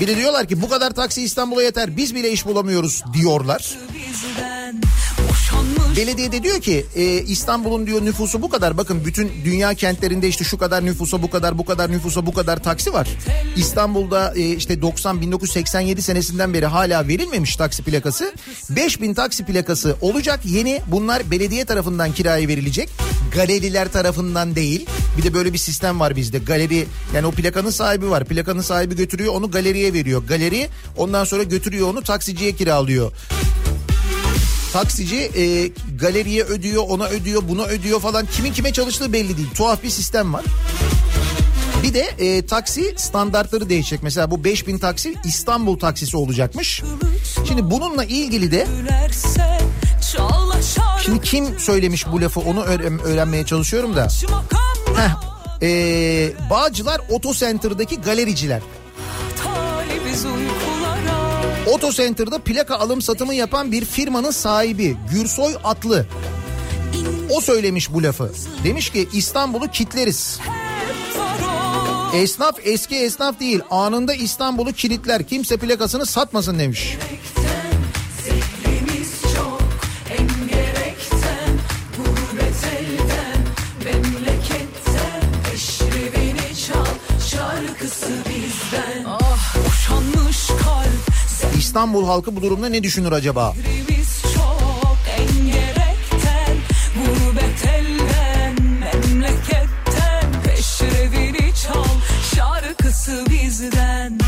Bir 0.00 0.06
de 0.08 0.16
diyorlar 0.16 0.48
ki 0.48 0.62
bu 0.62 0.68
kadar 0.68 0.90
taksi 0.90 1.22
İstanbul'a 1.22 1.62
yeter 1.62 1.96
biz 1.96 2.14
bile 2.14 2.30
iş 2.30 2.46
bulamıyoruz 2.46 3.02
diyorlar. 3.12 3.78
Belediye 5.96 6.32
de 6.32 6.42
diyor 6.42 6.60
ki 6.60 6.86
e, 6.96 7.22
İstanbul'un 7.22 7.86
diyor 7.86 8.04
nüfusu 8.04 8.42
bu 8.42 8.48
kadar. 8.48 8.76
Bakın 8.76 9.04
bütün 9.04 9.30
dünya 9.44 9.74
kentlerinde 9.74 10.28
işte 10.28 10.44
şu 10.44 10.58
kadar 10.58 10.84
nüfusa 10.84 11.22
bu 11.22 11.30
kadar 11.30 11.58
bu 11.58 11.64
kadar 11.64 11.92
nüfusa 11.92 12.26
bu 12.26 12.32
kadar 12.32 12.62
taksi 12.62 12.92
var. 12.92 13.08
İstanbul'da 13.56 14.32
e, 14.36 14.56
işte 14.56 14.82
90 14.82 15.20
1987 15.20 16.02
senesinden 16.02 16.54
beri 16.54 16.66
hala 16.66 17.08
verilmemiş 17.08 17.56
taksi 17.56 17.82
plakası. 17.82 18.34
5000 18.70 19.14
taksi 19.14 19.44
plakası 19.44 19.96
olacak 20.00 20.40
yeni. 20.44 20.80
Bunlar 20.86 21.30
belediye 21.30 21.64
tarafından 21.64 22.12
kiraya 22.12 22.48
verilecek. 22.48 22.90
Galeriler 23.34 23.92
tarafından 23.92 24.54
değil. 24.54 24.86
Bir 25.18 25.22
de 25.22 25.34
böyle 25.34 25.52
bir 25.52 25.58
sistem 25.58 26.00
var 26.00 26.16
bizde. 26.16 26.38
Galeri 26.38 26.86
yani 27.14 27.26
o 27.26 27.30
plakanın 27.30 27.70
sahibi 27.70 28.10
var. 28.10 28.24
Plakanın 28.24 28.60
sahibi 28.60 28.96
götürüyor 28.96 29.34
onu 29.34 29.50
galeriye 29.50 29.92
veriyor. 29.92 30.22
Galeri 30.26 30.68
ondan 30.96 31.24
sonra 31.24 31.42
götürüyor 31.42 31.88
onu 31.88 32.02
taksiciye 32.02 32.52
kiralıyor. 32.52 33.12
Taksici 34.74 35.16
e, 35.16 35.70
galeriye 35.98 36.42
ödüyor, 36.44 36.84
ona 36.88 37.06
ödüyor, 37.06 37.42
buna 37.48 37.62
ödüyor 37.64 38.00
falan. 38.00 38.26
Kimin 38.26 38.52
kime 38.52 38.72
çalıştığı 38.72 39.12
belli 39.12 39.36
değil. 39.36 39.48
Tuhaf 39.54 39.82
bir 39.82 39.90
sistem 39.90 40.34
var. 40.34 40.44
Bir 41.82 41.94
de 41.94 42.00
e, 42.18 42.46
taksi 42.46 42.94
standartları 42.96 43.68
değişecek. 43.68 44.02
Mesela 44.02 44.30
bu 44.30 44.44
5000 44.44 44.78
taksi 44.78 45.14
İstanbul 45.24 45.78
taksisi 45.78 46.16
olacakmış. 46.16 46.82
Şimdi 47.48 47.70
bununla 47.70 48.04
ilgili 48.04 48.52
de 48.52 48.66
şimdi 51.04 51.20
kim 51.20 51.58
söylemiş 51.58 52.06
bu 52.12 52.20
lafı 52.20 52.40
onu 52.40 52.60
öğren- 52.64 53.00
öğrenmeye 53.02 53.46
çalışıyorum 53.46 53.96
da. 53.96 54.08
Heh, 54.96 55.10
e, 55.62 56.32
Bağcılar 56.50 57.00
Oto 57.10 57.32
Center'daki 57.34 58.00
galericiler. 58.00 58.60
Oto 61.66 61.90
Center'da 61.90 62.38
plaka 62.38 62.76
alım 62.76 63.02
satımı 63.02 63.34
yapan 63.34 63.72
bir 63.72 63.84
firmanın 63.84 64.30
sahibi 64.30 64.96
Gürsoy 65.12 65.54
Atlı. 65.64 66.06
O 67.30 67.40
söylemiş 67.40 67.92
bu 67.92 68.02
lafı. 68.02 68.32
Demiş 68.64 68.90
ki 68.90 69.08
İstanbul'u 69.12 69.70
kitleriz. 69.70 70.40
Esnaf 72.14 72.54
eski 72.64 72.96
esnaf 72.96 73.40
değil. 73.40 73.60
Anında 73.70 74.14
İstanbul'u 74.14 74.72
kilitler. 74.72 75.28
Kimse 75.28 75.56
plakasını 75.56 76.06
satmasın 76.06 76.58
demiş. 76.58 76.96
İstanbul 91.74 92.06
halkı 92.06 92.36
bu 92.36 92.42
durumda 92.42 92.68
ne 92.68 92.82
düşünür 92.82 93.12
acaba? 93.12 93.54
Bizden 103.30 104.18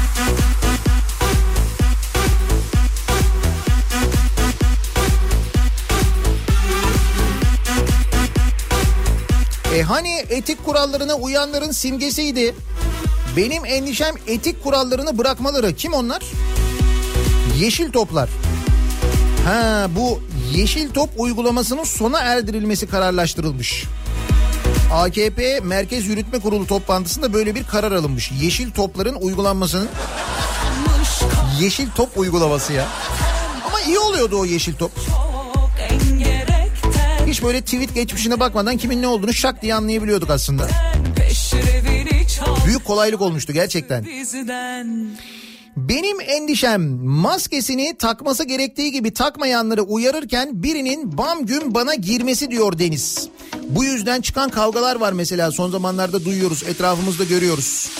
E 9.74 9.82
hani 9.82 10.14
etik 10.28 10.64
kurallarına 10.64 11.14
uyanların 11.14 11.70
simgesiydi. 11.70 12.54
Benim 13.36 13.64
endişem 13.64 14.14
etik 14.26 14.64
kurallarını 14.64 15.18
bırakmaları. 15.18 15.74
Kim 15.74 15.92
onlar? 15.92 16.22
Yeşil 17.58 17.92
toplar. 17.92 18.28
Ha 19.44 19.86
bu 19.96 20.20
Yeşil 20.52 20.90
top 20.90 21.10
uygulamasının 21.16 21.84
sona 21.84 22.18
erdirilmesi 22.18 22.86
kararlaştırılmış. 22.86 23.84
AKP 24.92 25.60
Merkez 25.60 26.06
Yürütme 26.06 26.38
Kurulu 26.38 26.66
toplantısında 26.66 27.32
böyle 27.32 27.54
bir 27.54 27.64
karar 27.64 27.92
alınmış. 27.92 28.30
Yeşil 28.42 28.70
topların 28.70 29.14
uygulanmasının 29.14 29.88
yeşil 31.60 31.88
top 31.96 32.18
uygulaması 32.18 32.72
ya. 32.72 32.86
Ama 33.66 33.80
iyi 33.80 33.98
oluyordu 33.98 34.38
o 34.38 34.44
yeşil 34.44 34.74
top. 34.74 34.92
Hiç 37.26 37.42
böyle 37.42 37.60
tweet 37.60 37.94
geçmişine 37.94 38.40
bakmadan 38.40 38.76
kimin 38.76 39.02
ne 39.02 39.06
olduğunu 39.06 39.32
şak 39.32 39.62
diye 39.62 39.74
anlayabiliyorduk 39.74 40.30
aslında. 40.30 40.68
Büyük 42.66 42.84
kolaylık 42.84 43.20
olmuştu 43.20 43.52
gerçekten. 43.52 44.04
bizden. 44.04 45.16
Benim 45.76 46.20
endişem 46.20 47.04
maskesini 47.04 47.96
takması 47.98 48.44
gerektiği 48.44 48.92
gibi 48.92 49.14
takmayanları 49.14 49.82
uyarırken 49.82 50.62
birinin 50.62 51.18
bam 51.18 51.46
gün 51.46 51.74
bana 51.74 51.94
girmesi 51.94 52.50
diyor 52.50 52.78
Deniz. 52.78 53.28
Bu 53.68 53.84
yüzden 53.84 54.20
çıkan 54.20 54.50
kavgalar 54.50 54.96
var 54.96 55.12
mesela 55.12 55.50
son 55.50 55.70
zamanlarda 55.70 56.24
duyuyoruz 56.24 56.62
etrafımızda 56.62 57.24
görüyoruz. 57.24 57.90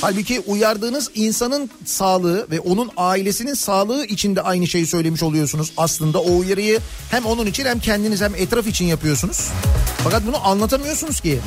Halbuki 0.00 0.40
uyardığınız 0.40 1.10
insanın 1.14 1.70
sağlığı 1.84 2.46
ve 2.50 2.60
onun 2.60 2.90
ailesinin 2.96 3.54
sağlığı 3.54 4.04
için 4.04 4.36
de 4.36 4.42
aynı 4.42 4.66
şeyi 4.66 4.86
söylemiş 4.86 5.22
oluyorsunuz. 5.22 5.72
Aslında 5.76 6.20
o 6.20 6.36
uyarıyı 6.36 6.80
hem 7.10 7.26
onun 7.26 7.46
için 7.46 7.64
hem 7.64 7.78
kendiniz 7.78 8.20
hem 8.20 8.34
etraf 8.34 8.66
için 8.66 8.84
yapıyorsunuz. 8.84 9.48
Fakat 10.04 10.26
bunu 10.26 10.46
anlatamıyorsunuz 10.46 11.20
ki. 11.20 11.40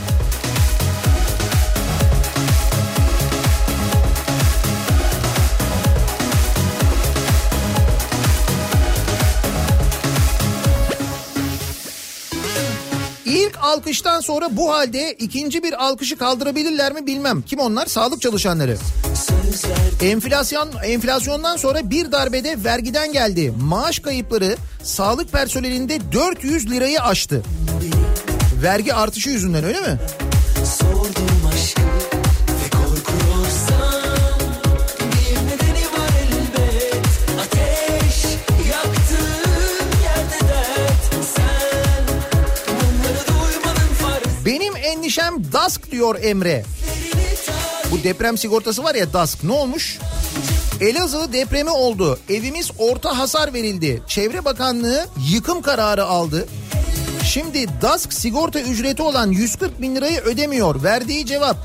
İlk 13.30 13.58
alkıştan 13.62 14.22
sonra 14.22 14.48
bu 14.52 14.72
halde 14.74 15.14
ikinci 15.14 15.64
bir 15.64 15.86
alkışı 15.86 16.18
kaldırabilirler 16.18 16.94
mi 16.94 17.08
bilmem. 17.08 17.42
Kim 17.42 17.60
onlar? 17.60 17.86
Sağlık 17.86 18.22
çalışanları. 18.22 18.78
Enflasyon 20.02 20.70
enflasyondan 20.84 21.58
sonra 21.58 21.90
bir 21.90 22.12
darbede 22.12 22.64
vergiden 22.64 23.14
geldi. 23.14 23.54
Maaş 23.62 24.00
kayıpları 24.00 24.56
sağlık 24.84 25.32
personelinde 25.32 26.00
400 26.12 26.72
lirayı 26.72 27.02
aştı. 27.02 27.44
Vergi 28.64 28.94
artışı 28.94 29.30
yüzünden 29.30 29.64
öyle 29.64 29.82
mi? 29.82 30.00
DASK 45.54 45.92
diyor 45.92 46.24
Emre. 46.24 46.66
Bu 47.92 48.04
deprem 48.04 48.38
sigortası 48.38 48.84
var 48.84 48.96
ya 48.96 49.14
DASK 49.14 49.44
ne 49.44 49.52
olmuş? 49.52 50.00
Elazığ 50.82 51.34
depremi 51.34 51.70
oldu. 51.70 52.20
Evimiz 52.30 52.72
orta 52.78 53.18
hasar 53.18 53.54
verildi. 53.54 54.02
Çevre 54.08 54.46
Bakanlığı 54.46 55.08
yıkım 55.30 55.62
kararı 55.62 56.06
aldı. 56.06 56.48
Şimdi 57.26 57.68
DASK 57.82 58.14
sigorta 58.14 58.60
ücreti 58.60 59.02
olan 59.02 59.32
140 59.32 59.82
bin 59.82 59.96
lirayı 59.96 60.20
ödemiyor. 60.20 60.84
Verdiği 60.84 61.26
cevap 61.26 61.58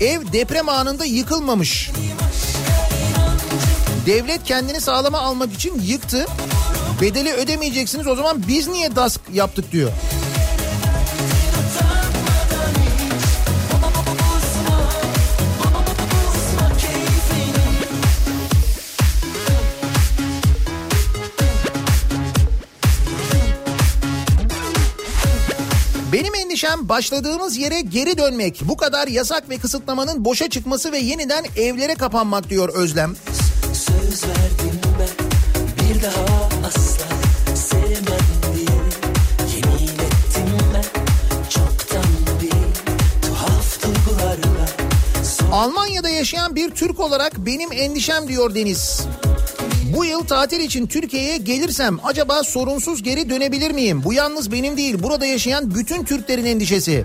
ev 0.00 0.32
deprem 0.32 0.68
anında 0.68 1.04
yıkılmamış. 1.04 1.90
Devlet 4.06 4.44
kendini 4.44 4.80
sağlama 4.80 5.18
almak 5.18 5.52
için 5.52 5.82
yıktı. 5.82 6.26
Bedeli 7.00 7.32
ödemeyeceksiniz 7.32 8.06
o 8.06 8.14
zaman 8.14 8.42
biz 8.48 8.68
niye 8.68 8.96
DASK 8.96 9.20
yaptık 9.32 9.72
diyor. 9.72 9.90
Endişem 26.58 26.88
başladığımız 26.88 27.56
yere 27.56 27.80
geri 27.80 28.18
dönmek. 28.18 28.60
Bu 28.64 28.76
kadar 28.76 29.08
yasak 29.08 29.50
ve 29.50 29.58
kısıtlamanın 29.58 30.24
boşa 30.24 30.50
çıkması 30.50 30.92
ve 30.92 30.98
yeniden 30.98 31.44
evlere 31.56 31.94
kapanmak 31.94 32.50
diyor 32.50 32.68
Özlem. 32.74 33.16
Söz 33.72 34.24
verdim 34.24 34.80
ben 34.98 35.26
bir 35.76 36.02
daha 36.02 36.48
asla 36.66 37.06
sevmem 37.54 38.26
diye 38.54 38.78
Yemin 39.56 39.88
ettim 39.88 40.58
ben 40.74 40.84
çoktan 41.50 42.04
bir 42.42 43.28
tuhaf 43.28 43.82
duygularla 43.82 44.68
Almanya'da 45.52 46.08
yaşayan 46.08 46.56
bir 46.56 46.70
Türk 46.70 47.00
olarak 47.00 47.36
benim 47.36 47.72
endişem 47.72 48.28
diyor 48.28 48.54
Deniz. 48.54 49.06
Bu 49.98 50.04
yıl 50.04 50.24
tatil 50.24 50.60
için 50.60 50.86
Türkiye'ye 50.86 51.36
gelirsem 51.36 51.98
acaba 52.04 52.42
sorunsuz 52.42 53.02
geri 53.02 53.30
dönebilir 53.30 53.70
miyim? 53.70 54.04
Bu 54.04 54.12
yalnız 54.12 54.52
benim 54.52 54.76
değil 54.76 55.02
burada 55.02 55.26
yaşayan 55.26 55.74
bütün 55.74 56.04
Türklerin 56.04 56.44
endişesi. 56.44 57.04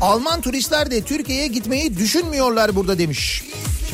Alman 0.00 0.40
turistler 0.40 0.90
de 0.90 1.00
Türkiye'ye 1.02 1.46
gitmeyi 1.46 1.96
düşünmüyorlar 1.96 2.76
burada 2.76 2.98
demiş. 2.98 3.44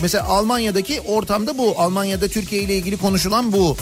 Mesela 0.03 0.25
Almanya'daki 0.25 1.01
ortamda 1.01 1.59
bu. 1.59 1.75
Almanya'da 1.79 2.29
Türkiye 2.29 2.63
ile 2.63 2.77
ilgili 2.77 2.97
konuşulan 2.97 3.53
bu. 3.53 3.77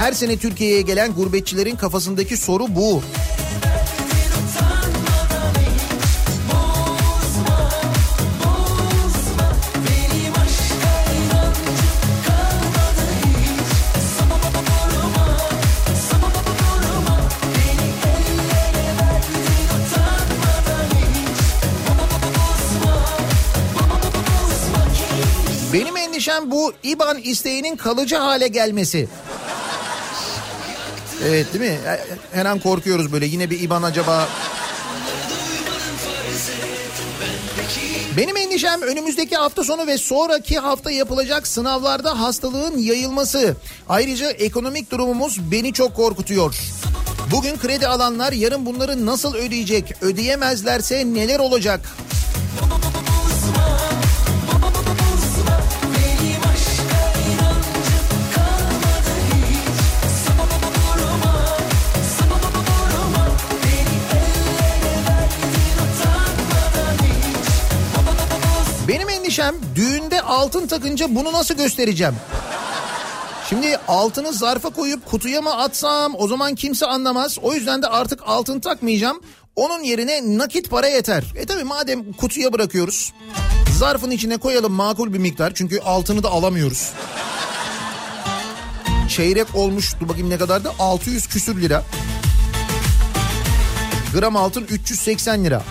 Her 0.00 0.12
sene 0.12 0.36
Türkiye'ye 0.36 0.80
gelen 0.80 1.12
gurbetçilerin 1.12 1.76
kafasındaki 1.76 2.36
soru 2.36 2.66
bu. 2.68 3.02
Bu 26.54 26.72
İBAN 26.82 27.18
isteğinin 27.18 27.76
kalıcı 27.76 28.16
hale 28.16 28.48
gelmesi. 28.48 29.08
Evet 31.26 31.54
değil 31.54 31.72
mi? 31.72 31.78
Her 32.32 32.46
an 32.46 32.58
korkuyoruz 32.58 33.12
böyle 33.12 33.26
yine 33.26 33.50
bir 33.50 33.60
İBAN 33.60 33.82
acaba... 33.82 34.28
Benim 38.16 38.36
endişem 38.36 38.82
önümüzdeki 38.82 39.36
hafta 39.36 39.64
sonu 39.64 39.86
ve 39.86 39.98
sonraki 39.98 40.58
hafta 40.58 40.90
yapılacak 40.90 41.46
sınavlarda 41.46 42.20
hastalığın 42.20 42.78
yayılması. 42.78 43.56
Ayrıca 43.88 44.30
ekonomik 44.30 44.90
durumumuz 44.90 45.50
beni 45.50 45.72
çok 45.72 45.96
korkutuyor. 45.96 46.54
Bugün 47.30 47.56
kredi 47.56 47.86
alanlar 47.86 48.32
yarın 48.32 48.66
bunları 48.66 49.06
nasıl 49.06 49.34
ödeyecek? 49.34 50.02
Ödeyemezlerse 50.02 51.04
neler 51.14 51.38
olacak? 51.38 51.80
Endişem 69.44 69.74
düğünde 69.74 70.20
altın 70.20 70.66
takınca 70.66 71.14
bunu 71.14 71.32
nasıl 71.32 71.54
göstereceğim? 71.54 72.14
Şimdi 73.48 73.76
altını 73.88 74.32
zarfa 74.32 74.70
koyup 74.70 75.06
kutuya 75.06 75.42
mı 75.42 75.56
atsam 75.56 76.14
o 76.18 76.28
zaman 76.28 76.54
kimse 76.54 76.86
anlamaz. 76.86 77.38
O 77.42 77.54
yüzden 77.54 77.82
de 77.82 77.86
artık 77.86 78.20
altın 78.26 78.60
takmayacağım. 78.60 79.20
Onun 79.56 79.82
yerine 79.82 80.38
nakit 80.38 80.70
para 80.70 80.86
yeter. 80.86 81.24
E 81.36 81.46
tabi 81.46 81.64
madem 81.64 82.12
kutuya 82.12 82.52
bırakıyoruz. 82.52 83.12
Zarfın 83.78 84.10
içine 84.10 84.36
koyalım 84.36 84.72
makul 84.72 85.12
bir 85.12 85.18
miktar. 85.18 85.52
Çünkü 85.54 85.80
altını 85.80 86.22
da 86.22 86.30
alamıyoruz. 86.30 86.92
Çeyrek 89.08 89.54
olmuş 89.54 89.94
dur 90.00 90.08
bakayım 90.08 90.30
ne 90.30 90.38
kadardı? 90.38 90.70
600 90.78 91.26
küsür 91.26 91.62
lira. 91.62 91.82
Gram 94.14 94.36
altın 94.36 94.64
380 94.70 95.44
lira. 95.44 95.62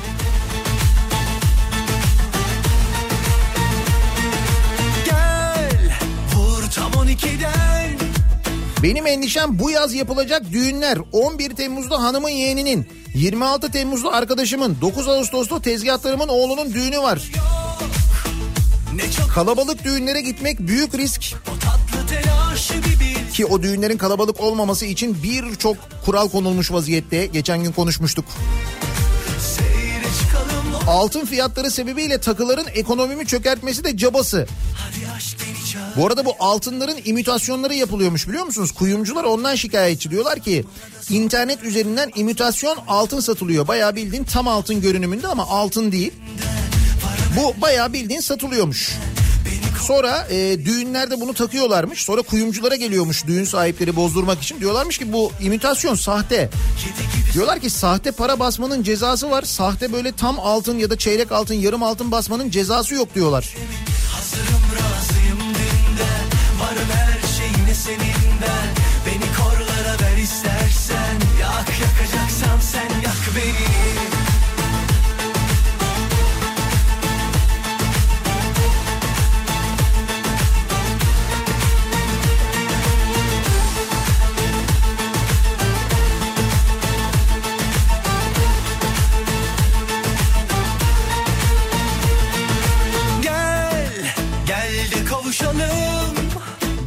Benim 8.83 9.07
endişem 9.07 9.59
bu 9.59 9.71
yaz 9.71 9.93
yapılacak 9.93 10.51
düğünler. 10.51 10.97
11 11.11 11.49
Temmuz'da 11.55 12.03
hanımın 12.03 12.29
yeğeninin, 12.29 12.87
26 13.13 13.71
Temmuz'da 13.71 14.11
arkadaşımın, 14.11 14.77
9 14.81 15.07
Ağustos'ta 15.07 15.61
tezgahlarımın 15.61 16.27
oğlunun 16.27 16.73
düğünü 16.73 16.99
var. 16.99 17.21
Kalabalık 19.33 19.83
düğünlere 19.83 20.21
gitmek 20.21 20.59
büyük 20.59 20.95
risk. 20.95 21.21
Ki 23.33 23.45
o 23.45 23.63
düğünlerin 23.63 23.97
kalabalık 23.97 24.39
olmaması 24.39 24.85
için 24.85 25.23
birçok 25.23 25.77
kural 26.05 26.29
konulmuş 26.29 26.71
vaziyette. 26.71 27.25
Geçen 27.25 27.63
gün 27.63 27.71
konuşmuştuk. 27.71 28.25
Altın 30.87 31.25
fiyatları 31.25 31.71
sebebiyle 31.71 32.17
takıların 32.21 32.65
ekonomimi 32.73 33.27
çökertmesi 33.27 33.83
de 33.83 33.97
cabası. 33.97 34.47
Bu 35.97 36.07
arada 36.07 36.25
bu 36.25 36.35
altınların 36.39 36.97
imitasyonları 37.05 37.73
yapılıyormuş 37.73 38.27
biliyor 38.27 38.45
musunuz? 38.45 38.71
Kuyumcular 38.71 39.23
ondan 39.23 39.55
şikayetçi 39.55 40.11
diyorlar 40.11 40.39
ki 40.39 40.65
internet 41.09 41.63
üzerinden 41.63 42.11
imitasyon 42.15 42.77
altın 42.87 43.19
satılıyor. 43.19 43.67
Bayağı 43.67 43.95
bildiğin 43.95 44.23
tam 44.23 44.47
altın 44.47 44.81
görünümünde 44.81 45.27
ama 45.27 45.47
altın 45.47 45.91
değil. 45.91 46.11
Bu 47.37 47.61
bayağı 47.61 47.93
bildiğin 47.93 48.19
satılıyormuş. 48.19 48.91
Sonra 49.81 50.27
e, 50.29 50.65
düğünlerde 50.65 51.21
bunu 51.21 51.33
takıyorlarmış. 51.33 52.01
Sonra 52.01 52.21
kuyumculara 52.21 52.75
geliyormuş 52.75 53.27
düğün 53.27 53.43
sahipleri 53.43 53.95
bozdurmak 53.95 54.41
için. 54.41 54.59
Diyorlarmış 54.59 54.97
ki 54.97 55.13
bu 55.13 55.31
imitasyon 55.41 55.95
sahte. 55.95 56.49
Diyorlar 57.33 57.59
ki 57.59 57.69
sahte 57.69 58.11
para 58.11 58.39
basmanın 58.39 58.83
cezası 58.83 59.31
var. 59.31 59.41
Sahte 59.41 59.93
böyle 59.93 60.11
tam 60.11 60.39
altın 60.39 60.77
ya 60.77 60.89
da 60.89 60.97
çeyrek 60.97 61.31
altın, 61.31 61.55
yarım 61.55 61.83
altın 61.83 62.11
basmanın 62.11 62.49
cezası 62.49 62.95
yok 62.95 63.15
diyorlar. 63.15 63.55
Hazırım 64.11 64.62
her 67.83 67.97
şeyine 67.97 68.03
senin 68.03 68.41
ben 68.41 68.83
Beni 69.05 69.33
korlara 69.37 69.99
ver 70.01 70.17
istersen. 70.17 71.19
Yak 71.41 71.79
yakacaksan 71.81 72.59
sen 72.59 73.01
yak 73.03 73.35
beni 73.35 74.02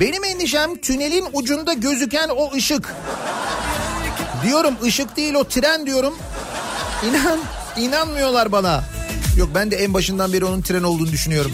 Benim 0.01 0.25
endişem 0.25 0.77
tünelin 0.77 1.25
ucunda 1.33 1.73
gözüken 1.73 2.29
o 2.29 2.53
ışık. 2.55 2.95
Diyorum 4.45 4.75
ışık 4.83 5.17
değil 5.17 5.35
o 5.35 5.45
tren 5.45 5.87
diyorum. 5.87 6.15
İnan, 7.09 7.39
inanmıyorlar 7.77 8.53
bana. 8.53 8.85
Yok 9.37 9.49
ben 9.55 9.71
de 9.71 9.77
en 9.77 9.95
başından 9.95 10.33
beri 10.33 10.45
onun 10.45 10.63
tren 10.63 10.83
olduğunu 10.83 11.13
düşünüyorum. 11.13 11.53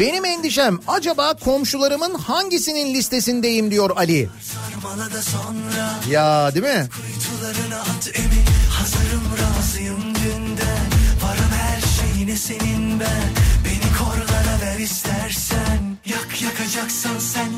Benim 0.00 0.24
endişem 0.24 0.78
acaba 0.88 1.34
komşularımın 1.34 2.14
hangisinin 2.14 2.94
listesindeyim 2.94 3.70
diyor 3.70 3.90
Ali. 3.96 4.28
Ya 6.10 6.54
değil 6.54 6.64
mi? 6.64 6.88
Hazırım 8.70 9.24
razıyım 9.42 10.02
dünden 10.14 10.86
Varım 11.22 11.52
her 11.52 11.80
şeyine 11.80 12.36
senin 12.36 13.00
ben 13.00 13.30
Beni 13.64 13.96
korlara 13.98 14.60
ver 14.62 14.78
istersen 14.78 15.96
Yak 16.06 16.42
yakacaksan 16.42 17.18
sen 17.18 17.55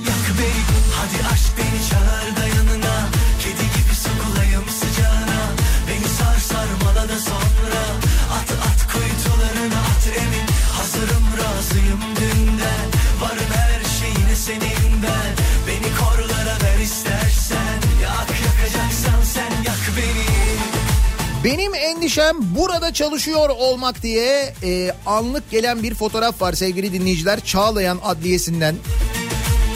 endişem 22.08 22.36
burada 22.56 22.92
çalışıyor 22.92 23.48
olmak 23.48 24.02
diye 24.02 24.54
e, 24.62 24.92
anlık 25.06 25.50
gelen 25.50 25.82
bir 25.82 25.94
fotoğraf 25.94 26.42
var 26.42 26.52
sevgili 26.52 26.92
dinleyiciler. 26.92 27.40
Çağlayan 27.40 27.98
Adliyesi'nden. 28.02 28.76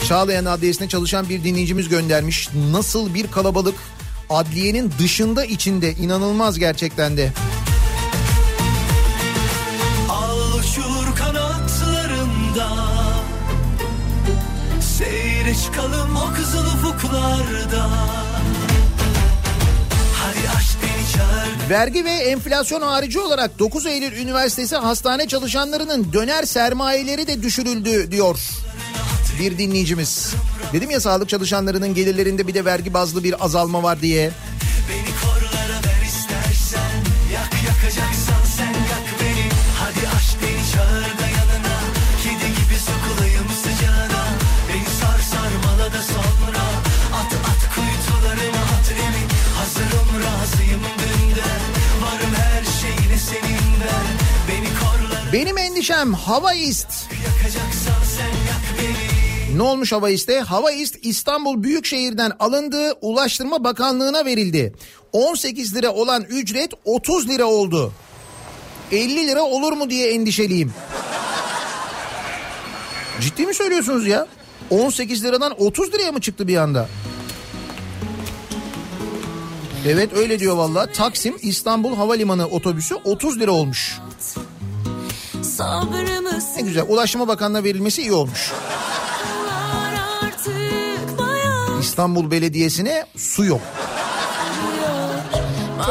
Çağlayan 0.07 0.45
Adliyesi'nde 0.45 0.87
çalışan 0.87 1.29
bir 1.29 1.43
dinleyicimiz 1.43 1.89
göndermiş. 1.89 2.49
Nasıl 2.71 3.13
bir 3.13 3.27
kalabalık 3.27 3.75
adliyenin 4.29 4.93
dışında 4.99 5.45
içinde 5.45 5.91
inanılmaz 5.91 6.59
gerçekten 6.59 7.17
de. 7.17 7.31
Al 10.09 10.61
kanatlarında 11.15 12.69
Seyre 14.97 15.55
çıkalım 15.65 16.15
o 16.15 16.33
kızıl 16.33 16.65
ufuklarda 16.65 17.89
Vergi 21.73 22.05
ve 22.05 22.11
enflasyon 22.11 22.81
harici 22.81 23.19
olarak 23.19 23.59
9 23.59 23.85
Eylül 23.85 24.17
Üniversitesi 24.17 24.75
hastane 24.75 25.27
çalışanlarının 25.27 26.13
döner 26.13 26.43
sermayeleri 26.43 27.27
de 27.27 27.43
düşürüldü 27.43 28.11
diyor 28.11 28.39
bir 29.39 29.57
dinleyicimiz. 29.57 30.33
Dedim 30.73 30.89
ya 30.89 30.99
sağlık 30.99 31.29
çalışanlarının 31.29 31.93
gelirlerinde 31.93 32.47
bir 32.47 32.53
de 32.53 32.65
vergi 32.65 32.93
bazlı 32.93 33.23
bir 33.23 33.45
azalma 33.45 33.83
var 33.83 34.01
diye. 34.01 34.31
Korlara 55.87 56.05
Benim 56.05 56.13
endişem 56.13 56.13
hava 56.13 56.53
ist. 56.53 56.87
yakacaksan 57.27 58.03
sen 58.17 58.25
yak 58.27 58.79
beni 58.79 59.57
Ne 59.57 59.61
olmuş 59.63 59.91
hava 59.91 60.09
iste? 60.09 60.39
Hava 60.39 60.71
ist 60.71 60.95
İstanbul 61.01 61.63
Büyükşehir'den 61.63 62.31
alındı, 62.39 62.93
Ulaştırma 63.01 63.63
Bakanlığı'na 63.63 64.25
verildi. 64.25 64.73
18 65.11 65.75
lira 65.75 65.91
olan 65.91 66.23
ücret 66.23 66.71
30 66.85 67.29
lira 67.29 67.45
oldu. 67.45 67.93
50 68.91 69.27
lira 69.27 69.41
olur 69.41 69.73
mu 69.73 69.89
diye 69.89 70.13
endişeliyim. 70.13 70.73
Ciddi 73.21 73.45
mi 73.45 73.53
söylüyorsunuz 73.53 74.07
ya? 74.07 74.27
18 74.69 75.23
liradan 75.23 75.61
30 75.61 75.93
liraya 75.93 76.11
mı 76.11 76.21
çıktı 76.21 76.47
bir 76.47 76.57
anda? 76.57 76.89
Evet 79.87 80.13
öyle 80.13 80.39
diyor 80.39 80.55
valla. 80.57 80.85
Taksim 80.91 81.35
İstanbul 81.41 81.95
Havalimanı 81.95 82.47
otobüsü 82.47 82.95
30 82.95 83.39
lira 83.39 83.51
olmuş. 83.51 83.99
Sabrımı 85.57 86.39
Ne 86.55 86.61
güzel. 86.61 86.83
Ulaştırma 86.87 87.27
Bakanlığı'na 87.27 87.63
verilmesi 87.63 88.01
iyi 88.01 88.11
olmuş. 88.13 88.51
İstanbul 91.81 92.31
Belediyesi'ne 92.31 93.05
su 93.17 93.45
yok. 93.45 93.61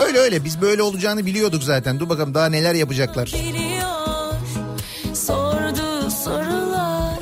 Öyle 0.06 0.18
öyle 0.18 0.44
biz 0.44 0.60
böyle 0.60 0.82
olacağını 0.82 1.26
biliyorduk 1.26 1.62
zaten. 1.62 2.00
Dur 2.00 2.08
bakalım 2.08 2.34
daha 2.34 2.46
neler 2.46 2.74
yapacaklar. 2.74 3.26
geliyor 3.26 4.32
Sordu 5.14 6.10
sorular 6.24 7.18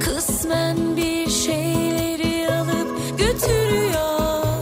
Kısmen 0.00 0.96
bir 0.96 1.30
şeyleri 1.30 2.54
alıp 2.54 3.18
götürüyor 3.18 4.58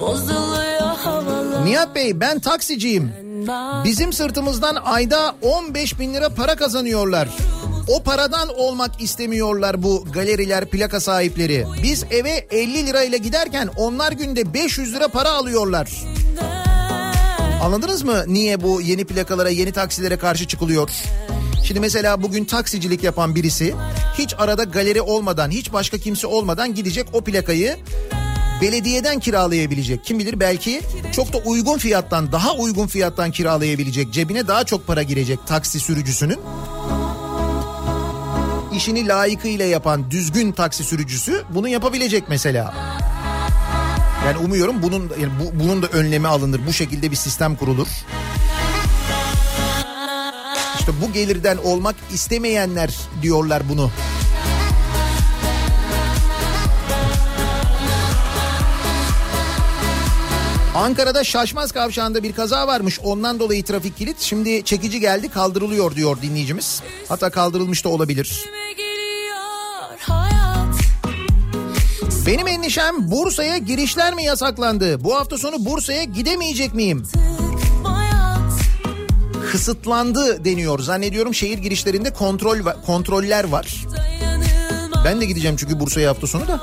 Bozuluyor 0.00 0.96
havalar 1.04 1.66
Nihat 1.66 1.94
Bey 1.94 2.20
ben 2.20 2.40
taksiciyim. 2.40 3.29
Bizim 3.84 4.12
sırtımızdan 4.12 4.76
ayda 4.84 5.34
15 5.42 5.98
bin 5.98 6.14
lira 6.14 6.28
para 6.28 6.56
kazanıyorlar. 6.56 7.28
O 7.88 8.02
paradan 8.02 8.48
olmak 8.58 9.02
istemiyorlar 9.02 9.82
bu 9.82 10.04
galeriler 10.12 10.66
plaka 10.66 11.00
sahipleri. 11.00 11.66
Biz 11.82 12.04
eve 12.10 12.46
50 12.50 12.86
lirayla 12.86 13.18
giderken 13.18 13.68
onlar 13.76 14.12
günde 14.12 14.54
500 14.54 14.94
lira 14.94 15.08
para 15.08 15.30
alıyorlar. 15.32 15.90
Anladınız 17.62 18.02
mı 18.02 18.24
niye 18.26 18.62
bu 18.62 18.80
yeni 18.80 19.04
plakalara 19.04 19.48
yeni 19.48 19.72
taksilere 19.72 20.16
karşı 20.16 20.48
çıkılıyor? 20.48 20.90
Şimdi 21.64 21.80
mesela 21.80 22.22
bugün 22.22 22.44
taksicilik 22.44 23.04
yapan 23.04 23.34
birisi 23.34 23.74
hiç 24.18 24.34
arada 24.38 24.64
galeri 24.64 25.02
olmadan 25.02 25.50
hiç 25.50 25.72
başka 25.72 25.98
kimse 25.98 26.26
olmadan 26.26 26.74
gidecek 26.74 27.06
o 27.12 27.20
plakayı 27.20 27.76
belediyeden 28.60 29.20
kiralayabilecek. 29.20 30.04
Kim 30.04 30.18
bilir 30.18 30.40
belki 30.40 30.80
çok 31.12 31.32
da 31.32 31.38
uygun 31.38 31.78
fiyattan 31.78 32.32
daha 32.32 32.54
uygun 32.54 32.86
fiyattan 32.86 33.30
kiralayabilecek. 33.30 34.12
Cebine 34.12 34.48
daha 34.48 34.64
çok 34.64 34.86
para 34.86 35.02
girecek 35.02 35.38
taksi 35.46 35.80
sürücüsünün. 35.80 36.38
işini 38.74 39.08
layıkıyla 39.08 39.64
yapan 39.64 40.10
düzgün 40.10 40.52
taksi 40.52 40.84
sürücüsü 40.84 41.44
bunu 41.50 41.68
yapabilecek 41.68 42.24
mesela. 42.28 42.74
Yani 44.26 44.38
umuyorum 44.38 44.82
bunun 44.82 45.10
yani 45.20 45.32
bu, 45.40 45.60
bunun 45.60 45.82
da 45.82 45.86
önlemi 45.86 46.28
alınır. 46.28 46.60
Bu 46.66 46.72
şekilde 46.72 47.10
bir 47.10 47.16
sistem 47.16 47.56
kurulur. 47.56 47.88
İşte 50.78 50.92
bu 51.02 51.12
gelirden 51.12 51.56
olmak 51.56 51.96
istemeyenler 52.12 52.98
diyorlar 53.22 53.62
bunu. 53.68 53.90
Ankara'da 60.74 61.24
Şaşmaz 61.24 61.72
Kavşağı'nda 61.72 62.22
bir 62.22 62.32
kaza 62.32 62.66
varmış. 62.66 63.00
Ondan 63.00 63.40
dolayı 63.40 63.64
trafik 63.64 63.96
kilit. 63.96 64.20
Şimdi 64.20 64.64
çekici 64.64 65.00
geldi 65.00 65.28
kaldırılıyor 65.28 65.94
diyor 65.96 66.22
dinleyicimiz. 66.22 66.82
Hatta 67.08 67.30
kaldırılmış 67.30 67.84
da 67.84 67.88
olabilir. 67.88 68.44
Benim 72.26 72.48
endişem 72.48 73.10
Bursa'ya 73.10 73.56
girişler 73.56 74.14
mi 74.14 74.24
yasaklandı? 74.24 75.04
Bu 75.04 75.14
hafta 75.14 75.38
sonu 75.38 75.64
Bursa'ya 75.64 76.04
gidemeyecek 76.04 76.74
miyim? 76.74 77.02
Kısıtlandı 79.52 80.44
deniyor. 80.44 80.78
Zannediyorum 80.78 81.34
şehir 81.34 81.58
girişlerinde 81.58 82.12
kontrol 82.12 82.58
kontroller 82.86 83.44
var. 83.44 83.84
Ben 85.04 85.20
de 85.20 85.24
gideceğim 85.24 85.56
çünkü 85.56 85.80
Bursa'ya 85.80 86.10
hafta 86.10 86.26
sonu 86.26 86.48
da. 86.48 86.60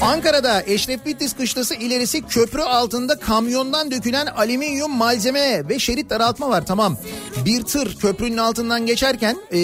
Ankara'da 0.00 0.62
Eşref 0.66 1.06
Bitlis 1.06 1.36
kışlası 1.36 1.74
ilerisi 1.74 2.22
köprü 2.22 2.60
altında 2.62 3.18
kamyondan 3.18 3.90
dökülen 3.90 4.26
alüminyum 4.26 4.96
malzeme 4.96 5.68
ve 5.68 5.78
şerit 5.78 6.10
daraltma 6.10 6.48
var 6.48 6.66
tamam. 6.66 6.96
Bir 7.44 7.62
tır 7.62 7.96
köprünün 7.96 8.36
altından 8.36 8.86
geçerken 8.86 9.36
e, 9.52 9.60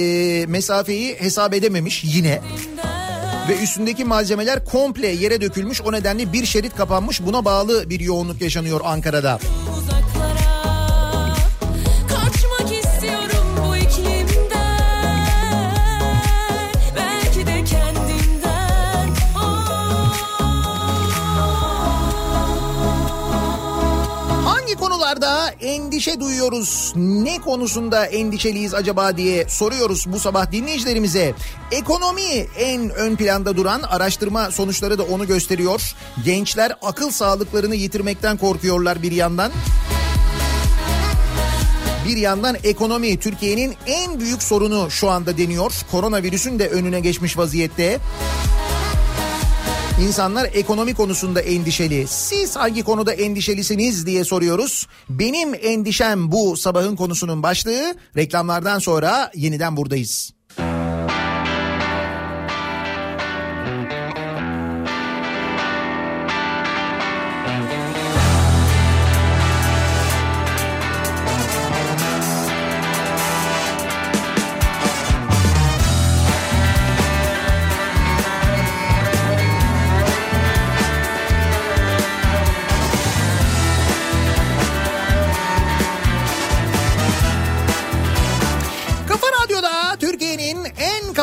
mesafeyi 0.49 1.15
hesap 1.15 1.55
edememiş 1.55 2.05
yine. 2.05 2.41
Ve 3.49 3.63
üstündeki 3.63 4.05
malzemeler 4.05 4.65
komple 4.65 5.09
yere 5.09 5.41
dökülmüş 5.41 5.83
o 5.83 5.93
nedenle 5.93 6.33
bir 6.33 6.47
şerit 6.47 6.77
kapanmış 6.77 7.27
buna 7.27 7.45
bağlı 7.45 7.91
bir 7.91 8.01
yoğunluk 8.01 8.41
yaşanıyor 8.43 8.81
Ankara'da. 8.85 9.39
uzaklara 9.79 10.12
endişe 26.03 26.20
duyuyoruz? 26.20 26.93
Ne 26.97 27.39
konusunda 27.39 28.07
endişeliyiz 28.07 28.74
acaba 28.74 29.16
diye 29.16 29.49
soruyoruz 29.49 30.12
bu 30.12 30.20
sabah 30.20 30.53
dinleyicilerimize. 30.53 31.35
Ekonomi 31.70 32.47
en 32.59 32.91
ön 32.91 33.16
planda 33.16 33.57
duran 33.57 33.83
araştırma 33.83 34.51
sonuçları 34.51 34.99
da 34.99 35.03
onu 35.03 35.27
gösteriyor. 35.27 35.95
Gençler 36.24 36.73
akıl 36.83 37.11
sağlıklarını 37.11 37.74
yitirmekten 37.74 38.37
korkuyorlar 38.37 39.03
bir 39.03 39.12
yandan. 39.12 39.53
Bir 42.09 42.16
yandan 42.16 42.57
ekonomi 42.65 43.20
Türkiye'nin 43.20 43.74
en 43.87 44.20
büyük 44.20 44.43
sorunu 44.43 44.91
şu 44.91 45.11
anda 45.11 45.39
deniyor. 45.39 45.73
Koronavirüsün 45.91 46.59
de 46.59 46.69
önüne 46.69 47.01
geçmiş 47.01 47.39
vaziyette. 47.39 47.99
İnsanlar 50.03 50.51
ekonomi 50.55 50.95
konusunda 50.95 51.41
endişeli. 51.41 52.07
Siz 52.07 52.57
hangi 52.57 52.83
konuda 52.83 53.12
endişelisiniz 53.12 54.07
diye 54.07 54.24
soruyoruz. 54.24 54.87
Benim 55.09 55.55
endişem 55.62 56.33
bu 56.33 56.57
sabahın 56.57 56.97
konusunun 56.97 57.43
başlığı. 57.43 57.95
Reklamlardan 58.16 58.79
sonra 58.79 59.31
yeniden 59.35 59.77
buradayız. 59.77 60.33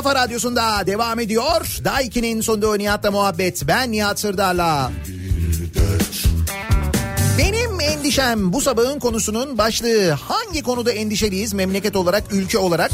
Kafa 0.04 0.16
radyosunda 0.16 0.88
devam 0.88 1.20
ediyor. 1.20 1.80
Daiki'nin 1.84 2.42
sonunda 2.42 2.78
Nihat'la 2.78 3.12
muhabbet. 3.12 3.68
Ben 3.68 3.92
Nihat 3.92 4.20
Sırdar'la. 4.20 4.92
Benim 7.38 7.82
endişem 7.82 8.54
bu 8.54 8.62
sabahın 8.62 9.00
konusunun 9.00 9.58
başlığı. 9.58 10.12
Hangi 10.12 10.64
konuda 10.64 10.92
endişeliyiz 10.92 11.54
memleket 11.54 11.96
olarak, 11.96 12.24
ülke 12.32 12.58
olarak? 12.58 12.92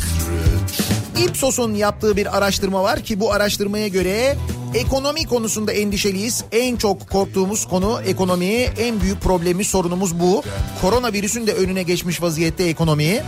Ipsos'un 1.18 1.73
yaptığı 1.73 2.18
bir 2.18 2.38
araştırma 2.38 2.84
var 2.84 3.02
ki 3.03 3.19
bu 3.19 3.34
araştırmaya 3.34 3.88
göre 3.88 4.38
ekonomi 4.73 5.26
konusunda 5.27 5.72
endişeliyiz. 5.72 6.44
En 6.52 6.76
çok 6.76 7.10
korktuğumuz 7.10 7.68
konu 7.68 7.99
ekonomi. 8.06 8.53
En 8.77 9.02
büyük 9.02 9.22
problemimiz, 9.22 9.68
sorunumuz 9.68 10.19
bu. 10.19 10.44
Koronavirüsün 10.82 11.48
de 11.48 11.53
önüne 11.53 11.84
geçmiş 11.84 12.22
vaziyette 12.22 12.64
ekonomiyi. 12.64 13.22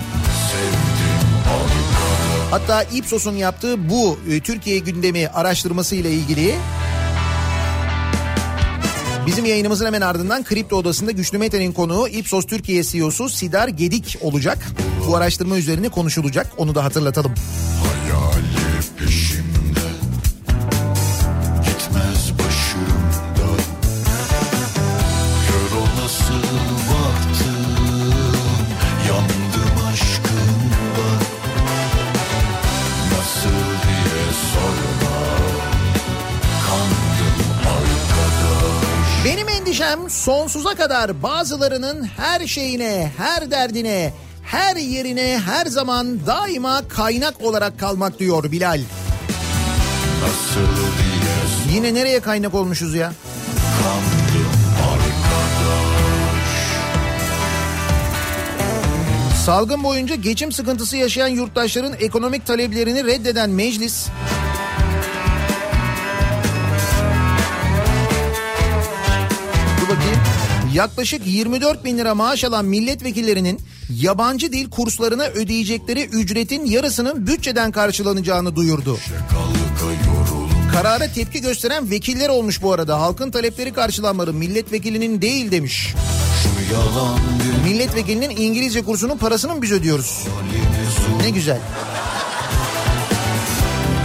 Hatta 2.51 2.83
Ipsos'un 2.83 3.35
yaptığı 3.35 3.89
bu 3.89 4.19
e, 4.29 4.39
Türkiye 4.39 4.79
gündemi 4.79 5.27
araştırması 5.27 5.95
ile 5.95 6.11
ilgili 6.11 6.55
bizim 9.25 9.45
yayınımızın 9.45 9.85
hemen 9.85 10.01
ardından 10.01 10.43
Kripto 10.43 10.75
Odası'nda 10.75 11.11
Güçlü 11.11 11.37
Mete'nin 11.37 11.71
konuğu 11.71 12.07
Ipsos 12.07 12.45
Türkiye 12.45 12.83
CEO'su 12.83 13.29
Sidar 13.29 13.67
Gedik 13.67 14.17
olacak. 14.21 14.57
Bu 15.07 15.15
araştırma 15.15 15.57
üzerine 15.57 15.89
konuşulacak. 15.89 16.47
Onu 16.57 16.75
da 16.75 16.83
hatırlatalım. 16.83 17.33
Endişem 39.97 40.09
sonsuza 40.09 40.75
kadar 40.75 41.23
bazılarının 41.23 42.03
her 42.03 42.47
şeyine, 42.47 43.11
her 43.17 43.51
derdine, 43.51 44.13
her 44.43 44.75
yerine 44.75 45.39
her 45.45 45.65
zaman 45.65 46.25
daima 46.25 46.87
kaynak 46.87 47.41
olarak 47.41 47.79
kalmak 47.79 48.19
diyor 48.19 48.51
Bilal. 48.51 48.81
Yine 51.73 51.93
nereye 51.93 52.19
kaynak 52.19 52.53
olmuşuz 52.53 52.95
ya? 52.95 53.11
Salgın 59.45 59.83
boyunca 59.83 60.15
geçim 60.15 60.51
sıkıntısı 60.51 60.97
yaşayan 60.97 61.27
yurttaşların 61.27 61.93
ekonomik 61.99 62.45
taleplerini 62.45 63.03
reddeden 63.05 63.49
meclis 63.49 64.07
Yaklaşık 70.77 71.27
24 71.27 71.83
bin 71.85 71.97
lira 71.97 72.15
maaş 72.15 72.43
alan 72.43 72.65
milletvekillerinin 72.65 73.59
yabancı 73.89 74.51
dil 74.53 74.69
kurslarına 74.69 75.23
ödeyecekleri 75.23 76.05
ücretin 76.05 76.65
yarısının 76.65 77.27
bütçeden 77.27 77.71
karşılanacağını 77.71 78.55
duyurdu. 78.55 78.97
Karara 80.73 81.13
tepki 81.13 81.41
gösteren 81.41 81.91
vekiller 81.91 82.29
olmuş 82.29 82.61
bu 82.61 82.73
arada. 82.73 82.99
Halkın 82.99 83.31
talepleri 83.31 83.73
karşılanmadı. 83.73 84.33
Milletvekilinin 84.33 85.21
değil 85.21 85.51
demiş. 85.51 85.93
Milletvekilinin 87.63 88.29
İngilizce 88.29 88.83
kursunun 88.83 89.17
parasını 89.17 89.61
biz 89.61 89.71
ödüyoruz? 89.71 90.23
Ne 91.21 91.29
güzel. 91.29 91.59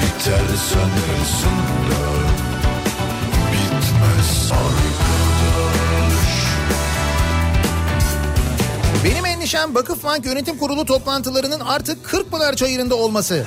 Biter 0.01 0.43
sanırsın 0.73 1.59
da 1.91 2.02
Endişem 9.53 9.75
Vakıfbank 9.75 10.27
Yönetim 10.27 10.59
Kurulu 10.59 10.85
toplantılarının 10.85 11.61
artık 11.61 12.05
Kırkpınar 12.05 12.57
Çayırı'nda 12.57 12.95
olması. 12.95 13.45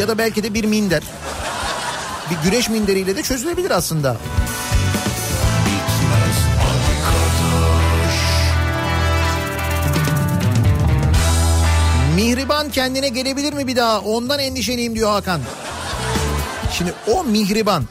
Ya 0.00 0.08
da 0.08 0.18
belki 0.18 0.42
de 0.42 0.54
bir 0.54 0.64
minder. 0.64 1.02
bir 2.30 2.50
güreş 2.50 2.68
minderiyle 2.68 3.16
de 3.16 3.22
çözülebilir 3.22 3.70
aslında. 3.70 4.16
Mihriban 12.14 12.70
kendine 12.70 13.08
gelebilir 13.08 13.52
mi 13.52 13.66
bir 13.66 13.76
daha? 13.76 14.00
Ondan 14.00 14.38
endişeliyim 14.38 14.94
diyor 14.94 15.10
Hakan. 15.10 15.40
Şimdi 16.72 16.94
o 17.12 17.24
Mihriban. 17.24 17.84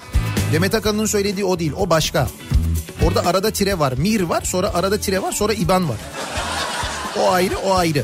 Demet 0.54 0.76
Akalın'ın 0.76 1.06
söylediği 1.06 1.46
o 1.46 1.60
değil. 1.60 1.74
O 1.78 1.90
başka. 1.90 2.28
Orada 3.08 3.26
arada 3.26 3.52
tire 3.52 3.80
var. 3.80 3.94
Mihir 3.98 4.22
var. 4.22 4.42
Sonra 4.42 4.74
arada 4.74 5.00
tire 5.00 5.22
var. 5.22 5.32
Sonra 5.32 5.54
İban 5.54 5.90
var. 5.90 5.98
O 7.20 7.30
ayrı 7.32 7.58
o 7.58 7.74
ayrı. 7.74 8.04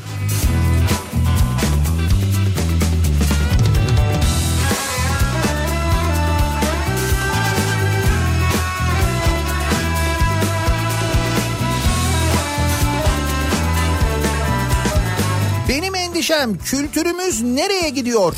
Benim 15.70 15.96
endişem 15.96 16.58
kültürümüz 16.58 17.42
nereye 17.42 17.90
gidiyor? 17.90 18.36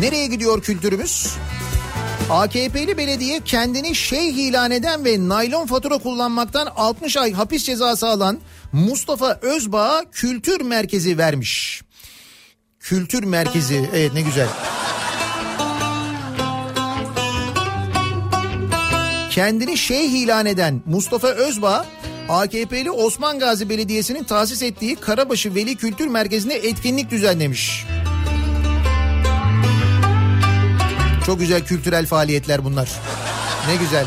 Nereye 0.00 0.26
gidiyor 0.26 0.62
kültürümüz? 0.62 1.36
AKP'li 2.30 2.96
belediye 2.96 3.40
kendini 3.44 3.94
şeyh 3.94 4.34
ilan 4.34 4.70
eden 4.70 5.04
ve 5.04 5.28
naylon 5.28 5.66
fatura 5.66 5.98
kullanmaktan 5.98 6.66
60 6.76 7.16
ay 7.16 7.32
hapis 7.32 7.64
cezası 7.64 8.06
alan 8.06 8.38
Mustafa 8.72 9.38
Özbağ'a 9.42 10.04
kültür 10.12 10.60
merkezi 10.60 11.18
vermiş. 11.18 11.82
Kültür 12.80 13.24
merkezi 13.24 13.90
evet 13.94 14.14
ne 14.14 14.20
güzel. 14.20 14.48
Kendini 19.30 19.76
şeyh 19.76 20.10
ilan 20.10 20.46
eden 20.46 20.82
Mustafa 20.86 21.28
Özbağ 21.28 21.86
AKP'li 22.28 22.90
Osman 22.90 23.38
Gazi 23.38 23.68
Belediyesi'nin 23.68 24.24
tahsis 24.24 24.62
ettiği 24.62 24.96
Karabaşı 24.96 25.54
Veli 25.54 25.76
Kültür 25.76 26.06
Merkezi'nde 26.06 26.54
etkinlik 26.54 27.10
düzenlemiş. 27.10 27.86
Çok 31.30 31.40
güzel 31.40 31.64
kültürel 31.64 32.06
faaliyetler 32.06 32.64
bunlar. 32.64 32.88
Ne 33.68 33.76
güzel. 33.76 34.06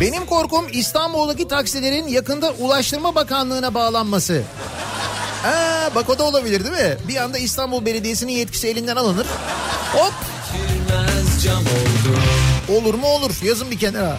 Benim 0.00 0.26
korkum 0.26 0.66
İstanbul'daki 0.72 1.48
taksilerin 1.48 2.08
yakında 2.08 2.50
Ulaştırma 2.50 3.14
Bakanlığı'na 3.14 3.74
bağlanması. 3.74 4.42
Aa, 5.44 5.94
bak 5.94 6.10
o 6.10 6.18
da 6.18 6.24
olabilir 6.24 6.64
değil 6.64 6.88
mi? 6.88 6.96
Bir 7.08 7.16
anda 7.16 7.38
İstanbul 7.38 7.86
Belediyesi'nin 7.86 8.32
yetkisi 8.32 8.68
elinden 8.68 8.96
alınır. 8.96 9.26
Hop 9.92 10.14
Girmez 10.52 11.44
cam 11.44 11.60
oldu 11.60 12.45
olur 12.68 12.94
mu 12.94 13.06
olur 13.06 13.32
yazın 13.44 13.70
bir 13.70 13.78
kenara. 13.78 14.18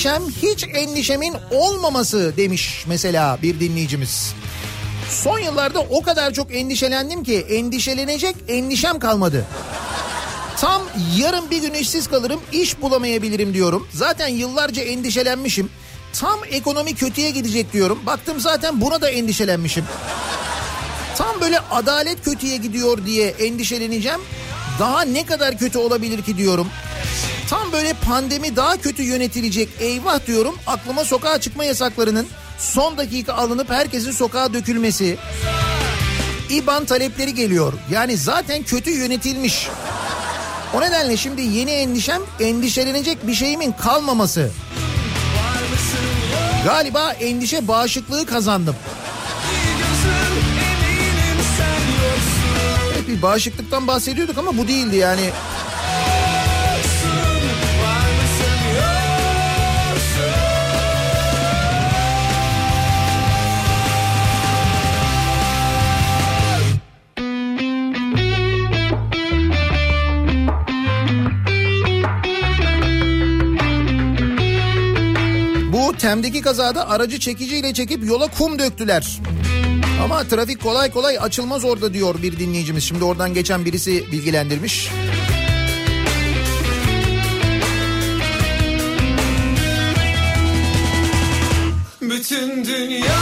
Endişem 0.00 0.30
hiç 0.42 0.64
endişemin 0.74 1.34
olmaması 1.50 2.36
demiş 2.36 2.84
mesela 2.88 3.38
bir 3.42 3.60
dinleyicimiz. 3.60 4.34
Son 5.10 5.38
yıllarda 5.38 5.80
o 5.80 6.02
kadar 6.02 6.32
çok 6.32 6.54
endişelendim 6.54 7.24
ki 7.24 7.36
endişelenecek 7.38 8.36
endişem 8.48 8.98
kalmadı. 8.98 9.46
Tam 10.56 10.82
yarın 11.16 11.50
bir 11.50 11.62
gün 11.62 11.74
işsiz 11.74 12.08
kalırım, 12.08 12.40
iş 12.52 12.82
bulamayabilirim 12.82 13.54
diyorum. 13.54 13.88
Zaten 13.92 14.28
yıllarca 14.28 14.82
endişelenmişim. 14.82 15.70
Tam 16.12 16.40
ekonomi 16.50 16.94
kötüye 16.94 17.30
gidecek 17.30 17.72
diyorum. 17.72 17.98
Baktım 18.06 18.40
zaten 18.40 18.80
buna 18.80 19.00
da 19.00 19.10
endişelenmişim. 19.10 19.84
Tam 21.16 21.40
böyle 21.40 21.58
adalet 21.58 22.24
kötüye 22.24 22.56
gidiyor 22.56 23.06
diye 23.06 23.28
endişeleneceğim. 23.28 24.20
Daha 24.78 25.02
ne 25.02 25.26
kadar 25.26 25.58
kötü 25.58 25.78
olabilir 25.78 26.22
ki 26.22 26.36
diyorum. 26.36 26.68
Tam 27.50 27.72
böyle 27.72 27.92
pandemi 27.92 28.56
daha 28.56 28.76
kötü 28.76 29.02
yönetilecek 29.02 29.68
eyvah 29.80 30.26
diyorum. 30.26 30.54
Aklıma 30.66 31.04
sokağa 31.04 31.40
çıkma 31.40 31.64
yasaklarının 31.64 32.26
son 32.58 32.98
dakika 32.98 33.32
alınıp 33.32 33.70
herkesin 33.70 34.10
sokağa 34.10 34.54
dökülmesi. 34.54 35.18
İban 36.50 36.84
talepleri 36.84 37.34
geliyor. 37.34 37.72
Yani 37.90 38.16
zaten 38.16 38.62
kötü 38.62 38.90
yönetilmiş. 38.90 39.68
O 40.74 40.80
nedenle 40.80 41.16
şimdi 41.16 41.42
yeni 41.42 41.70
endişem 41.70 42.22
endişelenecek 42.40 43.26
bir 43.26 43.34
şeyimin 43.34 43.72
kalmaması. 43.72 44.50
Galiba 46.64 47.12
endişe 47.12 47.68
bağışıklığı 47.68 48.26
kazandım. 48.26 48.76
Evet 52.94 53.08
bir 53.08 53.22
bağışıklıktan 53.22 53.86
bahsediyorduk 53.86 54.38
ama 54.38 54.58
bu 54.58 54.68
değildi 54.68 54.96
yani. 54.96 55.30
Tem'deki 76.00 76.40
kazada 76.40 76.88
aracı 76.88 77.18
çekiciyle 77.18 77.74
çekip 77.74 78.04
yola 78.04 78.28
kum 78.28 78.58
döktüler. 78.58 79.20
Ama 80.04 80.24
trafik 80.24 80.62
kolay 80.62 80.90
kolay 80.90 81.18
açılmaz 81.20 81.64
orada 81.64 81.94
diyor 81.94 82.22
bir 82.22 82.38
dinleyicimiz. 82.38 82.84
Şimdi 82.84 83.04
oradan 83.04 83.34
geçen 83.34 83.64
birisi 83.64 84.12
bilgilendirmiş. 84.12 84.90
Bütün 92.00 92.64
dünya 92.64 93.19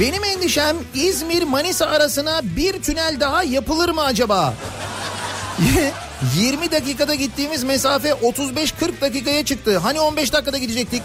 Benim 0.00 0.24
endişem 0.24 0.76
İzmir 0.94 1.42
Manisa 1.42 1.86
arasına 1.86 2.40
bir 2.56 2.82
tünel 2.82 3.16
daha 3.20 3.42
yapılır 3.42 3.88
mı 3.88 4.02
acaba? 4.02 4.54
20 6.36 6.70
dakikada 6.70 7.14
gittiğimiz 7.14 7.64
mesafe 7.64 8.08
35-40 8.08 9.00
dakikaya 9.00 9.44
çıktı. 9.44 9.78
Hani 9.78 10.00
15 10.00 10.32
dakikada 10.32 10.58
gidecektik? 10.58 11.02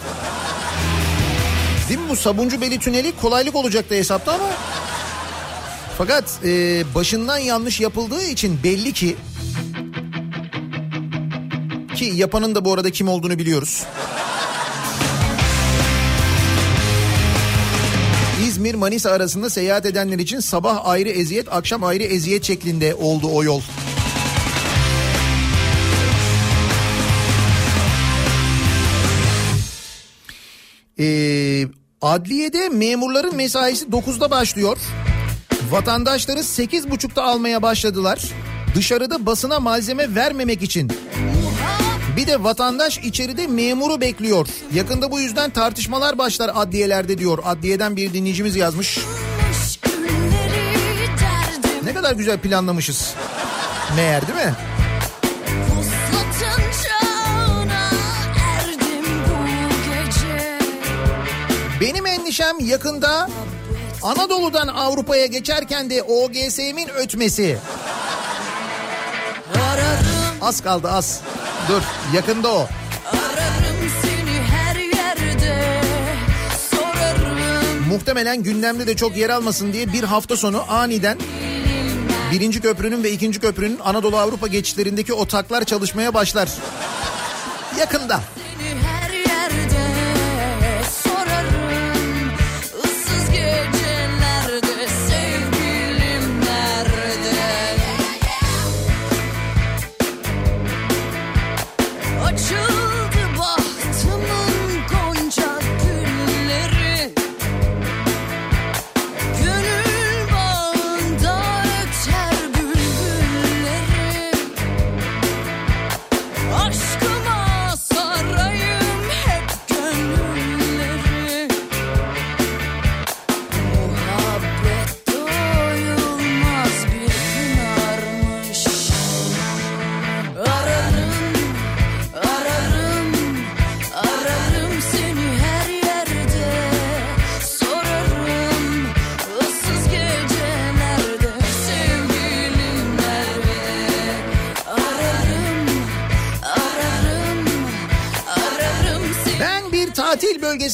Değil 1.89 1.99
mi 1.99 2.09
bu 2.09 2.15
Sabuncubeli 2.15 2.79
tüneli 2.79 3.13
kolaylık 3.21 3.55
olacaktı 3.55 3.95
hesapta 3.95 4.33
ama... 4.33 4.49
Fakat 5.97 6.23
e, 6.45 6.83
başından 6.95 7.37
yanlış 7.37 7.79
yapıldığı 7.79 8.23
için 8.23 8.59
belli 8.63 8.93
ki... 8.93 9.15
Ki 11.95 12.11
yapanın 12.15 12.55
da 12.55 12.65
bu 12.65 12.73
arada 12.73 12.91
kim 12.91 13.07
olduğunu 13.07 13.39
biliyoruz. 13.39 13.83
İzmir 18.63 18.75
Manisa 18.75 19.11
arasında 19.11 19.49
seyahat 19.49 19.85
edenler 19.85 20.19
için 20.19 20.39
sabah 20.39 20.87
ayrı 20.87 21.09
eziyet, 21.09 21.53
akşam 21.53 21.83
ayrı 21.83 22.03
eziyet 22.03 22.43
şeklinde 22.43 22.95
oldu 22.95 23.27
o 23.33 23.43
yol. 23.43 23.61
Ee, 30.99 31.67
adliyede 32.01 32.69
memurların 32.69 33.35
mesaisi 33.35 33.85
9'da 33.85 34.31
başlıyor. 34.31 34.77
Vatandaşları 35.71 36.39
8.30'da 36.39 37.23
almaya 37.23 37.61
başladılar. 37.61 38.19
Dışarıda 38.75 39.25
basına 39.25 39.59
malzeme 39.59 40.15
vermemek 40.15 40.61
için. 40.61 40.91
Bir 42.17 42.27
de 42.27 42.43
vatandaş 42.43 42.97
içeride 42.97 43.47
memuru 43.47 44.01
bekliyor. 44.01 44.47
Yakında 44.73 45.11
bu 45.11 45.19
yüzden 45.19 45.49
tartışmalar 45.49 46.17
başlar 46.17 46.51
adliyelerde 46.53 47.17
diyor. 47.17 47.39
Adliyeden 47.45 47.95
bir 47.95 48.13
dinleyicimiz 48.13 48.55
yazmış. 48.55 48.99
Ne 51.83 51.93
kadar 51.93 52.11
güzel 52.13 52.39
planlamışız. 52.39 53.13
Meğer 53.95 54.27
değil 54.27 54.47
mi? 54.47 54.53
Benim 61.81 62.05
endişem 62.05 62.59
yakında 62.59 63.29
Anadolu'dan 64.03 64.67
Avrupa'ya 64.67 65.25
geçerken 65.25 65.89
de 65.89 66.03
OGS'min 66.03 66.87
ötmesi. 66.89 67.57
Ararım 69.55 70.12
Az 70.43 70.61
kaldı 70.61 70.89
az. 70.89 71.21
Dur 71.69 71.81
yakında 72.15 72.51
o. 72.51 72.67
yerde 74.95 75.53
Muhtemelen 77.89 78.43
gündemde 78.43 78.87
de 78.87 78.95
çok 78.95 79.17
yer 79.17 79.29
almasın 79.29 79.73
diye 79.73 79.93
bir 79.93 80.03
hafta 80.03 80.37
sonu 80.37 80.63
aniden 80.69 81.17
birinci 82.31 82.61
köprünün 82.61 83.03
ve 83.03 83.11
ikinci 83.11 83.39
köprünün 83.39 83.79
Anadolu 83.83 84.17
Avrupa 84.17 84.47
geçişlerindeki 84.47 85.13
o 85.13 85.25
taklar 85.27 85.63
çalışmaya 85.63 86.13
başlar. 86.13 86.49
Yakında. 87.79 88.21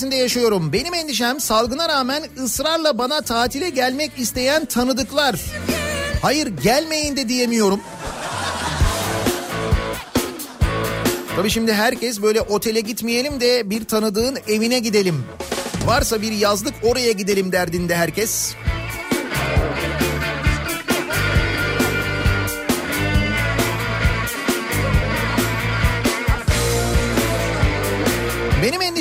Bölgesinde 0.10 0.15
yaşıyorum. 0.15 0.73
Benim 0.73 0.94
endişem 0.94 1.40
salgına 1.40 1.90
rağmen 1.90 2.23
ısrarla 2.44 2.98
bana 2.98 3.22
tatile 3.22 3.69
gelmek 3.69 4.11
isteyen 4.18 4.65
tanıdıklar. 4.65 5.36
Hayır 6.22 6.48
gelmeyin 6.48 7.18
de 7.18 7.30
diyemiyorum. 7.30 7.81
Tabii 11.36 11.49
şimdi 11.49 11.73
herkes 11.73 12.22
böyle 12.22 12.41
otele 12.41 12.80
gitmeyelim 12.80 13.41
de 13.41 13.69
bir 13.69 13.86
tanıdığın 13.86 14.38
evine 14.48 14.80
gidelim. 14.80 15.26
Varsa 15.86 16.22
bir 16.22 16.31
yazlık 16.31 16.73
oraya 16.84 17.11
gidelim 17.11 17.52
derdinde 17.52 17.95
herkes. 17.95 18.53
Benim 18.53 18.69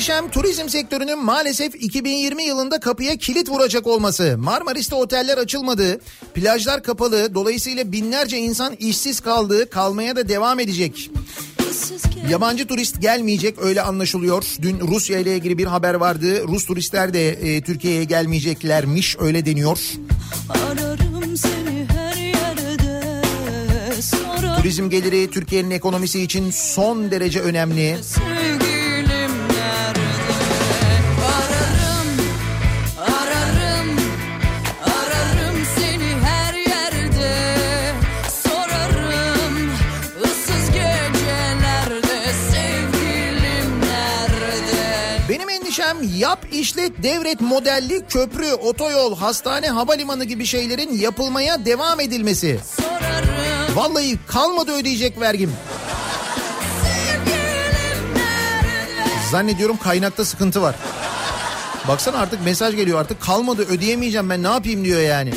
endişem 0.09 0.31
turizm 0.31 0.69
sektörünün 0.69 1.25
maalesef 1.25 1.75
2020 1.75 2.43
yılında 2.43 2.81
kapıya 2.81 3.17
kilit 3.17 3.49
vuracak 3.49 3.87
olması. 3.87 4.37
Marmaris'te 4.39 4.95
oteller 4.95 5.39
açılmadı, 5.39 6.01
plajlar 6.35 6.83
kapalı, 6.83 7.35
dolayısıyla 7.35 7.93
binlerce 7.93 8.39
insan 8.39 8.75
işsiz 8.79 9.21
kaldı, 9.21 9.71
kalmaya 9.71 10.17
da 10.17 10.29
devam 10.29 10.61
edecek. 10.61 11.11
Yabancı 12.31 12.67
turist 12.67 13.03
gelmeyecek 13.03 13.59
öyle 13.59 13.83
anlaşılıyor. 13.83 14.45
Dün 14.63 14.81
Rusya 14.81 15.19
ile 15.19 15.37
ilgili 15.37 15.59
bir 15.59 15.67
haber 15.67 15.95
vardı. 15.95 16.49
Rus 16.49 16.67
turistler 16.67 17.15
de 17.15 17.29
e, 17.29 17.63
Türkiye'ye 17.63 18.05
gelmeyeceklermiş 18.05 19.17
öyle 19.21 19.47
deniyor. 19.47 19.79
Ararım 20.49 21.37
seni 21.37 21.87
her 21.89 22.17
yerde 22.17 23.23
Sorarım 24.03 24.57
Turizm 24.63 24.91
geliri 24.91 25.31
Türkiye'nin 25.31 25.71
ekonomisi 25.71 26.21
için 26.23 26.51
son 26.51 27.11
derece 27.11 27.41
önemli. 27.41 27.99
sevgilim 28.03 28.68
yap 46.03 46.47
işlet 46.53 47.03
devret 47.03 47.41
modelli 47.41 48.07
köprü, 48.09 48.53
otoyol, 48.53 49.17
hastane, 49.17 49.69
havalimanı 49.69 50.25
gibi 50.25 50.47
şeylerin 50.47 50.99
yapılmaya 50.99 51.65
devam 51.65 52.01
edilmesi. 52.01 52.61
Vallahi 53.75 54.19
kalmadı 54.27 54.73
ödeyecek 54.73 55.21
vergim. 55.21 55.53
Zannediyorum 59.31 59.77
kaynakta 59.77 60.25
sıkıntı 60.25 60.63
var. 60.63 60.75
Baksana 61.89 62.19
artık 62.19 62.45
mesaj 62.45 62.77
geliyor 62.77 63.01
artık 63.01 63.21
kalmadı 63.21 63.67
ödeyemeyeceğim 63.69 64.31
ben 64.31 64.43
ne 64.43 64.49
yapayım 64.49 64.85
diyor 64.85 65.01
yani. 65.01 65.33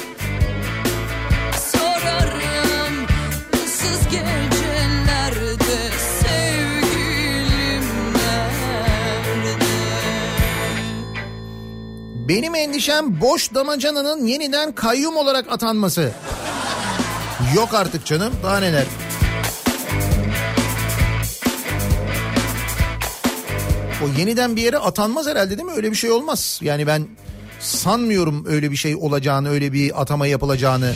Benim 12.31 12.55
endişem 12.55 13.21
boş 13.21 13.53
damacananın 13.53 14.25
yeniden 14.25 14.71
kayyum 14.71 15.17
olarak 15.17 15.51
atanması. 15.51 16.11
Yok 17.55 17.73
artık 17.73 18.05
canım 18.05 18.33
daha 18.43 18.59
neler. 18.59 18.85
O 24.03 24.19
yeniden 24.19 24.55
bir 24.55 24.61
yere 24.61 24.77
atanmaz 24.77 25.27
herhalde 25.27 25.57
değil 25.57 25.69
mi? 25.69 25.75
Öyle 25.75 25.91
bir 25.91 25.95
şey 25.95 26.11
olmaz. 26.11 26.59
Yani 26.63 26.87
ben 26.87 27.07
sanmıyorum 27.59 28.45
öyle 28.47 28.71
bir 28.71 28.75
şey 28.75 28.95
olacağını, 28.95 29.49
öyle 29.49 29.73
bir 29.73 30.01
atama 30.01 30.27
yapılacağını. 30.27 30.93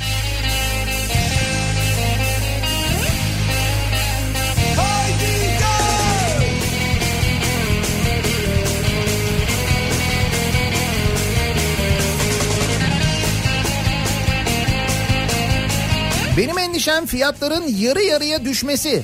Endişem 16.86 17.06
fiyatların 17.06 17.64
yarı 17.80 18.03
yarıya 18.03 18.45
düşmesi. 18.45 19.03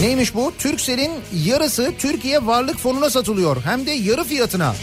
Neymiş 0.00 0.34
bu? 0.34 0.52
Türksel'in 0.58 1.12
yarısı 1.44 1.92
Türkiye 1.98 2.46
Varlık 2.46 2.78
Fonu'na 2.78 3.10
satılıyor. 3.10 3.56
Hem 3.64 3.86
de 3.86 3.90
yarı 3.90 4.24
fiyatına. 4.24 4.74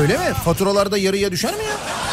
Öyle 0.00 0.12
mi? 0.18 0.34
Faturalarda 0.44 0.98
yarıya 0.98 1.32
düşer 1.32 1.54
mi 1.54 1.64
ya? 1.64 2.07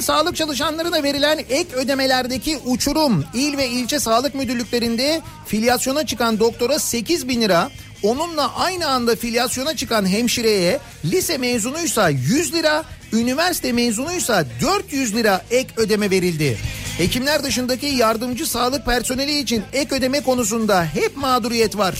Sağlık 0.00 0.36
çalışanlarına 0.36 1.02
verilen 1.02 1.38
ek 1.38 1.76
ödemelerdeki 1.76 2.58
uçurum 2.66 3.24
il 3.34 3.56
ve 3.56 3.68
ilçe 3.68 4.00
sağlık 4.00 4.34
müdürlüklerinde 4.34 5.20
filyasyona 5.46 6.06
çıkan 6.06 6.40
doktora 6.40 6.78
8 6.78 7.28
bin 7.28 7.40
lira 7.40 7.70
onunla 8.02 8.54
aynı 8.54 8.88
anda 8.88 9.16
filyasyona 9.16 9.76
çıkan 9.76 10.08
hemşireye 10.08 10.78
lise 11.04 11.38
mezunuysa 11.38 12.08
100 12.08 12.54
lira 12.54 12.84
üniversite 13.12 13.72
mezunuysa 13.72 14.44
400 14.60 15.14
lira 15.14 15.44
ek 15.50 15.68
ödeme 15.76 16.10
verildi. 16.10 16.58
Hekimler 16.98 17.42
dışındaki 17.42 17.86
yardımcı 17.86 18.46
sağlık 18.46 18.84
personeli 18.84 19.38
için 19.38 19.62
ek 19.72 19.94
ödeme 19.94 20.20
konusunda 20.20 20.84
hep 20.84 21.16
mağduriyet 21.16 21.78
var. 21.78 21.94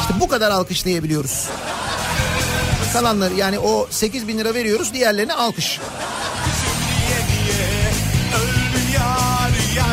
İşte 0.00 0.20
bu 0.20 0.28
kadar 0.28 0.50
alkışlayabiliyoruz. 0.50 1.48
Kalanları 2.92 3.34
yani 3.34 3.58
o 3.58 3.86
8 3.90 4.28
bin 4.28 4.38
lira 4.38 4.54
veriyoruz 4.54 4.94
diğerlerine 4.94 5.34
alkış. 5.34 5.80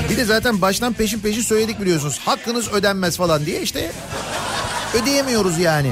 Bir 0.10 0.18
de 0.18 0.26
zaten 0.26 0.62
baştan 0.62 0.94
peşin 0.94 1.20
peşin 1.20 1.42
söyledik 1.42 1.82
biliyorsunuz. 1.82 2.20
Hakkınız 2.26 2.74
ödenmez 2.74 3.18
falan 3.18 3.46
diye 3.46 3.62
işte 3.62 3.92
ödeyemiyoruz 5.02 5.60
yani. 5.60 5.92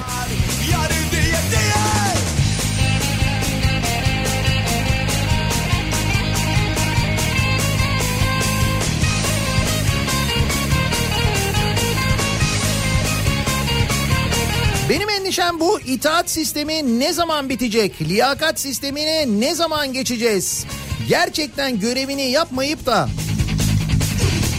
Endişem 15.38 15.60
bu 15.60 15.80
itaat 15.80 16.30
sistemi 16.30 17.00
ne 17.00 17.14
zaman 17.14 17.50
bitecek? 17.50 18.02
Liyakat 18.02 18.60
sistemine 18.60 19.26
ne 19.28 19.56
zaman 19.56 19.94
geçeceğiz? 19.94 20.66
Gerçekten 21.08 21.80
görevini 21.80 22.32
yapmayıp 22.32 22.86
da 22.86 23.10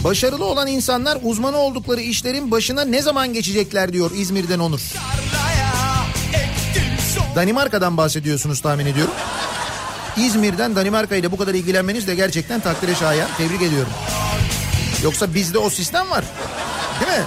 başarılı 0.03 0.45
olan 0.45 0.67
insanlar 0.67 1.17
uzmanı 1.23 1.57
oldukları 1.57 2.01
işlerin 2.01 2.51
başına 2.51 2.81
ne 2.85 3.01
zaman 3.01 3.33
geçecekler 3.33 3.93
diyor 3.93 4.11
İzmir'den 4.15 4.59
Onur. 4.59 4.81
Danimarka'dan 7.35 7.97
bahsediyorsunuz 7.97 8.61
tahmin 8.61 8.85
ediyorum. 8.85 9.13
İzmir'den 10.17 10.75
Danimarka 10.75 11.15
ile 11.15 11.31
bu 11.31 11.37
kadar 11.37 11.53
ilgilenmeniz 11.53 12.07
de 12.07 12.15
gerçekten 12.15 12.59
takdire 12.59 12.95
şayan. 12.95 13.29
Tebrik 13.37 13.61
ediyorum. 13.61 13.91
Yoksa 15.03 15.33
bizde 15.33 15.57
o 15.57 15.69
sistem 15.69 16.09
var. 16.09 16.25
Değil 16.99 17.19
mi? 17.19 17.25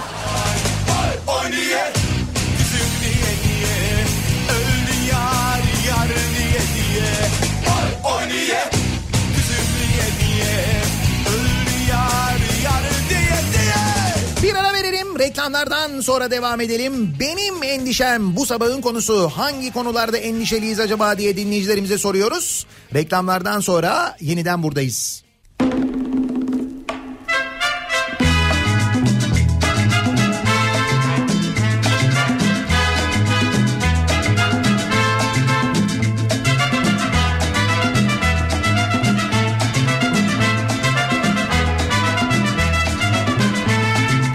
Reklamlardan 15.53 16.01
sonra 16.01 16.31
devam 16.31 16.61
edelim. 16.61 17.15
Benim 17.19 17.63
endişem 17.63 18.35
bu 18.35 18.45
sabahın 18.45 18.81
konusu 18.81 19.29
hangi 19.29 19.73
konularda 19.73 20.17
endişeliyiz 20.17 20.79
acaba 20.79 21.17
diye 21.17 21.37
dinleyicilerimize 21.37 21.97
soruyoruz. 21.97 22.65
Reklamlardan 22.93 23.59
sonra 23.59 24.17
yeniden 24.21 24.63
buradayız. 24.63 25.23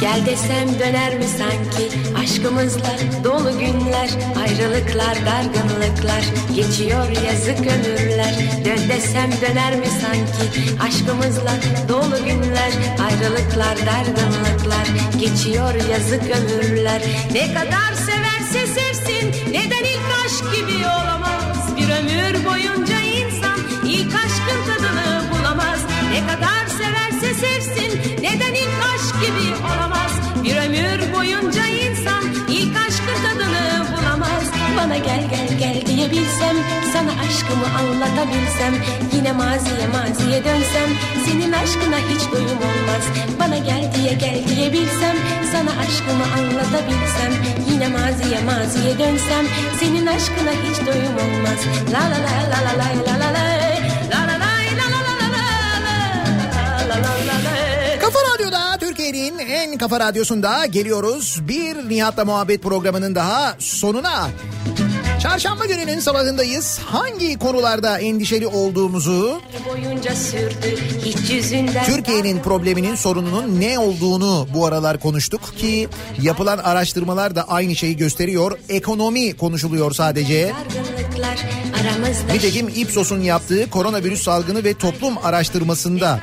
Gel 0.01 0.27
desem 0.27 0.58
aşkımızla 2.39 3.25
dolu 3.25 3.59
günler 3.59 4.11
ayrılıklar 4.41 5.17
dargınlıklar 5.27 6.23
geçiyor 6.55 7.09
yazık 7.09 7.59
ömürler 7.59 8.35
dön 8.65 8.89
desem 8.89 9.31
döner 9.43 9.77
mi 9.77 9.87
sanki? 9.87 10.73
Aşkımızla 10.83 11.53
dolu 11.89 12.25
günler 12.25 12.73
ayrılıklar 13.05 13.77
dargınlıklar 13.87 14.87
geçiyor 15.21 15.75
yazık 15.91 16.23
ömürler 16.23 17.03
ne 17.33 17.55
kadar 17.55 17.93
severse 17.95 18.67
sevsin 18.67 19.53
neden 19.53 19.85
ilk 19.85 20.09
aşk 20.25 20.57
gibi 20.57 20.87
olamaz? 20.87 21.77
Bir 21.77 21.89
ömür 21.89 22.45
boyunca 22.45 22.58
gel 35.59 35.87
diyebilsem 35.87 36.57
sana 36.93 37.13
aşkımı 37.27 37.67
anlatabilsem 37.79 38.75
yine 39.15 39.33
maziye 39.33 39.87
maziye 39.93 40.45
dönsem 40.45 40.89
senin 41.27 41.53
aşkına 41.53 41.99
hiç 42.11 42.33
doyum 42.33 42.59
olmaz 42.69 43.05
bana 43.41 43.59
gel 43.59 43.93
diye 43.95 44.13
gel 44.13 44.49
diyebilsem 44.49 45.17
sana 45.53 45.71
aşkımı 45.71 46.25
anlatabilsem 46.39 47.33
yine 47.71 47.89
maziye 47.89 48.41
maziye 48.41 48.99
dönsem 48.99 49.47
senin 49.81 50.07
aşkına 50.07 50.51
hiç 50.51 50.87
doyum 50.87 51.15
olmaz 51.15 51.59
la 51.93 52.01
la 52.01 52.19
la 52.27 52.35
la 52.51 52.61
la 52.65 52.79
la 52.79 52.97
la 53.07 53.33
la 53.33 53.33
la 53.33 53.49
Kafa 58.01 58.19
Radyo'da 58.35 58.79
Türkiye'nin 58.81 59.39
en 59.39 59.79
kafa 59.79 60.01
radyosunda 60.01 60.67
geliyoruz. 60.67 61.49
Bir 61.49 61.89
Nihat'la 61.89 62.25
muhabbet 62.25 62.63
programının 62.63 63.15
daha 63.15 63.57
sonuna. 63.59 64.29
Çarşamba 65.23 65.67
gününün 65.67 66.01
sabahındayız. 66.01 66.79
Hangi 66.79 67.39
konularda 67.39 67.99
endişeli 67.99 68.47
olduğumuzu, 68.47 69.41
Türkiye'nin 71.87 72.39
probleminin 72.43 72.95
sorununun 72.95 73.61
ne 73.61 73.79
olduğunu 73.79 74.49
bu 74.55 74.67
aralar 74.67 75.01
konuştuk 75.01 75.59
ki 75.59 75.89
yapılan 76.23 76.59
araştırmalar 76.59 77.37
da 77.37 77.49
aynı 77.49 77.77
şeyi 77.77 77.97
gösteriyor. 77.97 78.59
Ekonomi 78.69 79.37
konuşuluyor 79.37 79.93
sadece. 79.93 80.53
Nitekim 82.35 82.69
Ipsos'un 82.69 83.21
yaptığı 83.21 83.71
koronavirüs 83.71 84.23
salgını 84.23 84.65
ve 84.65 84.75
toplum 84.75 85.19
araştırmasında 85.19 86.21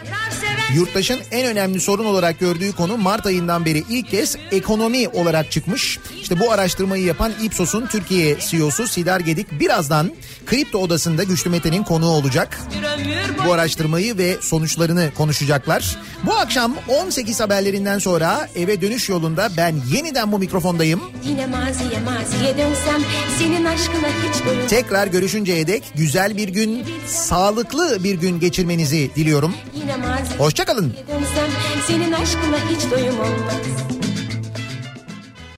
Yurttaşın 0.74 1.20
en 1.32 1.48
önemli 1.48 1.80
sorun 1.80 2.06
olarak 2.06 2.40
gördüğü 2.40 2.72
konu 2.72 2.98
Mart 2.98 3.26
ayından 3.26 3.66
beri 3.66 3.84
ilk 3.90 4.10
kez 4.10 4.38
ekonomi 4.52 5.10
olarak 5.10 5.52
çıkmış. 5.52 6.00
İşte 6.22 6.40
bu 6.40 6.52
araştırmayı 6.52 7.04
yapan 7.04 7.32
Ipsos'un 7.44 7.86
Türkiye 7.86 8.38
CEO'su 8.40 8.88
Sidar 8.88 9.20
Gedik 9.20 9.60
birazdan 9.60 10.12
Kripto 10.46 10.80
Odası'nda 10.80 11.24
Güçlü 11.24 11.50
Mete'nin 11.50 11.84
konuğu 11.84 12.10
olacak. 12.10 12.60
Bu 13.48 13.54
araştırmayı 13.54 14.18
ve 14.18 14.38
sonuçlarını 14.42 15.12
konuşacaklar. 15.16 15.98
Bu 16.24 16.34
akşam 16.34 16.76
18 16.88 17.40
haberlerinden 17.40 18.00
sonra 18.00 18.50
eve 18.56 18.82
dönüş 18.82 19.10
yolunda 19.10 19.50
ben 19.58 19.76
yeniden 19.92 20.32
bu 20.32 20.40
mikrofondayım. 20.40 21.02
Yine 21.24 21.46
maziye 21.46 22.00
maziye 22.00 22.58
dönsem 22.58 23.02
senin 23.40 23.66
aşkına 23.66 24.08
hiç 24.08 24.46
doyum 24.46 24.68
Tekrar 24.68 25.08
görüşünceye 25.08 25.68
dek 25.68 25.84
güzel 25.96 26.38
bir 26.38 26.50
gün, 26.50 26.86
sağlıklı 27.08 28.04
bir 28.04 28.16
gün 28.16 28.40
geçirmenizi 28.40 29.12
diliyorum. 29.16 29.54
Hoşçakalın. 30.38 30.94
senin 31.88 32.12
aşkına 32.12 32.58
hiç 32.70 32.92
doyum 32.92 33.20
olmaz 33.20 33.95